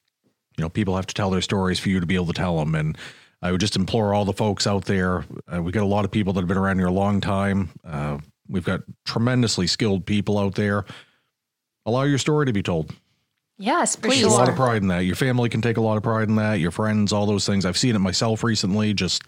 you 0.58 0.62
know, 0.62 0.70
people 0.70 0.96
have 0.96 1.08
to 1.08 1.14
tell 1.16 1.32
their 1.32 1.42
stories 1.42 1.80
for 1.80 1.90
you 1.90 2.00
to 2.00 2.06
be 2.06 2.14
able 2.14 2.28
to 2.28 2.34
tell 2.34 2.58
them, 2.60 2.76
and 2.76 2.96
I 3.42 3.52
would 3.52 3.62
just 3.62 3.76
implore 3.76 4.14
all 4.14 4.26
the 4.26 4.34
folks 4.34 4.68
out 4.68 4.86
there. 4.86 5.26
Uh, 5.52 5.62
we 5.62 5.72
got 5.72 5.84
a 5.84 5.88
lot 5.88 6.06
of 6.06 6.12
people 6.12 6.34
that 6.34 6.42
have 6.42 6.48
been 6.48 6.58
around 6.58 6.78
here 6.78 6.88
a 6.88 6.92
long 6.92 7.20
time. 7.20 7.70
Uh, 7.84 8.20
we've 8.50 8.64
got 8.66 8.82
tremendously 9.06 9.68
skilled 9.68 10.06
people 10.06 10.38
out 10.38 10.56
there. 10.56 10.86
Allow 11.86 12.04
your 12.04 12.18
story 12.18 12.46
to 12.48 12.54
be 12.54 12.64
told. 12.64 12.94
yes, 13.58 13.96
There's 13.96 14.16
please. 14.16 14.24
a 14.26 14.30
lot 14.30 14.50
of 14.50 14.56
pride 14.56 14.82
in 14.82 14.88
that. 14.90 15.00
Your 15.06 15.16
family 15.16 15.50
can 15.50 15.62
take 15.62 15.78
a 15.78 15.82
lot 15.82 15.98
of 15.98 16.04
pride 16.04 16.28
in 16.30 16.36
that. 16.36 16.56
Your 16.60 16.72
friends, 16.72 17.14
all 17.14 17.26
those 17.26 17.46
things. 17.46 17.66
I've 17.66 17.78
seen 17.78 17.96
it 17.96 18.00
myself 18.00 18.44
recently, 18.44 18.94
just 18.94 19.24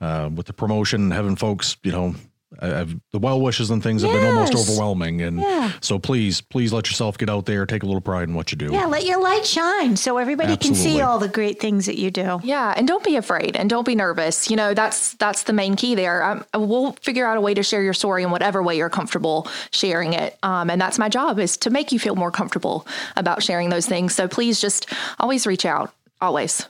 uh, 0.00 0.30
with 0.34 0.46
the 0.46 0.52
promotion, 0.52 1.10
having 1.10 1.36
folks, 1.36 1.76
you 1.82 1.92
know, 1.92 2.14
I- 2.60 2.80
I've, 2.80 2.96
the 3.12 3.18
well 3.18 3.40
wishes 3.40 3.70
and 3.70 3.82
things 3.82 4.02
have 4.02 4.12
been 4.12 4.24
almost 4.26 4.54
overwhelming. 4.54 5.22
And 5.22 5.40
Yeah. 5.40 5.72
so 5.80 5.98
please, 5.98 6.40
please 6.40 6.72
let 6.72 6.88
yourself 6.88 7.16
get 7.18 7.30
out 7.30 7.46
there, 7.46 7.64
take 7.66 7.82
a 7.82 7.86
little 7.86 8.00
pride 8.00 8.28
in 8.28 8.34
what 8.34 8.52
you 8.52 8.58
do. 8.58 8.70
Yeah, 8.72 8.86
let 8.86 9.04
your 9.06 9.20
light 9.20 9.46
shine 9.46 9.96
so 9.96 10.18
everybody 10.18 10.56
can 10.56 10.74
see 10.74 11.00
all 11.00 11.18
the 11.18 11.28
great 11.28 11.60
things 11.60 11.86
that 11.86 11.98
you 11.98 12.10
do. 12.10 12.40
Yeah, 12.42 12.74
and 12.76 12.86
don't 12.86 13.04
be 13.04 13.16
afraid 13.16 13.56
and 13.56 13.70
don't 13.70 13.86
be 13.86 13.94
nervous. 13.94 14.50
You 14.50 14.56
know, 14.56 14.74
that's 14.74 15.14
that's 15.14 15.44
the 15.44 15.52
main 15.52 15.76
key 15.76 15.94
there. 15.94 16.22
Um, 16.22 16.44
we'll 16.54 16.92
figure 17.00 17.26
out 17.26 17.36
a 17.36 17.40
way 17.40 17.54
to 17.54 17.62
share 17.62 17.82
your 17.82 17.94
story 17.94 18.22
in 18.22 18.30
whatever 18.30 18.62
way 18.62 18.76
you're 18.76 18.90
comfortable 18.90 19.48
sharing 19.70 20.12
it. 20.12 20.36
Um, 20.42 20.68
and 20.70 20.80
that's 20.80 20.98
my 20.98 21.08
job 21.08 21.38
is 21.38 21.56
to 21.58 21.70
make 21.70 21.92
you 21.92 21.98
feel 21.98 22.16
more 22.16 22.30
comfortable 22.30 22.86
about 23.16 23.42
sharing 23.42 23.70
those 23.70 23.86
things. 23.86 24.14
So 24.14 24.28
please 24.28 24.60
just 24.60 24.86
always 25.18 25.46
reach 25.46 25.64
out. 25.64 25.92
Always. 26.20 26.66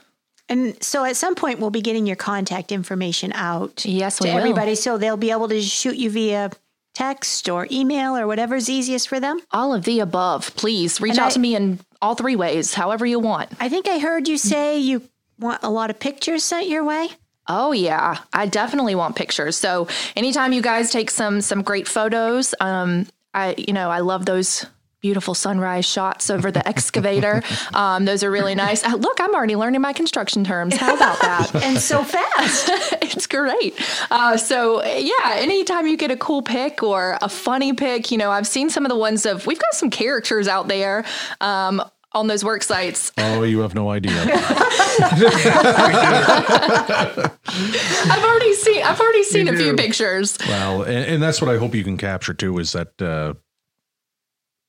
And 0.49 0.81
so 0.83 1.05
at 1.05 1.15
some 1.15 1.35
point, 1.35 1.59
we'll 1.59 1.69
be 1.69 1.81
getting 1.81 2.05
your 2.05 2.15
contact 2.17 2.71
information 2.71 3.31
out 3.33 3.85
Yes, 3.85 4.17
to 4.17 4.25
we 4.25 4.29
will. 4.31 4.37
everybody 4.39 4.75
so 4.75 4.97
they'll 4.97 5.17
be 5.17 5.31
able 5.31 5.47
to 5.49 5.61
shoot 5.61 5.95
you 5.95 6.09
via 6.09 6.51
text 6.93 7.49
or 7.49 7.67
email 7.71 8.15
or 8.15 8.27
whatever's 8.27 8.69
easiest 8.69 9.07
for 9.07 9.19
them. 9.19 9.39
All 9.51 9.73
of 9.73 9.83
the 9.83 9.99
above. 9.99 10.55
Please 10.55 11.01
reach 11.01 11.11
And 11.11 11.19
out 11.19 11.27
I- 11.27 11.31
to 11.33 11.39
me 11.39 11.55
in 11.55 11.79
all 12.01 12.15
three 12.15 12.35
ways, 12.35 12.73
however 12.73 13.05
you 13.05 13.19
want. 13.19 13.49
I 13.59 13.69
think 13.69 13.87
I 13.87 13.99
heard 13.99 14.27
you 14.27 14.37
say 14.37 14.77
you 14.77 15.01
want 15.39 15.63
a 15.63 15.69
lot 15.69 15.89
of 15.89 15.99
pictures 15.99 16.43
sent 16.43 16.67
your 16.67 16.83
way. 16.83 17.09
Oh 17.47 17.71
yeah, 17.71 18.19
I 18.31 18.45
definitely 18.45 18.95
want 18.95 19.15
pictures. 19.15 19.57
So 19.57 19.87
anytime 20.15 20.53
you 20.53 20.61
guys 20.61 20.91
take 20.91 21.09
some 21.09 21.41
some 21.41 21.61
great 21.61 21.87
photos, 21.87 22.53
um, 22.59 23.07
I 23.33 23.55
you 23.57 23.73
know 23.73 23.89
I 23.89 23.99
love 23.99 24.25
those 24.25 24.65
beautiful 25.03 25.35
sunrise 25.35 25.85
shots 25.85 26.29
over 26.31 26.49
the 26.49 26.67
excavator. 26.67 27.43
Um, 27.73 28.05
those 28.05 28.23
are 28.23 28.29
really 28.29 28.53
nice. 28.55 28.83
Uh, 28.83 28.95
look, 28.95 29.19
I'm 29.19 29.33
already 29.33 29.55
learning 29.55 29.81
my 29.81 29.93
construction 29.93 30.43
terms. 30.43 30.77
How 30.77 30.95
about 30.95 31.19
that? 31.21 31.51
And 31.63 31.79
so 31.79 32.03
fast. 32.03 32.69
it's 33.01 33.25
great. 33.25 33.73
Uh, 34.11 34.37
so 34.37 34.83
yeah, 34.83 35.13
anytime 35.35 35.87
you 35.87 35.97
get 35.97 36.11
a 36.11 36.17
cool 36.17 36.41
pic 36.43 36.83
or 36.83 37.17
a 37.21 37.29
funny 37.29 37.73
pic, 37.73 38.11
you 38.11 38.17
know, 38.17 38.29
I've 38.29 38.45
seen 38.45 38.69
some 38.69 38.85
of 38.85 38.89
the 38.89 38.95
ones 38.95 39.25
of 39.25 39.47
we've 39.47 39.59
got 39.59 39.73
some 39.73 39.89
characters 39.89 40.47
out 40.47 40.67
there 40.67 41.03
um, 41.41 41.81
on 42.11 42.27
those 42.27 42.43
work 42.43 42.61
sites. 42.63 43.11
Oh, 43.17 43.41
you 43.43 43.59
have 43.59 43.73
no 43.73 43.89
idea. 43.89 44.13
I've 48.05 48.23
already 48.23 48.53
seen 48.53 48.83
I've 48.83 48.99
already 48.99 49.23
seen 49.23 49.47
a 49.47 49.57
few 49.57 49.75
pictures. 49.75 50.37
well, 50.47 50.83
and, 50.83 51.05
and 51.05 51.23
that's 51.23 51.41
what 51.41 51.49
I 51.53 51.57
hope 51.57 51.73
you 51.73 51.83
can 51.83 51.97
capture 51.97 52.33
too 52.33 52.59
is 52.59 52.73
that 52.73 53.01
uh, 53.01 53.33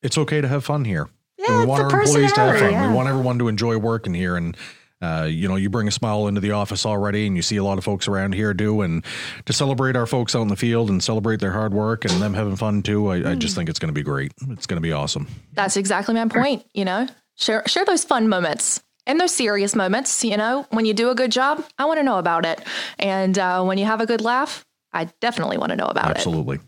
it's 0.05 0.17
okay 0.19 0.41
to 0.41 0.47
have 0.49 0.65
fun 0.65 0.85
here. 0.85 1.09
Yeah, 1.39 1.47
And 1.51 1.61
we 1.61 1.67
want 1.67 1.83
our 1.93 2.01
employees 2.01 2.33
to 2.35 2.41
have 2.41 2.59
fun. 2.61 2.71
yeah. 2.73 2.89
We 2.89 2.95
want 2.95 3.09
everyone 3.09 3.39
to 3.41 3.49
enjoy 3.49 3.77
working 3.79 4.15
here. 4.15 4.37
And, 4.37 4.57
uh, 5.03 5.27
you 5.29 5.49
know, 5.49 5.57
you 5.57 5.69
bring 5.69 5.89
a 5.89 5.91
smile 5.91 6.29
into 6.29 6.41
the 6.41 6.53
office 6.53 6.87
already, 6.87 7.27
and 7.27 7.37
you 7.37 7.43
see 7.43 7.57
a 7.57 7.65
lot 7.65 7.77
of 7.77 7.85
folks 7.85 8.07
around 8.09 8.35
here 8.35 8.55
do. 8.55 8.81
And 8.83 9.05
to 9.47 9.53
celebrate 9.53 9.97
our 9.97 10.07
folks 10.07 10.35
out 10.37 10.43
in 10.43 10.49
the 10.49 10.57
field 10.57 10.89
and 10.89 11.03
celebrate 11.03 11.41
their 11.41 11.51
hard 11.53 11.75
work 11.75 12.05
and 12.05 12.23
them 12.23 12.33
having 12.35 12.57
fun 12.57 12.83
too, 12.83 13.09
I, 13.09 13.17
I 13.17 13.21
Mm. 13.35 13.39
just 13.39 13.55
think 13.57 13.69
it's 13.69 13.79
going 13.81 13.89
to 13.93 13.93
be 13.95 14.05
great. 14.05 14.33
It's 14.51 14.67
going 14.67 14.77
to 14.77 14.87
be 14.87 14.93
awesome. 14.93 15.27
That's 15.53 15.77
exactly 15.77 16.15
my 16.15 16.27
point. 16.29 16.65
You 16.73 16.85
know, 16.85 17.09
share 17.37 17.63
share 17.67 17.85
those 17.85 18.05
fun 18.05 18.29
moments 18.29 18.83
and 19.07 19.21
those 19.21 19.35
serious 19.35 19.75
moments. 19.75 20.25
You 20.25 20.37
know, 20.37 20.67
when 20.71 20.87
you 20.87 20.95
do 20.95 21.11
a 21.11 21.15
good 21.15 21.33
job, 21.33 21.63
I 21.77 21.85
want 21.87 21.99
to 21.99 22.05
know 22.05 22.19
about 22.19 22.47
it, 22.47 22.63
and 22.99 23.37
uh, 23.39 23.63
when 23.65 23.77
you 23.77 23.85
have 23.87 24.01
a 24.01 24.07
good 24.07 24.21
laugh, 24.23 24.65
I 24.93 25.07
definitely 25.21 25.59
want 25.59 25.71
to 25.71 25.77
know 25.77 25.87
about 25.89 26.11
it. 26.11 26.17
Absolutely. 26.17 26.61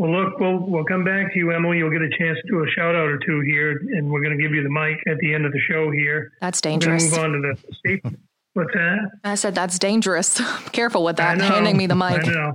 Well, 0.00 0.12
look, 0.12 0.40
we'll 0.40 0.60
we'll 0.60 0.84
come 0.84 1.04
back 1.04 1.30
to 1.34 1.38
you, 1.38 1.50
Emily. 1.50 1.76
You'll 1.76 1.90
get 1.90 2.00
a 2.00 2.08
chance 2.18 2.38
to 2.40 2.48
do 2.50 2.64
a 2.64 2.66
shout 2.70 2.94
out 2.94 3.06
or 3.06 3.18
two 3.18 3.42
here, 3.42 3.72
and 3.72 4.10
we're 4.10 4.22
going 4.22 4.34
to 4.34 4.42
give 4.42 4.54
you 4.54 4.62
the 4.62 4.70
mic 4.70 4.96
at 5.06 5.18
the 5.18 5.34
end 5.34 5.44
of 5.44 5.52
the 5.52 5.60
show 5.60 5.90
here. 5.90 6.32
That's 6.40 6.58
We're 6.64 6.70
going 6.70 6.80
to 6.80 6.86
dangerous. 6.86 7.10
move 7.10 7.20
on 7.20 7.32
to 7.32 7.40
the 7.42 7.74
safety. 7.86 8.16
What's 8.54 8.72
that? 8.72 9.10
I 9.24 9.34
said 9.34 9.54
that's 9.54 9.78
dangerous. 9.78 10.40
Careful 10.72 11.04
with 11.04 11.16
that. 11.16 11.36
know, 11.36 11.44
Handing 11.44 11.76
me 11.76 11.86
the 11.86 11.94
I 11.96 12.16
mic. 12.16 12.26
know. 12.28 12.52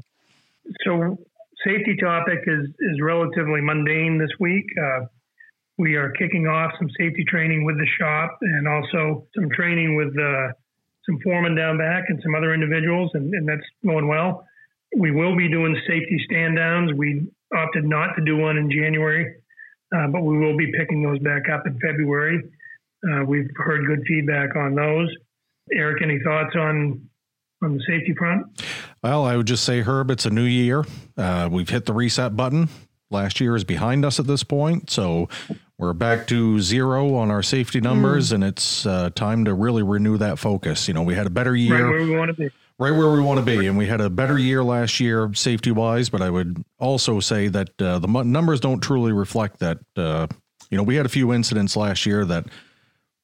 So, 0.85 1.19
safety 1.63 1.95
topic 2.01 2.39
is 2.47 2.67
is 2.79 2.99
relatively 2.99 3.61
mundane 3.61 4.17
this 4.17 4.31
week. 4.39 4.65
Uh, 4.83 5.05
we 5.77 5.93
are 5.97 6.09
kicking 6.13 6.47
off 6.47 6.71
some 6.79 6.89
safety 6.97 7.23
training 7.27 7.63
with 7.63 7.77
the 7.77 7.85
shop, 7.99 8.39
and 8.41 8.67
also 8.67 9.27
some 9.35 9.51
training 9.51 9.95
with 9.95 10.17
uh, 10.17 10.47
some 11.05 11.19
foremen 11.23 11.53
down 11.53 11.77
back 11.77 12.05
and 12.07 12.19
some 12.23 12.33
other 12.33 12.55
individuals, 12.55 13.11
and, 13.13 13.31
and 13.35 13.47
that's 13.47 13.61
going 13.85 14.07
well. 14.07 14.47
We 14.97 15.11
will 15.11 15.35
be 15.37 15.47
doing 15.47 15.75
safety 15.87 16.17
stand 16.25 16.55
downs. 16.57 16.91
We 16.95 17.27
opted 17.55 17.85
not 17.85 18.15
to 18.15 18.23
do 18.23 18.37
one 18.37 18.57
in 18.57 18.69
January, 18.71 19.35
uh, 19.95 20.07
but 20.07 20.21
we 20.23 20.37
will 20.37 20.57
be 20.57 20.71
picking 20.77 21.03
those 21.03 21.19
back 21.19 21.43
up 21.49 21.65
in 21.67 21.77
February. 21.79 22.41
Uh, 23.07 23.23
we've 23.25 23.49
heard 23.57 23.85
good 23.85 24.03
feedback 24.07 24.55
on 24.55 24.75
those. 24.75 25.09
Eric, 25.73 26.01
any 26.01 26.19
thoughts 26.23 26.55
on 26.55 27.07
on 27.63 27.77
the 27.77 27.83
safety 27.87 28.13
front? 28.17 28.45
Well, 29.03 29.23
I 29.25 29.37
would 29.37 29.47
just 29.47 29.63
say, 29.63 29.81
Herb, 29.81 30.11
it's 30.11 30.25
a 30.25 30.29
new 30.29 30.43
year. 30.43 30.83
Uh, 31.17 31.47
we've 31.51 31.69
hit 31.69 31.85
the 31.85 31.93
reset 31.93 32.35
button. 32.35 32.69
Last 33.11 33.39
year 33.39 33.55
is 33.55 33.63
behind 33.63 34.03
us 34.03 34.19
at 34.19 34.27
this 34.27 34.43
point. 34.43 34.89
So 34.89 35.29
we're 35.77 35.93
back 35.93 36.27
to 36.27 36.59
zero 36.59 37.15
on 37.15 37.31
our 37.31 37.43
safety 37.43 37.79
numbers, 37.79 38.31
and 38.31 38.43
it's 38.43 38.85
uh, 38.85 39.09
time 39.15 39.45
to 39.45 39.53
really 39.53 39.83
renew 39.83 40.17
that 40.17 40.37
focus. 40.39 40.87
You 40.87 40.95
know, 40.95 41.03
we 41.03 41.15
had 41.15 41.25
a 41.27 41.29
better 41.29 41.51
Right 41.51 41.59
year. 41.59 41.89
where 41.89 42.01
we 42.01 42.15
want 42.15 42.29
to 42.29 42.33
be. 42.33 42.49
Right 42.77 42.91
where 42.91 43.11
we 43.11 43.21
want 43.21 43.39
to 43.39 43.45
be. 43.45 43.67
And 43.67 43.77
we 43.77 43.87
had 43.87 44.01
a 44.01 44.09
better 44.09 44.37
year 44.37 44.63
last 44.63 44.99
year, 44.99 45.31
safety 45.33 45.71
wise. 45.71 46.09
But 46.09 46.21
I 46.21 46.29
would 46.29 46.63
also 46.79 47.19
say 47.19 47.47
that 47.49 47.81
uh, 47.81 47.99
the 47.99 48.07
numbers 48.07 48.59
don't 48.59 48.81
truly 48.81 49.11
reflect 49.11 49.59
that. 49.59 49.79
Uh, 49.95 50.27
you 50.69 50.77
know, 50.77 50.83
we 50.83 50.95
had 50.95 51.05
a 51.05 51.09
few 51.09 51.33
incidents 51.33 51.75
last 51.75 52.05
year 52.05 52.25
that, 52.25 52.47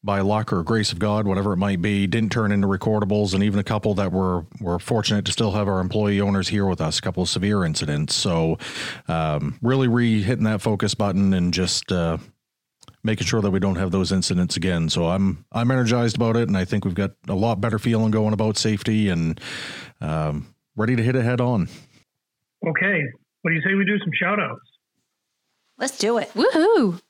by 0.03 0.21
luck 0.21 0.51
or 0.51 0.63
grace 0.63 0.91
of 0.91 0.97
God, 0.97 1.27
whatever 1.27 1.53
it 1.53 1.57
might 1.57 1.79
be, 1.79 2.07
didn't 2.07 2.31
turn 2.31 2.51
into 2.51 2.67
recordables, 2.67 3.35
and 3.35 3.43
even 3.43 3.59
a 3.59 3.63
couple 3.63 3.93
that 3.95 4.11
were 4.11 4.45
were 4.59 4.79
fortunate 4.79 5.25
to 5.25 5.31
still 5.31 5.51
have 5.51 5.67
our 5.67 5.79
employee 5.79 6.21
owners 6.21 6.47
here 6.47 6.65
with 6.65 6.81
us. 6.81 6.97
A 6.97 7.01
couple 7.03 7.21
of 7.21 7.29
severe 7.29 7.63
incidents. 7.63 8.15
So, 8.15 8.57
um, 9.07 9.59
really 9.61 9.87
re 9.87 10.23
hitting 10.23 10.45
that 10.45 10.61
focus 10.61 10.95
button 10.95 11.33
and 11.33 11.53
just. 11.53 11.91
Uh, 11.91 12.17
making 13.03 13.27
sure 13.27 13.41
that 13.41 13.51
we 13.51 13.59
don't 13.59 13.75
have 13.77 13.91
those 13.91 14.11
incidents 14.11 14.57
again. 14.57 14.89
So 14.89 15.07
I'm 15.09 15.45
I'm 15.51 15.71
energized 15.71 16.15
about 16.15 16.35
it, 16.37 16.47
and 16.47 16.57
I 16.57 16.65
think 16.65 16.85
we've 16.85 16.93
got 16.95 17.11
a 17.27 17.35
lot 17.35 17.61
better 17.61 17.79
feeling 17.79 18.11
going 18.11 18.33
about 18.33 18.57
safety 18.57 19.09
and 19.09 19.39
um, 20.01 20.53
ready 20.75 20.95
to 20.95 21.03
hit 21.03 21.15
it 21.15 21.23
head 21.23 21.41
on. 21.41 21.67
Okay. 22.67 23.01
What 23.41 23.51
do 23.51 23.55
you 23.55 23.61
say 23.61 23.73
we 23.73 23.85
do 23.85 23.97
some 23.99 24.11
shout 24.13 24.39
outs? 24.39 24.61
Let's 25.77 25.97
do 25.97 26.17
it. 26.19 26.29
Woohoo! 26.35 27.01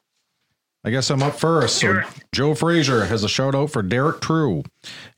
I 0.83 0.89
guess 0.89 1.11
I'm 1.11 1.21
up 1.21 1.35
first. 1.35 1.77
So 1.79 2.01
Joe 2.31 2.55
Frazier 2.55 3.05
has 3.05 3.23
a 3.23 3.29
shout 3.29 3.53
out 3.53 3.69
for 3.69 3.83
Derek 3.83 4.19
True. 4.21 4.63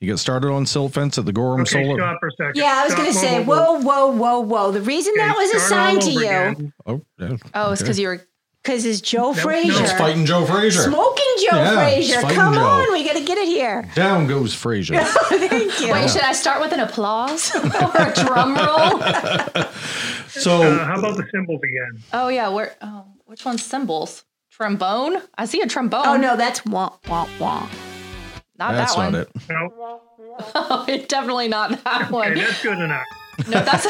You 0.01 0.11
get 0.11 0.17
started 0.17 0.49
on 0.49 0.65
silt 0.65 0.93
fence 0.93 1.17
at 1.17 1.25
the 1.25 1.31
Gorham 1.31 1.61
Okay, 1.61 1.83
Solar. 1.85 1.99
stop 1.99 2.17
for 2.19 2.27
a 2.27 2.31
second. 2.31 2.53
Yeah, 2.55 2.73
I 2.75 2.83
was 2.83 2.95
going 2.95 3.07
to 3.07 3.17
say, 3.17 3.43
whoa, 3.43 3.79
whoa, 3.79 4.07
whoa, 4.07 4.07
whoa, 4.07 4.39
whoa. 4.41 4.71
The 4.71 4.81
reason 4.81 5.13
that 5.17 5.37
was 5.37 5.51
assigned 5.53 6.01
to 6.01 6.11
you 6.11 6.19
again. 6.19 6.73
Oh, 6.85 7.05
yeah. 7.17 7.37
Oh, 7.53 7.71
it's 7.71 7.81
because 7.81 7.97
you 7.97 8.07
were. 8.09 8.27
Because 8.63 8.85
it's 8.85 9.01
Joe 9.01 9.31
no. 9.31 9.33
Frazier. 9.33 9.83
It's 9.83 9.91
fighting 9.93 10.25
Joe 10.25 10.45
Frazier. 10.45 10.83
Smoking 10.83 11.35
Joe 11.39 11.57
Yeah, 11.57 11.75
Frazier. 11.83 12.21
Come 12.21 12.53
Joe. 12.53 12.61
on, 12.61 12.93
we 12.93 13.03
got 13.03 13.17
to 13.17 13.23
get 13.25 13.37
it 13.37 13.47
here. 13.47 13.89
Down 13.93 14.25
goes 14.25 14.53
Frazier. 14.53 15.03
Thank 15.03 15.81
you. 15.81 15.91
Wait, 15.91 16.09
should 16.09 16.21
I 16.21 16.31
start 16.31 16.61
with 16.61 16.71
an 16.71 16.79
applause 16.79 17.53
or 17.55 17.59
a 17.67 18.13
drum 18.15 18.55
roll? 18.55 18.99
So 20.29 20.61
Uh, 20.63 20.85
how 20.85 20.97
about 20.97 21.17
the 21.17 21.27
cymbals 21.31 21.59
again? 21.63 22.01
Oh 22.13 22.29
yeah, 22.29 22.47
where? 22.49 22.73
Oh, 22.81 23.05
which 23.25 23.43
one's 23.43 23.63
cymbals? 23.63 24.23
Trombone? 24.49 25.21
I 25.37 25.45
see 25.45 25.61
a 25.61 25.67
trombone. 25.67 26.05
Oh 26.05 26.15
no, 26.15 26.37
that's 26.37 26.65
wah 26.65 26.97
wah 27.09 27.27
wah. 27.39 27.67
not 28.57 28.73
that's 28.73 28.95
that 28.95 28.97
one. 28.97 29.11
not 29.13 29.21
it. 29.23 29.29
No, 29.49 30.01
Oh, 30.55 30.85
it's 30.87 31.07
definitely 31.07 31.47
not 31.49 31.83
that 31.83 32.03
okay, 32.03 32.11
one. 32.13 32.33
that's 32.35 32.61
good 32.63 32.79
enough. 32.79 33.05
No, 33.47 33.63
that's 33.63 33.85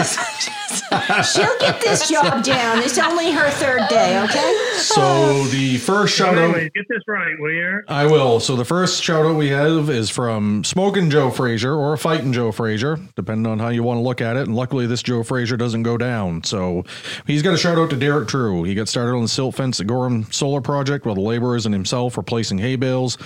She'll 1.22 1.60
get 1.60 1.82
this 1.82 2.10
job 2.10 2.44
down. 2.44 2.80
It's 2.80 2.98
only 2.98 3.32
her 3.32 3.50
third 3.52 3.88
day, 3.90 4.22
okay? 4.24 4.54
So 4.78 5.02
oh. 5.02 5.48
the 5.52 5.78
first 5.78 6.16
shout 6.16 6.38
out. 6.38 6.56
Anyway, 6.56 6.72
get 6.74 6.86
this 6.90 7.04
right, 7.08 7.36
will 7.40 7.52
you? 7.52 7.82
I 7.88 8.06
will. 8.06 8.40
So 8.40 8.56
the 8.56 8.66
first 8.66 9.04
shout 9.04 9.26
out 9.26 9.36
we 9.36 9.50
have 9.50 9.90
is 9.90 10.10
from 10.10 10.64
Smoking 10.64 11.10
Joe 11.10 11.30
Frazier 11.30 11.76
or 11.76 11.96
Fighting 11.98 12.34
Joe 12.34 12.52
Frazier, 12.52 12.98
depending 13.16 13.52
on 13.52 13.60
how 13.60 13.70
you 13.70 13.84
want 13.84 13.98
to 13.98 14.02
look 14.02 14.22
at 14.22 14.36
it. 14.36 14.48
And 14.48 14.56
luckily, 14.56 14.88
this 14.88 15.04
Joe 15.04 15.24
Frazier 15.24 15.58
doesn't 15.58 15.84
go 15.84 15.98
down. 15.98 16.44
So 16.44 16.84
he's 17.28 17.42
got 17.42 17.54
a 17.54 17.58
shout 17.58 17.78
out 17.78 17.90
to 17.92 17.96
Derek 17.96 18.28
True. 18.28 18.64
He 18.64 18.76
got 18.76 18.88
started 18.88 19.16
on 19.16 19.22
the 19.22 19.28
silt 19.28 19.56
fence 19.56 19.80
at 19.80 19.88
Gorham 19.88 20.32
Solar 20.32 20.62
Project 20.62 21.06
while 21.06 21.16
the 21.16 21.22
laborers 21.22 21.66
and 21.66 21.74
himself 21.74 22.18
were 22.18 22.24
placing 22.24 22.58
hay 22.58 22.76
bales. 22.76 23.18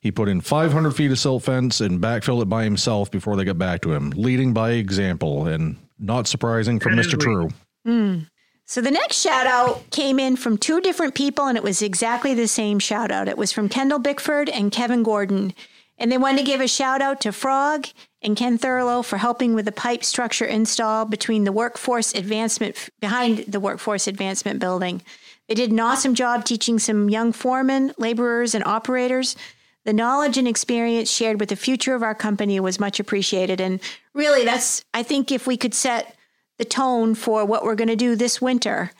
He 0.00 0.10
put 0.10 0.28
in 0.28 0.40
500 0.40 0.92
feet 0.92 1.10
of 1.10 1.18
silt 1.18 1.42
fence 1.42 1.80
and 1.80 2.00
backfilled 2.00 2.42
it 2.42 2.48
by 2.48 2.64
himself 2.64 3.10
before 3.10 3.36
they 3.36 3.44
got 3.44 3.58
back 3.58 3.82
to 3.82 3.92
him, 3.92 4.10
leading 4.10 4.52
by 4.52 4.72
example. 4.72 5.46
And 5.46 5.76
not 5.98 6.26
surprising 6.26 6.80
from 6.80 6.94
Mr. 6.94 7.18
True. 7.18 7.50
Hmm. 7.84 8.20
So 8.66 8.80
the 8.80 8.90
next 8.90 9.20
shout 9.20 9.46
out 9.46 9.90
came 9.90 10.18
in 10.18 10.36
from 10.36 10.56
two 10.56 10.80
different 10.80 11.14
people, 11.14 11.46
and 11.46 11.56
it 11.56 11.62
was 11.62 11.82
exactly 11.82 12.32
the 12.32 12.48
same 12.48 12.78
shout 12.78 13.10
out. 13.10 13.28
It 13.28 13.36
was 13.36 13.52
from 13.52 13.68
Kendall 13.68 13.98
Bickford 13.98 14.48
and 14.48 14.72
Kevin 14.72 15.02
Gordon. 15.02 15.52
And 15.98 16.10
they 16.10 16.18
wanted 16.18 16.38
to 16.38 16.44
give 16.44 16.60
a 16.60 16.66
shout 16.66 17.02
out 17.02 17.20
to 17.20 17.32
Frog 17.32 17.86
and 18.22 18.36
Ken 18.36 18.58
Thurlow 18.58 19.02
for 19.02 19.18
helping 19.18 19.54
with 19.54 19.66
the 19.66 19.72
pipe 19.72 20.02
structure 20.02 20.44
install 20.44 21.04
between 21.04 21.44
the 21.44 21.52
workforce 21.52 22.14
advancement 22.14 22.88
behind 23.00 23.44
the 23.46 23.60
workforce 23.60 24.06
advancement 24.08 24.58
building. 24.58 25.02
They 25.48 25.54
did 25.54 25.70
an 25.70 25.78
awesome 25.78 26.14
job 26.14 26.44
teaching 26.44 26.78
some 26.78 27.10
young 27.10 27.32
foremen, 27.32 27.92
laborers, 27.98 28.54
and 28.54 28.64
operators. 28.64 29.36
The 29.84 29.92
knowledge 29.92 30.38
and 30.38 30.48
experience 30.48 31.10
shared 31.10 31.40
with 31.40 31.50
the 31.50 31.56
future 31.56 31.94
of 31.94 32.02
our 32.02 32.14
company 32.14 32.58
was 32.60 32.80
much 32.80 32.98
appreciated. 33.00 33.60
And 33.60 33.80
really, 34.14 34.44
that's, 34.44 34.84
I 34.94 35.02
think, 35.02 35.30
if 35.30 35.46
we 35.46 35.56
could 35.56 35.74
set 35.74 36.16
the 36.58 36.64
tone 36.64 37.14
for 37.14 37.44
what 37.44 37.64
we're 37.64 37.74
going 37.74 37.88
to 37.88 37.96
do 37.96 38.16
this 38.16 38.40
winter, 38.40 38.92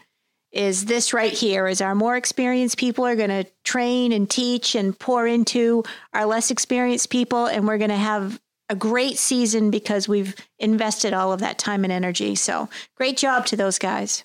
is 0.55 0.85
this 0.85 1.13
right 1.13 1.33
here 1.33 1.67
is 1.67 1.81
our 1.81 1.95
more 1.97 2.17
experienced 2.17 2.79
people 2.79 3.05
are 3.05 3.17
going 3.17 3.29
to 3.29 3.45
train 3.65 4.13
and 4.13 4.31
teach 4.31 4.77
and 4.77 4.97
pour 4.99 5.27
into 5.27 5.83
our 6.13 6.25
less 6.25 6.51
experienced 6.51 7.11
people 7.11 7.47
and 7.47 7.67
we're 7.67 7.77
going 7.77 7.91
to 7.91 7.97
have 7.97 8.41
a 8.69 8.77
great 8.77 9.19
season 9.19 9.71
because 9.71 10.09
we've 10.09 10.35
invested 10.61 11.13
all 11.13 11.33
of 11.33 11.41
that 11.41 11.59
time 11.59 11.83
and 11.83 11.93
energy 11.93 12.37
so 12.37 12.69
great 12.95 13.17
job 13.17 13.45
to 13.45 13.57
those 13.57 13.79
guys 13.79 14.25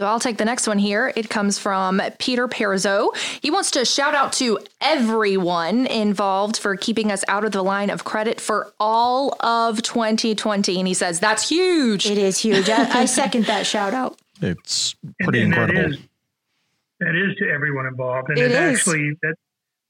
So 0.00 0.06
I'll 0.06 0.18
take 0.18 0.38
the 0.38 0.46
next 0.46 0.66
one 0.66 0.78
here. 0.78 1.12
It 1.14 1.28
comes 1.28 1.58
from 1.58 2.00
Peter 2.18 2.48
Perzo. 2.48 3.14
He 3.42 3.50
wants 3.50 3.70
to 3.72 3.84
shout 3.84 4.14
out 4.14 4.32
to 4.34 4.58
everyone 4.80 5.86
involved 5.86 6.56
for 6.56 6.74
keeping 6.74 7.12
us 7.12 7.22
out 7.28 7.44
of 7.44 7.52
the 7.52 7.62
line 7.62 7.90
of 7.90 8.02
credit 8.02 8.40
for 8.40 8.72
all 8.80 9.36
of 9.44 9.82
2020. 9.82 10.78
And 10.78 10.88
he 10.88 10.94
says, 10.94 11.20
that's 11.20 11.50
huge. 11.50 12.06
it 12.06 12.16
is 12.16 12.38
huge 12.38 12.70
i, 12.70 13.00
I 13.00 13.04
second 13.04 13.44
that 13.44 13.66
shout 13.66 13.92
out 13.92 14.18
It's 14.40 14.94
pretty 15.22 15.42
and 15.42 15.52
incredible. 15.52 15.82
That 15.82 15.90
is, 15.90 15.98
that 17.00 17.14
is 17.14 17.36
to 17.36 17.50
everyone 17.50 17.84
involved, 17.84 18.30
and 18.30 18.38
It 18.38 18.52
it, 18.52 18.52
is. 18.52 18.78
actually 18.78 19.12
that 19.20 19.34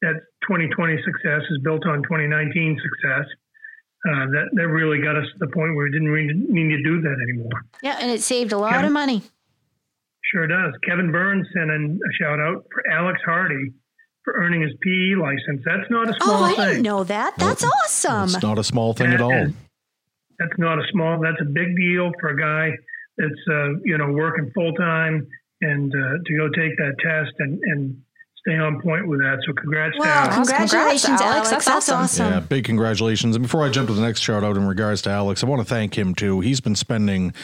that 0.02 0.14
2020 0.42 1.00
success 1.04 1.42
is 1.50 1.58
built 1.62 1.86
on 1.86 2.02
2019 2.02 2.80
success. 2.82 3.26
Uh, 4.08 4.26
that 4.32 4.48
that 4.54 4.66
really 4.66 5.00
got 5.00 5.14
us 5.14 5.26
to 5.32 5.38
the 5.38 5.46
point 5.52 5.76
where 5.76 5.84
we 5.84 5.92
didn't 5.92 6.08
really 6.08 6.32
need 6.34 6.76
to 6.76 6.82
do 6.82 7.00
that 7.00 7.16
anymore. 7.28 7.50
yeah 7.80 7.96
and 8.00 8.10
it 8.10 8.20
saved 8.22 8.50
a 8.50 8.58
lot 8.58 8.72
Yeah. 8.72 8.86
of 8.86 8.92
money 8.92 9.22
Sure 10.32 10.46
does. 10.46 10.72
Kevin 10.86 11.10
Burns 11.10 11.46
sent 11.54 11.70
in 11.70 11.98
a 11.98 12.12
shout 12.22 12.38
out 12.40 12.64
for 12.72 12.88
Alex 12.90 13.20
Hardy 13.24 13.72
for 14.24 14.34
earning 14.34 14.60
his 14.62 14.72
PE 14.82 15.14
license. 15.20 15.62
That's 15.64 15.90
not 15.90 16.08
a 16.10 16.14
small 16.22 16.36
thing. 16.36 16.42
oh 16.42 16.44
i 16.44 16.54
thing. 16.54 16.66
didn't 16.68 16.82
know 16.82 17.04
that 17.04 17.34
that's 17.36 17.64
awesome 17.64 18.24
It's 18.24 18.42
not 18.42 18.58
a 18.58 18.64
small 18.64 18.92
thing 18.94 19.12
at 19.12 19.20
all. 19.20 19.32
is- 19.32 19.52
That's 20.38 20.58
not 20.58 20.78
a 20.78 20.82
small. 20.92 21.18
That's 21.20 21.40
a 21.40 21.44
big 21.46 21.74
deal 21.76 22.12
for 22.20 22.28
a 22.30 22.36
guy 22.38 22.76
that's 23.18 23.42
uh, 23.50 23.70
you 23.84 23.98
know 23.98 24.12
working 24.12 24.50
full 24.54 24.72
time 24.74 25.26
and 25.62 25.92
uh, 25.94 26.18
to 26.24 26.36
go 26.36 26.48
take 26.50 26.76
that 26.78 26.94
test 27.02 27.32
and 27.40 27.58
and 27.64 28.00
stay 28.40 28.56
on 28.56 28.80
point 28.80 29.06
with 29.06 29.20
that. 29.20 29.38
So 29.46 29.52
congrats 29.52 29.94
to 29.96 30.00
Wow, 30.00 30.06
Alex. 30.06 30.34
Congrats, 30.36 30.70
congratulations, 30.72 31.20
Alex. 31.20 31.22
Alex. 31.22 31.50
That's 31.50 31.64
That's, 31.66 31.88
awesome. 31.88 31.98
awesome. 32.26 32.32
Yeah, 32.32 32.40
big 32.40 32.64
congratulations. 32.64 33.36
And 33.36 33.42
before 33.42 33.64
I 33.64 33.70
jump 33.70 33.88
to 33.88 33.94
the 33.94 34.02
next 34.02 34.20
shout 34.20 34.44
out 34.44 34.56
in 34.56 34.66
regards 34.66 35.02
to 35.02 35.10
Alex, 35.10 35.44
I 35.44 35.46
want 35.46 35.60
to 35.60 35.68
thank 35.68 35.96
him 35.96 36.14
too. 36.14 36.40
He's 36.40 36.60
been 36.60 36.76
spending 36.76 37.34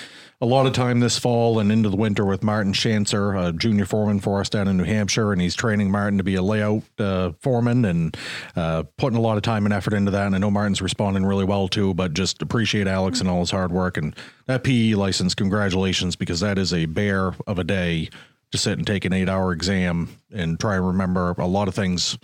a 0.40 0.46
lot 0.46 0.66
of 0.66 0.74
time 0.74 1.00
this 1.00 1.18
fall 1.18 1.58
and 1.58 1.72
into 1.72 1.88
the 1.88 1.96
winter 1.96 2.24
with 2.24 2.42
Martin 2.42 2.74
Schanzer, 2.74 3.48
a 3.48 3.52
junior 3.52 3.86
foreman 3.86 4.20
for 4.20 4.40
us 4.40 4.50
down 4.50 4.68
in 4.68 4.76
New 4.76 4.84
Hampshire, 4.84 5.32
and 5.32 5.40
he's 5.40 5.54
training 5.54 5.90
Martin 5.90 6.18
to 6.18 6.24
be 6.24 6.34
a 6.34 6.42
layout 6.42 6.82
uh, 6.98 7.32
foreman 7.40 7.86
and 7.86 8.14
uh, 8.54 8.82
putting 8.98 9.16
a 9.16 9.20
lot 9.22 9.38
of 9.38 9.42
time 9.42 9.64
and 9.64 9.72
effort 9.72 9.94
into 9.94 10.10
that. 10.10 10.26
And 10.26 10.34
I 10.34 10.38
know 10.38 10.50
Martin's 10.50 10.82
responding 10.82 11.24
really 11.24 11.44
well 11.44 11.68
too, 11.68 11.94
but 11.94 12.12
just 12.12 12.42
appreciate 12.42 12.86
Alex 12.86 13.20
and 13.20 13.30
all 13.30 13.40
his 13.40 13.50
hard 13.50 13.72
work. 13.72 13.96
And 13.96 14.14
that 14.44 14.62
PE 14.62 14.92
license, 14.92 15.34
congratulations, 15.34 16.16
because 16.16 16.40
that 16.40 16.58
is 16.58 16.74
a 16.74 16.84
bear 16.84 17.32
of 17.46 17.58
a 17.58 17.64
day 17.64 18.10
to 18.56 18.62
sit 18.62 18.78
and 18.78 18.86
take 18.86 19.04
an 19.04 19.12
eight 19.12 19.28
hour 19.28 19.52
exam 19.52 20.08
and 20.32 20.58
try 20.58 20.76
and 20.76 20.86
remember 20.86 21.34
a 21.38 21.46
lot 21.46 21.68
of 21.68 21.74
things 21.74 22.18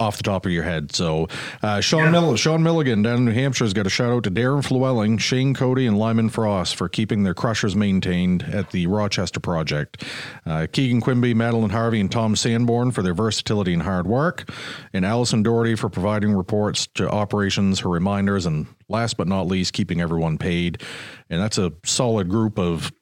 off 0.00 0.16
the 0.16 0.22
top 0.22 0.46
of 0.46 0.52
your 0.52 0.62
head. 0.62 0.94
So, 0.94 1.26
uh, 1.60 1.80
Sean 1.80 2.12
Mill- 2.12 2.36
Sean 2.36 2.62
Milligan 2.62 3.02
down 3.02 3.16
in 3.16 3.24
New 3.24 3.32
Hampshire 3.32 3.64
has 3.64 3.72
got 3.72 3.84
a 3.84 3.90
shout 3.90 4.12
out 4.12 4.22
to 4.22 4.30
Darren 4.30 4.64
Flewelling, 4.64 5.18
Shane 5.18 5.54
Cody, 5.54 5.86
and 5.86 5.98
Lyman 5.98 6.28
Frost 6.28 6.76
for 6.76 6.88
keeping 6.88 7.24
their 7.24 7.34
crushers 7.34 7.74
maintained 7.74 8.44
at 8.44 8.70
the 8.70 8.86
Rochester 8.86 9.40
project. 9.40 10.04
Uh, 10.46 10.68
Keegan 10.70 11.00
Quimby, 11.00 11.34
Madeline 11.34 11.70
Harvey, 11.70 12.00
and 12.00 12.12
Tom 12.12 12.36
Sanborn 12.36 12.92
for 12.92 13.02
their 13.02 13.12
versatility 13.12 13.72
and 13.72 13.82
hard 13.82 14.06
work, 14.06 14.48
and 14.92 15.04
Allison 15.04 15.42
Doherty 15.42 15.74
for 15.74 15.88
providing 15.88 16.32
reports 16.32 16.86
to 16.94 17.10
operations, 17.10 17.80
her 17.80 17.88
reminders, 17.88 18.46
and 18.46 18.68
last 18.88 19.16
but 19.16 19.26
not 19.26 19.48
least, 19.48 19.72
keeping 19.72 20.00
everyone 20.00 20.38
paid. 20.38 20.80
And 21.28 21.42
that's 21.42 21.58
a 21.58 21.72
solid 21.84 22.28
group 22.28 22.56
of 22.56 22.92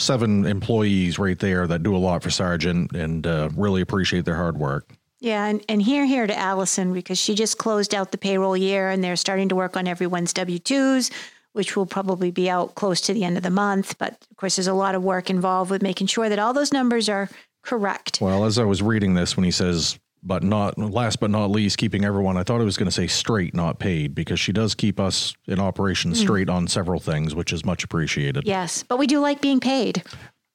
seven 0.00 0.46
employees 0.46 1.18
right 1.18 1.38
there 1.38 1.66
that 1.66 1.82
do 1.82 1.94
a 1.94 1.98
lot 1.98 2.22
for 2.22 2.30
Sargent 2.30 2.92
and 2.92 3.26
uh, 3.26 3.50
really 3.54 3.80
appreciate 3.80 4.24
their 4.24 4.36
hard 4.36 4.58
work. 4.58 4.92
Yeah, 5.20 5.46
and, 5.46 5.62
and 5.68 5.82
here, 5.82 6.06
here 6.06 6.26
to 6.26 6.36
Allison 6.36 6.94
because 6.94 7.18
she 7.18 7.34
just 7.34 7.58
closed 7.58 7.94
out 7.94 8.10
the 8.10 8.18
payroll 8.18 8.56
year 8.56 8.88
and 8.88 9.04
they're 9.04 9.16
starting 9.16 9.50
to 9.50 9.56
work 9.56 9.76
on 9.76 9.86
everyone's 9.86 10.32
W 10.32 10.58
2s, 10.58 11.12
which 11.52 11.76
will 11.76 11.84
probably 11.84 12.30
be 12.30 12.48
out 12.48 12.74
close 12.74 13.02
to 13.02 13.12
the 13.12 13.24
end 13.24 13.36
of 13.36 13.42
the 13.42 13.50
month. 13.50 13.98
But 13.98 14.12
of 14.30 14.36
course, 14.38 14.56
there's 14.56 14.66
a 14.66 14.74
lot 14.74 14.94
of 14.94 15.04
work 15.04 15.28
involved 15.28 15.70
with 15.70 15.82
making 15.82 16.06
sure 16.06 16.30
that 16.30 16.38
all 16.38 16.54
those 16.54 16.72
numbers 16.72 17.08
are 17.10 17.28
correct. 17.62 18.18
Well, 18.20 18.46
as 18.46 18.58
I 18.58 18.64
was 18.64 18.80
reading 18.80 19.12
this, 19.12 19.36
when 19.36 19.44
he 19.44 19.50
says, 19.50 19.98
but 20.22 20.42
not 20.42 20.78
last 20.78 21.20
but 21.20 21.30
not 21.30 21.50
least, 21.50 21.78
keeping 21.78 22.04
everyone, 22.04 22.36
I 22.36 22.42
thought 22.42 22.60
it 22.60 22.64
was 22.64 22.76
going 22.76 22.88
to 22.88 22.92
say 22.92 23.06
straight, 23.06 23.54
not 23.54 23.78
paid, 23.78 24.14
because 24.14 24.38
she 24.38 24.52
does 24.52 24.74
keep 24.74 25.00
us 25.00 25.34
in 25.46 25.58
operation 25.58 26.10
hmm. 26.10 26.16
straight 26.16 26.48
on 26.48 26.68
several 26.68 27.00
things, 27.00 27.34
which 27.34 27.52
is 27.52 27.64
much 27.64 27.84
appreciated. 27.84 28.46
Yes, 28.46 28.82
but 28.82 28.98
we 28.98 29.06
do 29.06 29.20
like 29.20 29.40
being 29.40 29.60
paid. 29.60 30.02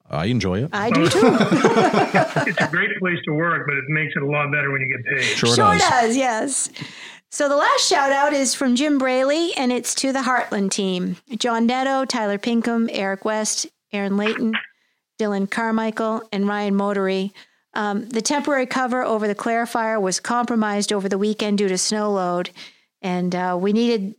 I 0.09 0.25
enjoy 0.25 0.63
it. 0.63 0.69
I 0.71 0.91
do 0.91 1.09
too. 1.09 1.19
It's 2.47 2.61
a 2.61 2.67
great 2.67 2.91
place 2.99 3.17
to 3.25 3.33
work, 3.33 3.65
but 3.65 3.75
it 3.75 3.85
makes 3.87 4.13
it 4.15 4.21
a 4.21 4.27
lot 4.27 4.51
better 4.51 4.71
when 4.71 4.81
you 4.81 4.95
get 4.95 5.05
paid. 5.05 5.23
Sure, 5.23 5.55
Sure 5.55 5.73
does. 5.73 5.81
does, 5.81 6.17
yes. 6.17 6.69
So 7.31 7.49
the 7.49 7.55
last 7.55 7.87
shout 7.87 8.11
out 8.11 8.33
is 8.33 8.53
from 8.53 8.75
Jim 8.75 8.97
Braley, 8.97 9.51
and 9.57 9.71
it's 9.71 9.95
to 9.95 10.13
the 10.13 10.19
Heartland 10.19 10.71
team 10.71 11.17
John 11.37 11.65
Netto, 11.65 12.05
Tyler 12.05 12.37
Pinkham, 12.37 12.87
Eric 12.91 13.25
West, 13.25 13.67
Aaron 13.91 14.15
Layton, 14.15 14.53
Dylan 15.19 15.49
Carmichael, 15.49 16.23
and 16.31 16.47
Ryan 16.47 16.75
Motory. 16.75 17.31
Um, 17.75 18.07
the 18.09 18.21
temporary 18.21 18.65
cover 18.65 19.03
over 19.03 19.27
the 19.27 19.35
clarifier 19.35 20.01
was 20.01 20.19
compromised 20.19 20.93
over 20.93 21.09
the 21.09 21.17
weekend 21.17 21.57
due 21.57 21.67
to 21.67 21.77
snow 21.77 22.11
load, 22.11 22.49
and 23.01 23.35
uh, 23.35 23.57
we 23.59 23.73
needed 23.73 24.15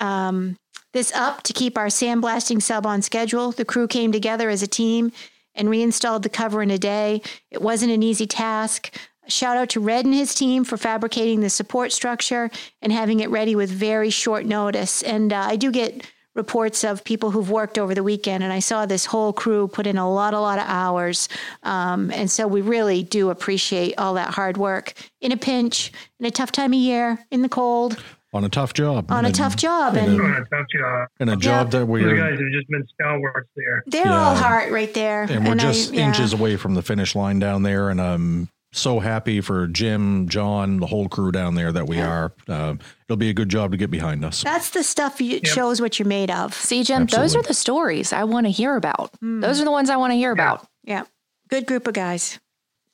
um, 0.00 0.56
this 0.92 1.12
up 1.12 1.42
to 1.44 1.52
keep 1.52 1.78
our 1.78 1.86
sandblasting 1.86 2.62
sub 2.62 2.86
on 2.86 3.02
schedule. 3.02 3.52
The 3.52 3.64
crew 3.64 3.86
came 3.86 4.12
together 4.12 4.48
as 4.48 4.62
a 4.62 4.66
team 4.66 5.12
and 5.54 5.68
reinstalled 5.68 6.22
the 6.22 6.28
cover 6.28 6.62
in 6.62 6.70
a 6.70 6.78
day. 6.78 7.22
It 7.50 7.60
wasn't 7.60 7.92
an 7.92 8.02
easy 8.02 8.26
task. 8.26 8.94
Shout 9.28 9.56
out 9.56 9.68
to 9.70 9.80
Red 9.80 10.06
and 10.06 10.14
his 10.14 10.34
team 10.34 10.64
for 10.64 10.76
fabricating 10.76 11.40
the 11.40 11.50
support 11.50 11.92
structure 11.92 12.50
and 12.82 12.92
having 12.92 13.20
it 13.20 13.30
ready 13.30 13.54
with 13.54 13.70
very 13.70 14.10
short 14.10 14.44
notice. 14.46 15.02
And 15.02 15.32
uh, 15.32 15.40
I 15.40 15.56
do 15.56 15.70
get 15.70 16.06
reports 16.44 16.84
of 16.84 17.04
people 17.04 17.30
who've 17.30 17.50
worked 17.50 17.76
over 17.78 17.94
the 17.94 18.02
weekend, 18.02 18.42
and 18.42 18.52
I 18.52 18.60
saw 18.60 18.86
this 18.86 19.04
whole 19.06 19.32
crew 19.32 19.68
put 19.68 19.86
in 19.86 19.98
a 19.98 20.10
lot, 20.10 20.32
a 20.34 20.40
lot 20.40 20.58
of 20.58 20.64
hours. 20.66 21.28
Um, 21.62 22.10
and 22.12 22.30
so 22.30 22.46
we 22.48 22.60
really 22.62 23.02
do 23.02 23.30
appreciate 23.30 23.94
all 23.98 24.14
that 24.14 24.30
hard 24.30 24.56
work 24.56 24.94
in 25.20 25.32
a 25.32 25.36
pinch, 25.36 25.92
in 26.18 26.26
a 26.26 26.30
tough 26.30 26.50
time 26.52 26.72
of 26.72 26.78
year, 26.78 27.18
in 27.30 27.42
the 27.42 27.48
cold, 27.48 28.02
On 28.32 28.44
a 28.44 28.48
tough 28.48 28.72
job. 28.72 29.10
on 29.10 29.24
a 29.24 29.28
And- 29.28 29.34
tough 29.34 29.56
job. 29.56 29.96
and 29.96 30.08
And 30.08 30.16
Doing 30.16 30.32
a 30.32 30.44
tough 30.56 30.66
job. 30.78 31.08
And 31.20 31.30
a 31.30 31.36
job 31.36 31.70
that 31.72 31.86
we're 31.86 32.16
guys 32.16 32.38
have 32.38 32.48
just 32.56 32.68
been 32.70 32.86
stalwarts 32.94 33.50
there. 33.56 33.82
they're 33.86 34.06
Yeah. 34.06 34.18
all 34.28 34.34
heart 34.36 34.70
right 34.72 34.92
there. 34.94 35.22
and 35.28 35.44
we're 35.46 35.52
I- 35.54 35.68
just 35.70 35.92
yeah. 35.92 36.06
inches 36.06 36.32
away 36.32 36.56
from 36.56 36.74
the 36.74 36.82
finish 36.82 37.14
line 37.14 37.38
down 37.38 37.64
there. 37.64 37.90
And 37.90 38.00
I'm 38.00 38.48
so 38.72 39.00
happy 39.00 39.40
for 39.40 39.66
Jim, 39.66 40.28
John, 40.28 40.78
the 40.78 40.86
whole 40.86 41.08
crew 41.08 41.32
down 41.32 41.54
there 41.54 41.72
that 41.72 41.86
we 41.86 42.00
are. 42.00 42.32
Uh, 42.48 42.74
it'll 43.04 43.16
be 43.16 43.30
a 43.30 43.34
good 43.34 43.48
job 43.48 43.72
to 43.72 43.76
get 43.76 43.90
behind 43.90 44.24
us. 44.24 44.42
That's 44.42 44.70
the 44.70 44.82
stuff 44.84 45.20
you, 45.20 45.40
shows 45.44 45.80
what 45.80 45.98
you're 45.98 46.08
made 46.08 46.30
of. 46.30 46.54
See, 46.54 46.84
Jim, 46.84 47.06
those 47.06 47.34
are 47.34 47.42
the 47.42 47.54
stories 47.54 48.12
I 48.12 48.24
want 48.24 48.46
to 48.46 48.50
hear 48.50 48.76
about. 48.76 49.12
Those 49.20 49.60
are 49.60 49.64
the 49.64 49.70
ones 49.72 49.90
I 49.90 49.96
want 49.96 50.12
to 50.12 50.16
hear 50.16 50.32
about. 50.32 50.66
Yeah. 50.84 51.04
Good 51.48 51.66
group 51.66 51.86
of 51.86 51.94
guys. 51.94 52.38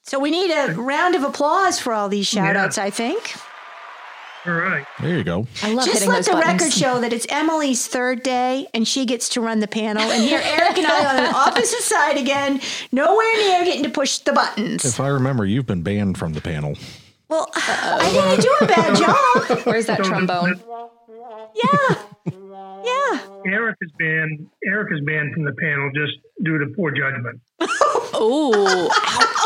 So 0.02 0.18
we 0.18 0.30
need 0.30 0.50
a 0.50 0.72
round 0.74 1.14
of 1.14 1.24
applause 1.24 1.78
for 1.80 1.92
all 1.92 2.08
these 2.08 2.26
shout 2.26 2.56
outs, 2.56 2.78
I 2.78 2.90
think. 2.90 3.34
All 4.46 4.52
right. 4.54 4.87
There 5.00 5.16
you 5.16 5.24
go. 5.24 5.46
I 5.62 5.72
love 5.72 5.87
Just 5.87 6.06
let 6.06 6.16
those 6.16 6.26
the 6.26 6.32
buttons. 6.32 6.62
record 6.62 6.72
show 6.72 7.00
that 7.00 7.12
it's 7.12 7.26
Emily's 7.28 7.87
third 7.88 8.22
day 8.22 8.66
and 8.72 8.87
she 8.87 9.04
gets 9.04 9.28
to 9.30 9.40
run 9.40 9.59
the 9.61 9.66
panel. 9.66 10.02
And 10.04 10.22
here, 10.22 10.40
Eric 10.42 10.78
and 10.78 10.87
I 10.87 11.04
on 11.04 11.16
the 11.16 11.30
opposite 11.37 11.80
side 11.82 12.16
again, 12.16 12.61
nowhere 12.92 13.37
near 13.38 13.64
getting 13.64 13.82
to 13.82 13.88
push 13.90 14.18
the 14.18 14.32
buttons. 14.32 14.85
If 14.85 15.00
I 15.00 15.09
remember, 15.09 15.44
you've 15.44 15.66
been 15.66 15.82
banned 15.82 16.16
from 16.16 16.32
the 16.32 16.40
panel. 16.40 16.76
Well, 17.28 17.50
I 17.56 18.09
didn't 18.12 18.40
do 18.40 18.56
a 18.61 18.66
bad 18.68 18.96
job. 18.96 19.66
Where's 19.66 19.87
that 19.87 19.98
trombone? 20.04 20.61
Yeah. 21.54 22.02
Yeah. 22.85 23.20
Eric 23.46 23.76
is 23.80 23.90
banned. 23.98 24.46
Eric 24.64 24.92
is 24.92 25.00
banned 25.04 25.35
from 25.35 25.44
the 25.44 25.52
panel 25.54 25.90
just 25.92 26.12
due 26.44 26.59
to 26.59 26.66
poor 26.76 26.92
judgment. 26.92 27.40
Oh, 28.18 28.88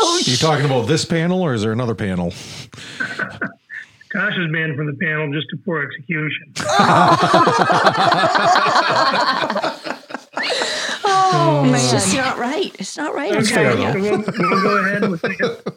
Are 0.03 0.19
you 0.29 0.37
talking 0.37 0.65
about 0.65 0.87
this 0.87 1.05
panel, 1.05 1.41
or 1.41 1.55
is 1.55 1.63
there 1.63 1.71
another 1.71 1.95
panel? 1.95 2.33
Tasha's 4.13 4.51
banned 4.51 4.75
from 4.75 4.87
the 4.87 4.93
panel 4.93 5.31
just 5.31 5.47
to 5.49 5.57
poor 5.57 5.81
execution. 5.83 6.53
Oh, 11.03 11.63
man. 11.63 11.75
it's 11.75 11.91
just 11.91 12.15
not 12.15 12.37
right. 12.37 12.73
It's 12.79 12.95
not 12.97 13.13
right. 13.13 13.33
I'm 13.35 13.43
fair, 13.43 13.75
telling 13.75 13.93
so 13.93 13.99
we'll, 14.01 14.23
we'll 14.49 14.61
go 14.61 14.77
ahead. 14.85 15.01
We'll 15.01 15.17
take 15.17 15.39
it. 15.39 15.67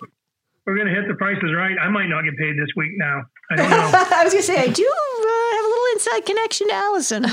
We're 0.67 0.77
going 0.77 0.87
to 0.89 0.95
hit 0.95 1.09
the 1.09 1.15
prices 1.15 1.53
right. 1.55 1.77
I 1.81 1.89
might 1.91 2.07
not 2.09 2.25
get 2.25 2.37
paid 2.39 2.57
this 2.57 2.69
week 2.77 2.93
now. 2.97 3.23
I 3.51 3.57
don't 3.57 3.71
know. 3.71 3.77
I 3.95 4.25
was 4.25 4.33
going 4.33 4.43
to 4.43 4.47
say, 4.47 4.59
I 4.59 4.69
do 4.69 4.85
uh, 4.85 5.57
have 5.57 5.65
a 5.65 5.69
little 5.69 5.85
inside 5.93 6.21
connection 6.25 6.69
to 6.69 6.75
Allison. 6.75 7.23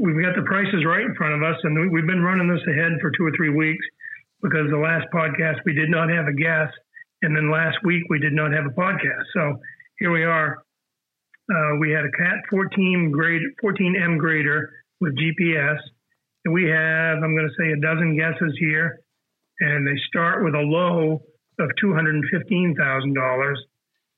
We've 0.00 0.22
got 0.24 0.36
the 0.36 0.42
prices 0.46 0.84
right 0.86 1.04
in 1.04 1.14
front 1.14 1.34
of 1.34 1.42
us, 1.42 1.56
and 1.64 1.90
we've 1.90 2.06
been 2.06 2.22
running 2.22 2.48
this 2.48 2.60
ahead 2.68 2.92
for 3.00 3.10
two 3.12 3.24
or 3.24 3.32
three 3.34 3.48
weeks 3.48 3.84
because 4.42 4.68
the 4.70 4.76
last 4.76 5.06
podcast 5.12 5.56
we 5.64 5.72
did 5.72 5.88
not 5.88 6.10
have 6.10 6.26
a 6.26 6.34
guest, 6.34 6.74
and 7.22 7.36
then 7.36 7.50
last 7.50 7.78
week 7.84 8.04
we 8.08 8.18
did 8.18 8.32
not 8.32 8.52
have 8.52 8.66
a 8.66 8.70
podcast. 8.70 9.24
So 9.34 9.60
here 9.98 10.10
we 10.10 10.24
are. 10.24 10.62
Uh, 11.52 11.76
we 11.78 11.90
had 11.90 12.04
a 12.04 12.10
Cat 12.12 12.36
14 12.50 13.10
grade, 13.10 13.42
14M 13.62 14.18
grader 14.18 14.70
with 15.00 15.16
GPS, 15.18 15.78
and 16.44 16.54
we 16.54 16.64
have 16.64 17.22
I'm 17.22 17.34
going 17.34 17.48
to 17.48 17.54
say 17.58 17.72
a 17.72 17.80
dozen 17.80 18.16
guesses 18.16 18.56
here, 18.58 19.00
and 19.60 19.86
they 19.86 19.98
start 20.08 20.44
with 20.44 20.54
a 20.54 20.58
low 20.58 21.22
of 21.58 21.70
two 21.80 21.92
hundred 21.92 22.14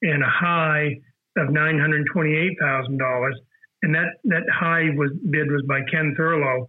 and 0.03 0.23
a 0.23 0.29
high 0.29 0.97
of 1.37 1.51
nine 1.51 1.79
hundred 1.79 2.07
twenty-eight 2.12 2.57
thousand 2.61 2.99
dollars 2.99 3.37
and 3.83 3.95
that 3.95 4.15
that 4.25 4.43
high 4.53 4.91
was 4.97 5.11
bid 5.31 5.51
was 5.51 5.62
by 5.69 5.81
Ken 5.91 6.15
Thurlow. 6.17 6.69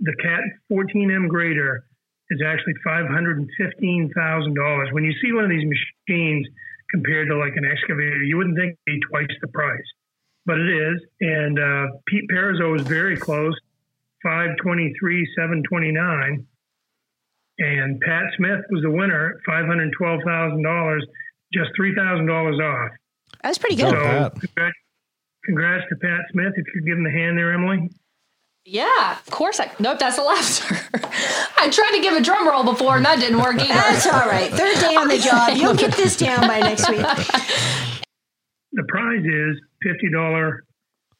The 0.00 0.14
Cat 0.22 0.40
14M 0.72 1.28
grader 1.28 1.84
is 2.30 2.40
actually 2.46 2.74
five 2.84 3.06
hundred 3.08 3.38
and 3.38 3.50
fifteen 3.58 4.10
thousand 4.14 4.54
dollars. 4.54 4.88
When 4.92 5.04
you 5.04 5.12
see 5.22 5.32
one 5.32 5.44
of 5.44 5.50
these 5.50 5.66
machines 5.66 6.46
compared 6.90 7.28
to 7.28 7.36
like 7.36 7.54
an 7.56 7.64
excavator, 7.64 8.22
you 8.22 8.36
wouldn't 8.36 8.56
think 8.56 8.78
it'd 8.86 9.00
be 9.00 9.00
twice 9.10 9.28
the 9.40 9.48
price, 9.48 9.86
but 10.46 10.58
it 10.58 10.70
is. 10.70 11.00
And 11.20 11.58
uh, 11.58 11.86
Pete 12.06 12.28
Perizzo 12.30 12.78
is 12.78 12.86
very 12.86 13.16
close, 13.16 13.54
five 14.22 14.56
twenty 14.62 14.92
three 14.98 15.26
seven 15.36 15.62
twenty 15.68 15.92
nine. 15.92 16.46
And 17.58 18.00
Pat 18.00 18.24
Smith 18.36 18.60
was 18.70 18.82
the 18.82 18.90
winner, 18.90 19.40
five 19.44 19.66
hundred 19.66 19.92
twelve 19.98 20.20
thousand 20.24 20.62
dollars, 20.62 21.04
just 21.52 21.70
three 21.76 21.94
thousand 21.94 22.26
dollars 22.26 22.58
off. 22.58 22.90
That's 23.42 23.58
pretty 23.58 23.76
good. 23.76 23.90
So 23.90 24.30
congrats, 24.30 24.76
congrats 25.44 25.84
to 25.90 25.96
Pat 25.96 26.20
Smith. 26.32 26.52
If 26.56 26.66
you're 26.74 26.84
giving 26.84 27.04
the 27.04 27.10
hand 27.10 27.36
there, 27.36 27.52
Emily. 27.52 27.90
Yeah. 28.64 29.18
Of 29.18 29.26
course. 29.30 29.60
I 29.60 29.70
nope. 29.78 29.98
That's 29.98 30.18
a 30.18 30.22
laughter. 30.22 30.76
I 31.58 31.68
tried 31.70 31.92
to 31.96 32.00
give 32.02 32.14
a 32.14 32.20
drum 32.20 32.46
roll 32.48 32.64
before, 32.64 32.96
and 32.96 33.04
that 33.04 33.18
didn't 33.20 33.38
work 33.40 33.56
either. 33.56 33.74
That's 33.74 34.06
all 34.06 34.26
right. 34.26 34.50
Third 34.50 34.78
day 34.80 34.94
on 34.96 35.08
the 35.08 35.18
job. 35.18 35.50
You'll 35.56 35.74
get 35.74 35.94
this 35.96 36.16
down 36.16 36.46
by 36.46 36.60
next 36.60 36.88
week. 36.88 37.00
The 38.72 38.84
prize 38.88 39.24
is 39.24 39.60
fifty 39.82 40.10
dollar 40.12 40.64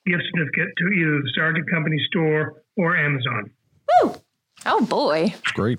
gift 0.07 0.23
certificate 0.33 0.69
to 0.79 0.85
either 0.89 1.21
the 1.23 1.31
Sargent 1.37 1.71
Company 1.71 1.97
store 2.11 2.63
or 2.77 2.97
Amazon. 2.97 3.51
Oh 4.67 4.85
boy. 4.85 5.35
It's 5.39 5.53
great. 5.53 5.79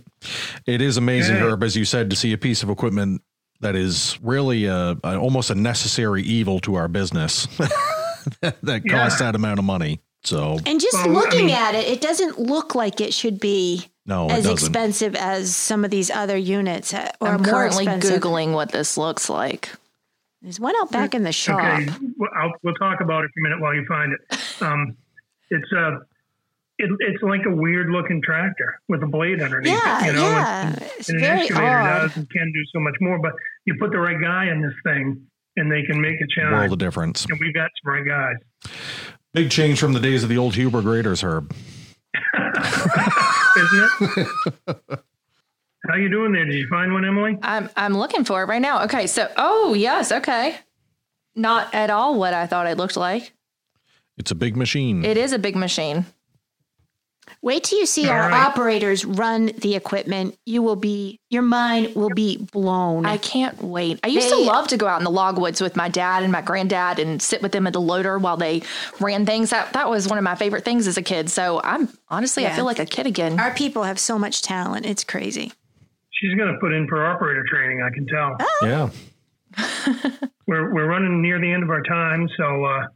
It 0.65 0.81
is 0.81 0.97
amazing, 0.97 1.35
Yeah. 1.35 1.43
Herb, 1.51 1.63
as 1.63 1.75
you 1.75 1.85
said, 1.85 2.09
to 2.09 2.15
see 2.15 2.33
a 2.33 2.37
piece 2.37 2.63
of 2.63 2.69
equipment 2.69 3.21
that 3.61 3.75
is 3.75 4.17
really 4.23 4.65
a, 4.65 4.97
a- 5.03 5.17
almost 5.17 5.51
a 5.51 5.55
necessary 5.55 6.23
evil 6.23 6.59
to 6.61 6.75
our 6.75 6.87
business 6.87 7.45
that 8.41 8.55
Yeah. 8.63 8.79
costs 8.89 9.19
that 9.19 9.35
amount 9.35 9.59
of 9.59 9.65
money. 9.65 10.01
So 10.23 10.59
And 10.65 10.79
just 10.79 10.93
Well, 10.93 11.09
I 11.09 11.19
looking 11.19 11.47
mean- 11.47 11.55
at 11.55 11.75
it, 11.75 11.87
it 11.87 12.01
doesn't 12.01 12.37
look 12.39 12.75
like 12.75 13.01
it 13.01 13.13
should 13.13 13.39
be 13.39 13.87
no, 14.05 14.27
it 14.27 14.31
as 14.33 14.37
doesn't. 14.43 14.51
expensive 14.53 15.15
as 15.15 15.55
some 15.55 15.83
of 15.85 15.91
these 15.91 16.09
other 16.11 16.37
units 16.37 16.93
uh, 16.93 17.11
or 17.19 17.29
I'm 17.29 17.41
more 17.41 17.45
currently 17.51 17.85
expensive. 17.85 18.21
googling 18.21 18.53
what 18.53 18.71
this 18.71 18.97
looks 18.97 19.29
like. 19.29 19.69
There's 20.41 20.59
one 20.59 20.75
out 20.81 20.91
back 20.91 21.13
in 21.13 21.23
the 21.23 21.31
shop. 21.31 21.59
Okay, 21.59 21.87
well, 22.17 22.29
I'll, 22.35 22.51
we'll 22.63 22.73
talk 22.75 22.99
about 23.01 23.23
it 23.23 23.31
for 23.33 23.39
a 23.39 23.43
minute 23.43 23.61
while 23.61 23.75
you 23.75 23.85
find 23.87 24.11
it. 24.13 24.39
Um, 24.61 24.97
it's 25.51 25.71
a 25.71 25.99
it, 26.79 26.89
it's 26.99 27.21
like 27.21 27.41
a 27.45 27.51
weird 27.55 27.89
looking 27.91 28.21
tractor 28.23 28.79
with 28.87 29.03
a 29.03 29.05
blade 29.07 29.39
underneath 29.41 29.71
Yeah, 29.71 30.03
it. 30.03 30.07
You 30.07 30.13
know, 30.13 30.21
yeah. 30.29 30.67
and, 30.67 30.81
It's 30.97 31.09
and 31.09 31.19
an 31.19 31.23
excavator 31.25 31.67
odd. 31.67 31.99
does 32.07 32.17
and 32.17 32.29
can 32.31 32.51
do 32.51 32.59
so 32.73 32.79
much 32.79 32.95
more. 33.01 33.19
But 33.19 33.33
you 33.65 33.75
put 33.79 33.91
the 33.91 33.99
right 33.99 34.19
guy 34.19 34.47
in 34.51 34.63
this 34.63 34.73
thing, 34.83 35.21
and 35.57 35.71
they 35.71 35.83
can 35.83 36.01
make 36.01 36.15
a 36.15 36.25
shine. 36.35 36.51
World 36.51 36.71
of 36.73 36.79
difference. 36.79 37.25
and 37.29 37.39
we've 37.39 37.53
got 37.53 37.69
some 37.83 37.93
right 37.93 38.05
guys. 38.07 38.71
Big 39.33 39.49
change 39.49 39.79
from 39.79 39.93
the 39.93 39.99
days 39.99 40.23
of 40.23 40.29
the 40.29 40.37
old 40.37 40.55
Huber 40.55 40.81
graders, 40.81 41.21
Herb. 41.21 41.53
isn't 43.57 43.91
it? 44.17 44.27
How 45.87 45.95
you 45.95 46.09
doing 46.09 46.33
there? 46.33 46.45
Did 46.45 46.55
you 46.55 46.67
find 46.69 46.93
one, 46.93 47.05
Emily? 47.05 47.37
I'm 47.41 47.69
I'm 47.75 47.93
looking 47.93 48.25
for 48.25 48.43
it 48.43 48.47
right 48.47 48.61
now. 48.61 48.83
Okay, 48.83 49.07
so 49.07 49.31
oh 49.37 49.73
yes, 49.73 50.11
okay. 50.11 50.57
Not 51.33 51.73
at 51.73 51.89
all 51.89 52.19
what 52.19 52.33
I 52.33 52.45
thought 52.45 52.67
it 52.67 52.77
looked 52.77 52.97
like. 52.97 53.33
It's 54.17 54.31
a 54.31 54.35
big 54.35 54.57
machine. 54.57 55.05
It 55.05 55.17
is 55.17 55.31
a 55.31 55.39
big 55.39 55.55
machine. 55.55 56.05
Wait 57.43 57.63
till 57.63 57.79
you 57.79 57.87
see 57.87 58.05
All 58.05 58.11
our 58.13 58.29
right. 58.29 58.33
operators 58.47 59.03
run 59.03 59.47
the 59.57 59.73
equipment. 59.75 60.37
You 60.45 60.61
will 60.61 60.75
be, 60.75 61.19
your 61.31 61.41
mind 61.41 61.95
will 61.95 62.11
be 62.11 62.37
blown. 62.37 63.05
I 63.07 63.17
can't 63.17 63.59
wait. 63.63 63.99
I 64.03 64.07
used 64.09 64.27
They- 64.27 64.35
to 64.35 64.41
love 64.43 64.67
to 64.67 64.77
go 64.77 64.85
out 64.87 64.99
in 65.01 65.05
the 65.05 65.09
logwoods 65.11 65.59
with 65.59 65.75
my 65.75 65.89
dad 65.89 66.21
and 66.21 66.31
my 66.31 66.41
granddad 66.41 66.99
and 66.99 67.19
sit 67.19 67.41
with 67.41 67.51
them 67.51 67.65
at 67.65 67.73
the 67.73 67.81
loader 67.81 68.19
while 68.19 68.37
they 68.37 68.61
ran 68.99 69.25
things. 69.25 69.49
That 69.49 69.73
that 69.73 69.89
was 69.89 70.07
one 70.07 70.19
of 70.19 70.23
my 70.23 70.35
favorite 70.35 70.63
things 70.63 70.85
as 70.85 70.97
a 70.97 71.01
kid. 71.01 71.31
So 71.31 71.59
I'm 71.63 71.89
honestly, 72.09 72.45
I 72.45 72.51
feel 72.51 72.65
like 72.65 72.77
a 72.79 72.85
kid 72.85 73.07
again. 73.07 73.39
our 73.39 73.53
people 73.55 73.83
have 73.83 73.97
so 73.99 74.19
much 74.19 74.43
talent. 74.43 74.85
It's 74.85 75.03
crazy. 75.03 75.51
She's 76.11 76.35
going 76.37 76.53
to 76.53 76.59
put 76.59 76.71
in 76.73 76.87
for 76.87 77.03
operator 77.03 77.43
training. 77.49 77.81
I 77.81 77.89
can 77.89 78.05
tell. 78.05 78.37
yeah. 78.61 78.89
We're 80.47 80.73
we're 80.73 80.87
running 80.87 81.21
near 81.21 81.39
the 81.39 81.51
end 81.51 81.63
of 81.63 81.69
our 81.69 81.81
time, 81.83 82.27
so 82.37 82.65
uh, 82.65 82.87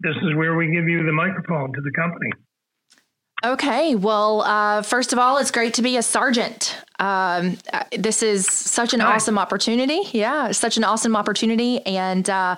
this 0.00 0.16
is 0.22 0.34
where 0.34 0.54
we 0.56 0.66
give 0.72 0.88
you 0.88 1.04
the 1.04 1.12
microphone 1.12 1.72
to 1.72 1.80
the 1.82 1.90
company. 1.92 2.30
Okay. 3.44 3.94
Well, 3.94 4.40
uh, 4.40 4.82
first 4.82 5.12
of 5.12 5.18
all, 5.18 5.36
it's 5.36 5.50
great 5.50 5.74
to 5.74 5.82
be 5.82 5.98
a 5.98 6.02
Sargent. 6.02 6.78
Um, 6.98 7.58
uh, 7.72 7.84
this 7.96 8.22
is 8.22 8.46
such 8.46 8.94
an 8.94 9.00
Nice. 9.00 9.22
awesome 9.22 9.38
opportunity. 9.38 10.00
Yeah, 10.12 10.52
such 10.52 10.76
an 10.78 10.84
awesome 10.84 11.14
opportunity, 11.14 11.84
and 11.84 12.28
uh, 12.30 12.56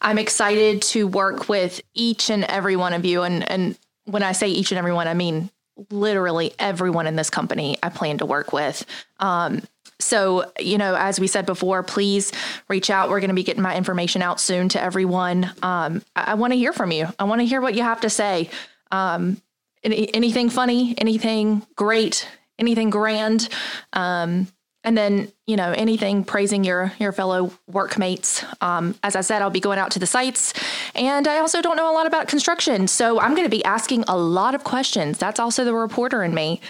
I'm 0.00 0.18
excited 0.18 0.82
to 0.82 1.08
work 1.08 1.48
with 1.48 1.80
each 1.94 2.30
and 2.30 2.44
every 2.44 2.76
one 2.76 2.92
of 2.92 3.04
you. 3.04 3.22
And 3.22 3.50
and 3.50 3.76
when 4.04 4.22
I 4.22 4.32
say 4.32 4.48
each 4.48 4.70
and 4.70 4.78
every 4.78 4.92
one, 4.92 5.08
I 5.08 5.14
mean 5.14 5.50
literally 5.90 6.52
everyone 6.58 7.06
in 7.06 7.16
this 7.16 7.30
company. 7.30 7.76
I 7.82 7.88
plan 7.88 8.18
to 8.18 8.26
work 8.26 8.52
with. 8.52 8.84
Um, 9.20 9.62
so, 10.00 10.50
you 10.58 10.78
know, 10.78 10.94
as 10.94 11.18
we 11.18 11.26
said 11.26 11.46
before, 11.46 11.82
please 11.82 12.32
reach 12.68 12.90
out. 12.90 13.10
We're 13.10 13.20
going 13.20 13.30
to 13.30 13.34
be 13.34 13.42
getting 13.42 13.62
my 13.62 13.76
information 13.76 14.22
out 14.22 14.40
soon 14.40 14.68
to 14.70 14.80
everyone. 14.82 15.44
Um, 15.62 16.02
I, 16.14 16.32
I 16.32 16.34
want 16.34 16.52
to 16.52 16.56
hear 16.56 16.72
from 16.72 16.92
you. 16.92 17.08
I 17.18 17.24
want 17.24 17.40
to 17.40 17.46
hear 17.46 17.60
what 17.60 17.74
you 17.74 17.82
have 17.82 18.00
to 18.02 18.10
say. 18.10 18.50
Um, 18.92 19.40
any, 19.82 20.12
anything 20.14 20.50
funny, 20.50 20.94
anything 20.98 21.66
great, 21.76 22.28
anything 22.58 22.90
grand, 22.90 23.48
um, 23.92 24.48
and 24.84 24.96
then 24.96 25.30
you 25.46 25.56
know 25.56 25.72
anything 25.72 26.24
praising 26.24 26.64
your 26.64 26.92
your 26.98 27.12
fellow 27.12 27.52
workmates. 27.66 28.44
Um, 28.60 28.94
as 29.02 29.16
I 29.16 29.22
said, 29.22 29.42
I'll 29.42 29.50
be 29.50 29.60
going 29.60 29.78
out 29.78 29.90
to 29.92 29.98
the 29.98 30.06
sites, 30.06 30.54
and 30.94 31.26
I 31.26 31.38
also 31.38 31.60
don't 31.60 31.76
know 31.76 31.90
a 31.90 31.94
lot 31.94 32.06
about 32.06 32.28
construction, 32.28 32.88
so 32.88 33.20
I'm 33.20 33.34
going 33.34 33.46
to 33.46 33.50
be 33.50 33.64
asking 33.64 34.04
a 34.08 34.16
lot 34.16 34.54
of 34.54 34.64
questions. 34.64 35.18
That's 35.18 35.40
also 35.40 35.64
the 35.64 35.74
reporter 35.74 36.22
in 36.22 36.34
me. 36.34 36.60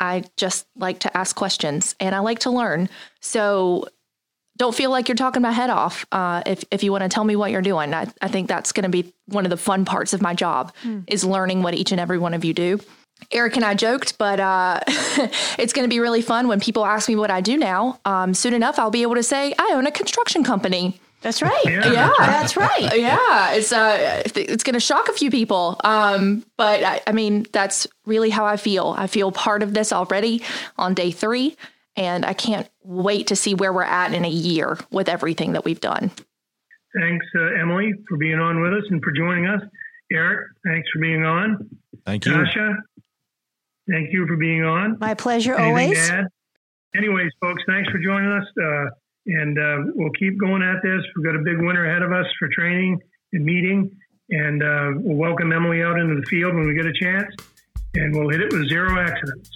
I 0.00 0.24
just 0.36 0.66
like 0.76 1.00
to 1.00 1.16
ask 1.16 1.34
questions 1.36 1.94
and 2.00 2.14
I 2.14 2.18
like 2.18 2.40
to 2.40 2.50
learn. 2.50 2.88
So 3.20 3.86
don't 4.56 4.74
feel 4.74 4.90
like 4.90 5.08
you're 5.08 5.16
talking 5.16 5.42
my 5.42 5.52
head 5.52 5.70
off 5.70 6.06
uh, 6.12 6.42
if, 6.46 6.64
if 6.70 6.82
you 6.82 6.92
want 6.92 7.02
to 7.02 7.08
tell 7.08 7.24
me 7.24 7.36
what 7.36 7.50
you're 7.50 7.62
doing. 7.62 7.92
I, 7.92 8.06
I 8.22 8.28
think 8.28 8.48
that's 8.48 8.72
going 8.72 8.84
to 8.84 8.88
be 8.88 9.12
one 9.26 9.44
of 9.44 9.50
the 9.50 9.56
fun 9.56 9.84
parts 9.84 10.12
of 10.12 10.22
my 10.22 10.34
job 10.34 10.72
is 11.08 11.24
learning 11.24 11.62
what 11.62 11.74
each 11.74 11.90
and 11.92 12.00
every 12.00 12.18
one 12.18 12.34
of 12.34 12.44
you 12.44 12.54
do. 12.54 12.78
Eric 13.30 13.56
and 13.56 13.64
I 13.64 13.74
joked, 13.74 14.18
but 14.18 14.38
uh, 14.40 14.80
it's 14.86 15.72
going 15.72 15.88
to 15.88 15.92
be 15.92 16.00
really 16.00 16.22
fun 16.22 16.48
when 16.48 16.60
people 16.60 16.84
ask 16.84 17.08
me 17.08 17.16
what 17.16 17.30
I 17.30 17.40
do 17.40 17.56
now. 17.56 18.00
Um, 18.04 18.34
soon 18.34 18.54
enough, 18.54 18.78
I'll 18.78 18.90
be 18.90 19.02
able 19.02 19.14
to 19.14 19.22
say 19.22 19.54
I 19.58 19.72
own 19.74 19.86
a 19.86 19.90
construction 19.90 20.44
company. 20.44 21.00
That's 21.22 21.40
right. 21.40 21.64
Yeah. 21.64 21.90
Yeah. 21.90 22.10
That's 22.18 22.56
right. 22.56 22.94
Yeah, 22.94 23.52
it's 23.52 23.72
uh, 23.72 24.22
it's 24.36 24.62
going 24.62 24.74
to 24.74 24.80
shock 24.80 25.08
a 25.08 25.12
few 25.14 25.30
people. 25.30 25.80
Um, 25.82 26.44
but 26.58 26.84
I, 26.84 27.00
I 27.06 27.12
mean, 27.12 27.46
that's 27.50 27.86
really 28.04 28.28
how 28.30 28.44
I 28.44 28.56
feel. 28.56 28.94
I 28.96 29.06
feel 29.06 29.32
part 29.32 29.62
of 29.62 29.72
this 29.72 29.92
already 29.92 30.42
on 30.76 30.92
day 30.92 31.10
three, 31.10 31.56
and 31.96 32.26
I 32.26 32.34
can't 32.34 32.68
wait 32.84 33.26
to 33.28 33.36
see 33.36 33.54
where 33.54 33.72
we're 33.72 33.82
at 33.82 34.12
in 34.14 34.24
a 34.24 34.30
year 34.30 34.78
with 34.90 35.08
everything 35.08 35.52
that 35.52 35.64
we've 35.64 35.80
done. 35.80 36.10
thanks, 36.94 37.26
uh, 37.36 37.60
Emily, 37.60 37.92
for 38.08 38.16
being 38.16 38.38
on 38.38 38.60
with 38.60 38.72
us 38.72 38.84
and 38.90 39.02
for 39.02 39.10
joining 39.12 39.46
us. 39.46 39.60
Eric, 40.12 40.46
thanks 40.66 40.88
for 40.92 41.00
being 41.00 41.24
on. 41.24 41.70
Thank 42.04 42.26
you. 42.26 42.32
Tasha, 42.32 42.76
thank 43.90 44.12
you 44.12 44.26
for 44.26 44.36
being 44.36 44.62
on. 44.62 44.98
My 45.00 45.14
pleasure 45.14 45.54
Anything 45.54 45.70
always. 45.70 46.10
Anyways, 46.96 47.32
folks, 47.40 47.62
thanks 47.66 47.90
for 47.90 47.98
joining 47.98 48.30
us. 48.30 48.46
Uh, 48.62 48.86
and 49.26 49.58
uh, 49.58 49.90
we'll 49.94 50.12
keep 50.12 50.38
going 50.38 50.62
at 50.62 50.82
this. 50.82 51.00
We've 51.16 51.24
got 51.24 51.34
a 51.34 51.42
big 51.42 51.58
winter 51.58 51.86
ahead 51.86 52.02
of 52.02 52.12
us 52.12 52.26
for 52.38 52.48
training 52.48 53.00
and 53.32 53.44
meeting. 53.44 53.90
And 54.30 54.62
uh, 54.62 54.90
we'll 54.96 55.16
welcome 55.16 55.52
Emily 55.52 55.82
out 55.82 55.98
into 55.98 56.14
the 56.14 56.26
field 56.26 56.54
when 56.54 56.66
we 56.66 56.74
get 56.74 56.86
a 56.86 56.92
chance. 56.92 57.34
And 57.94 58.14
we'll 58.14 58.28
hit 58.28 58.40
it 58.40 58.52
with 58.52 58.68
zero 58.68 59.00
accidents. 59.00 59.50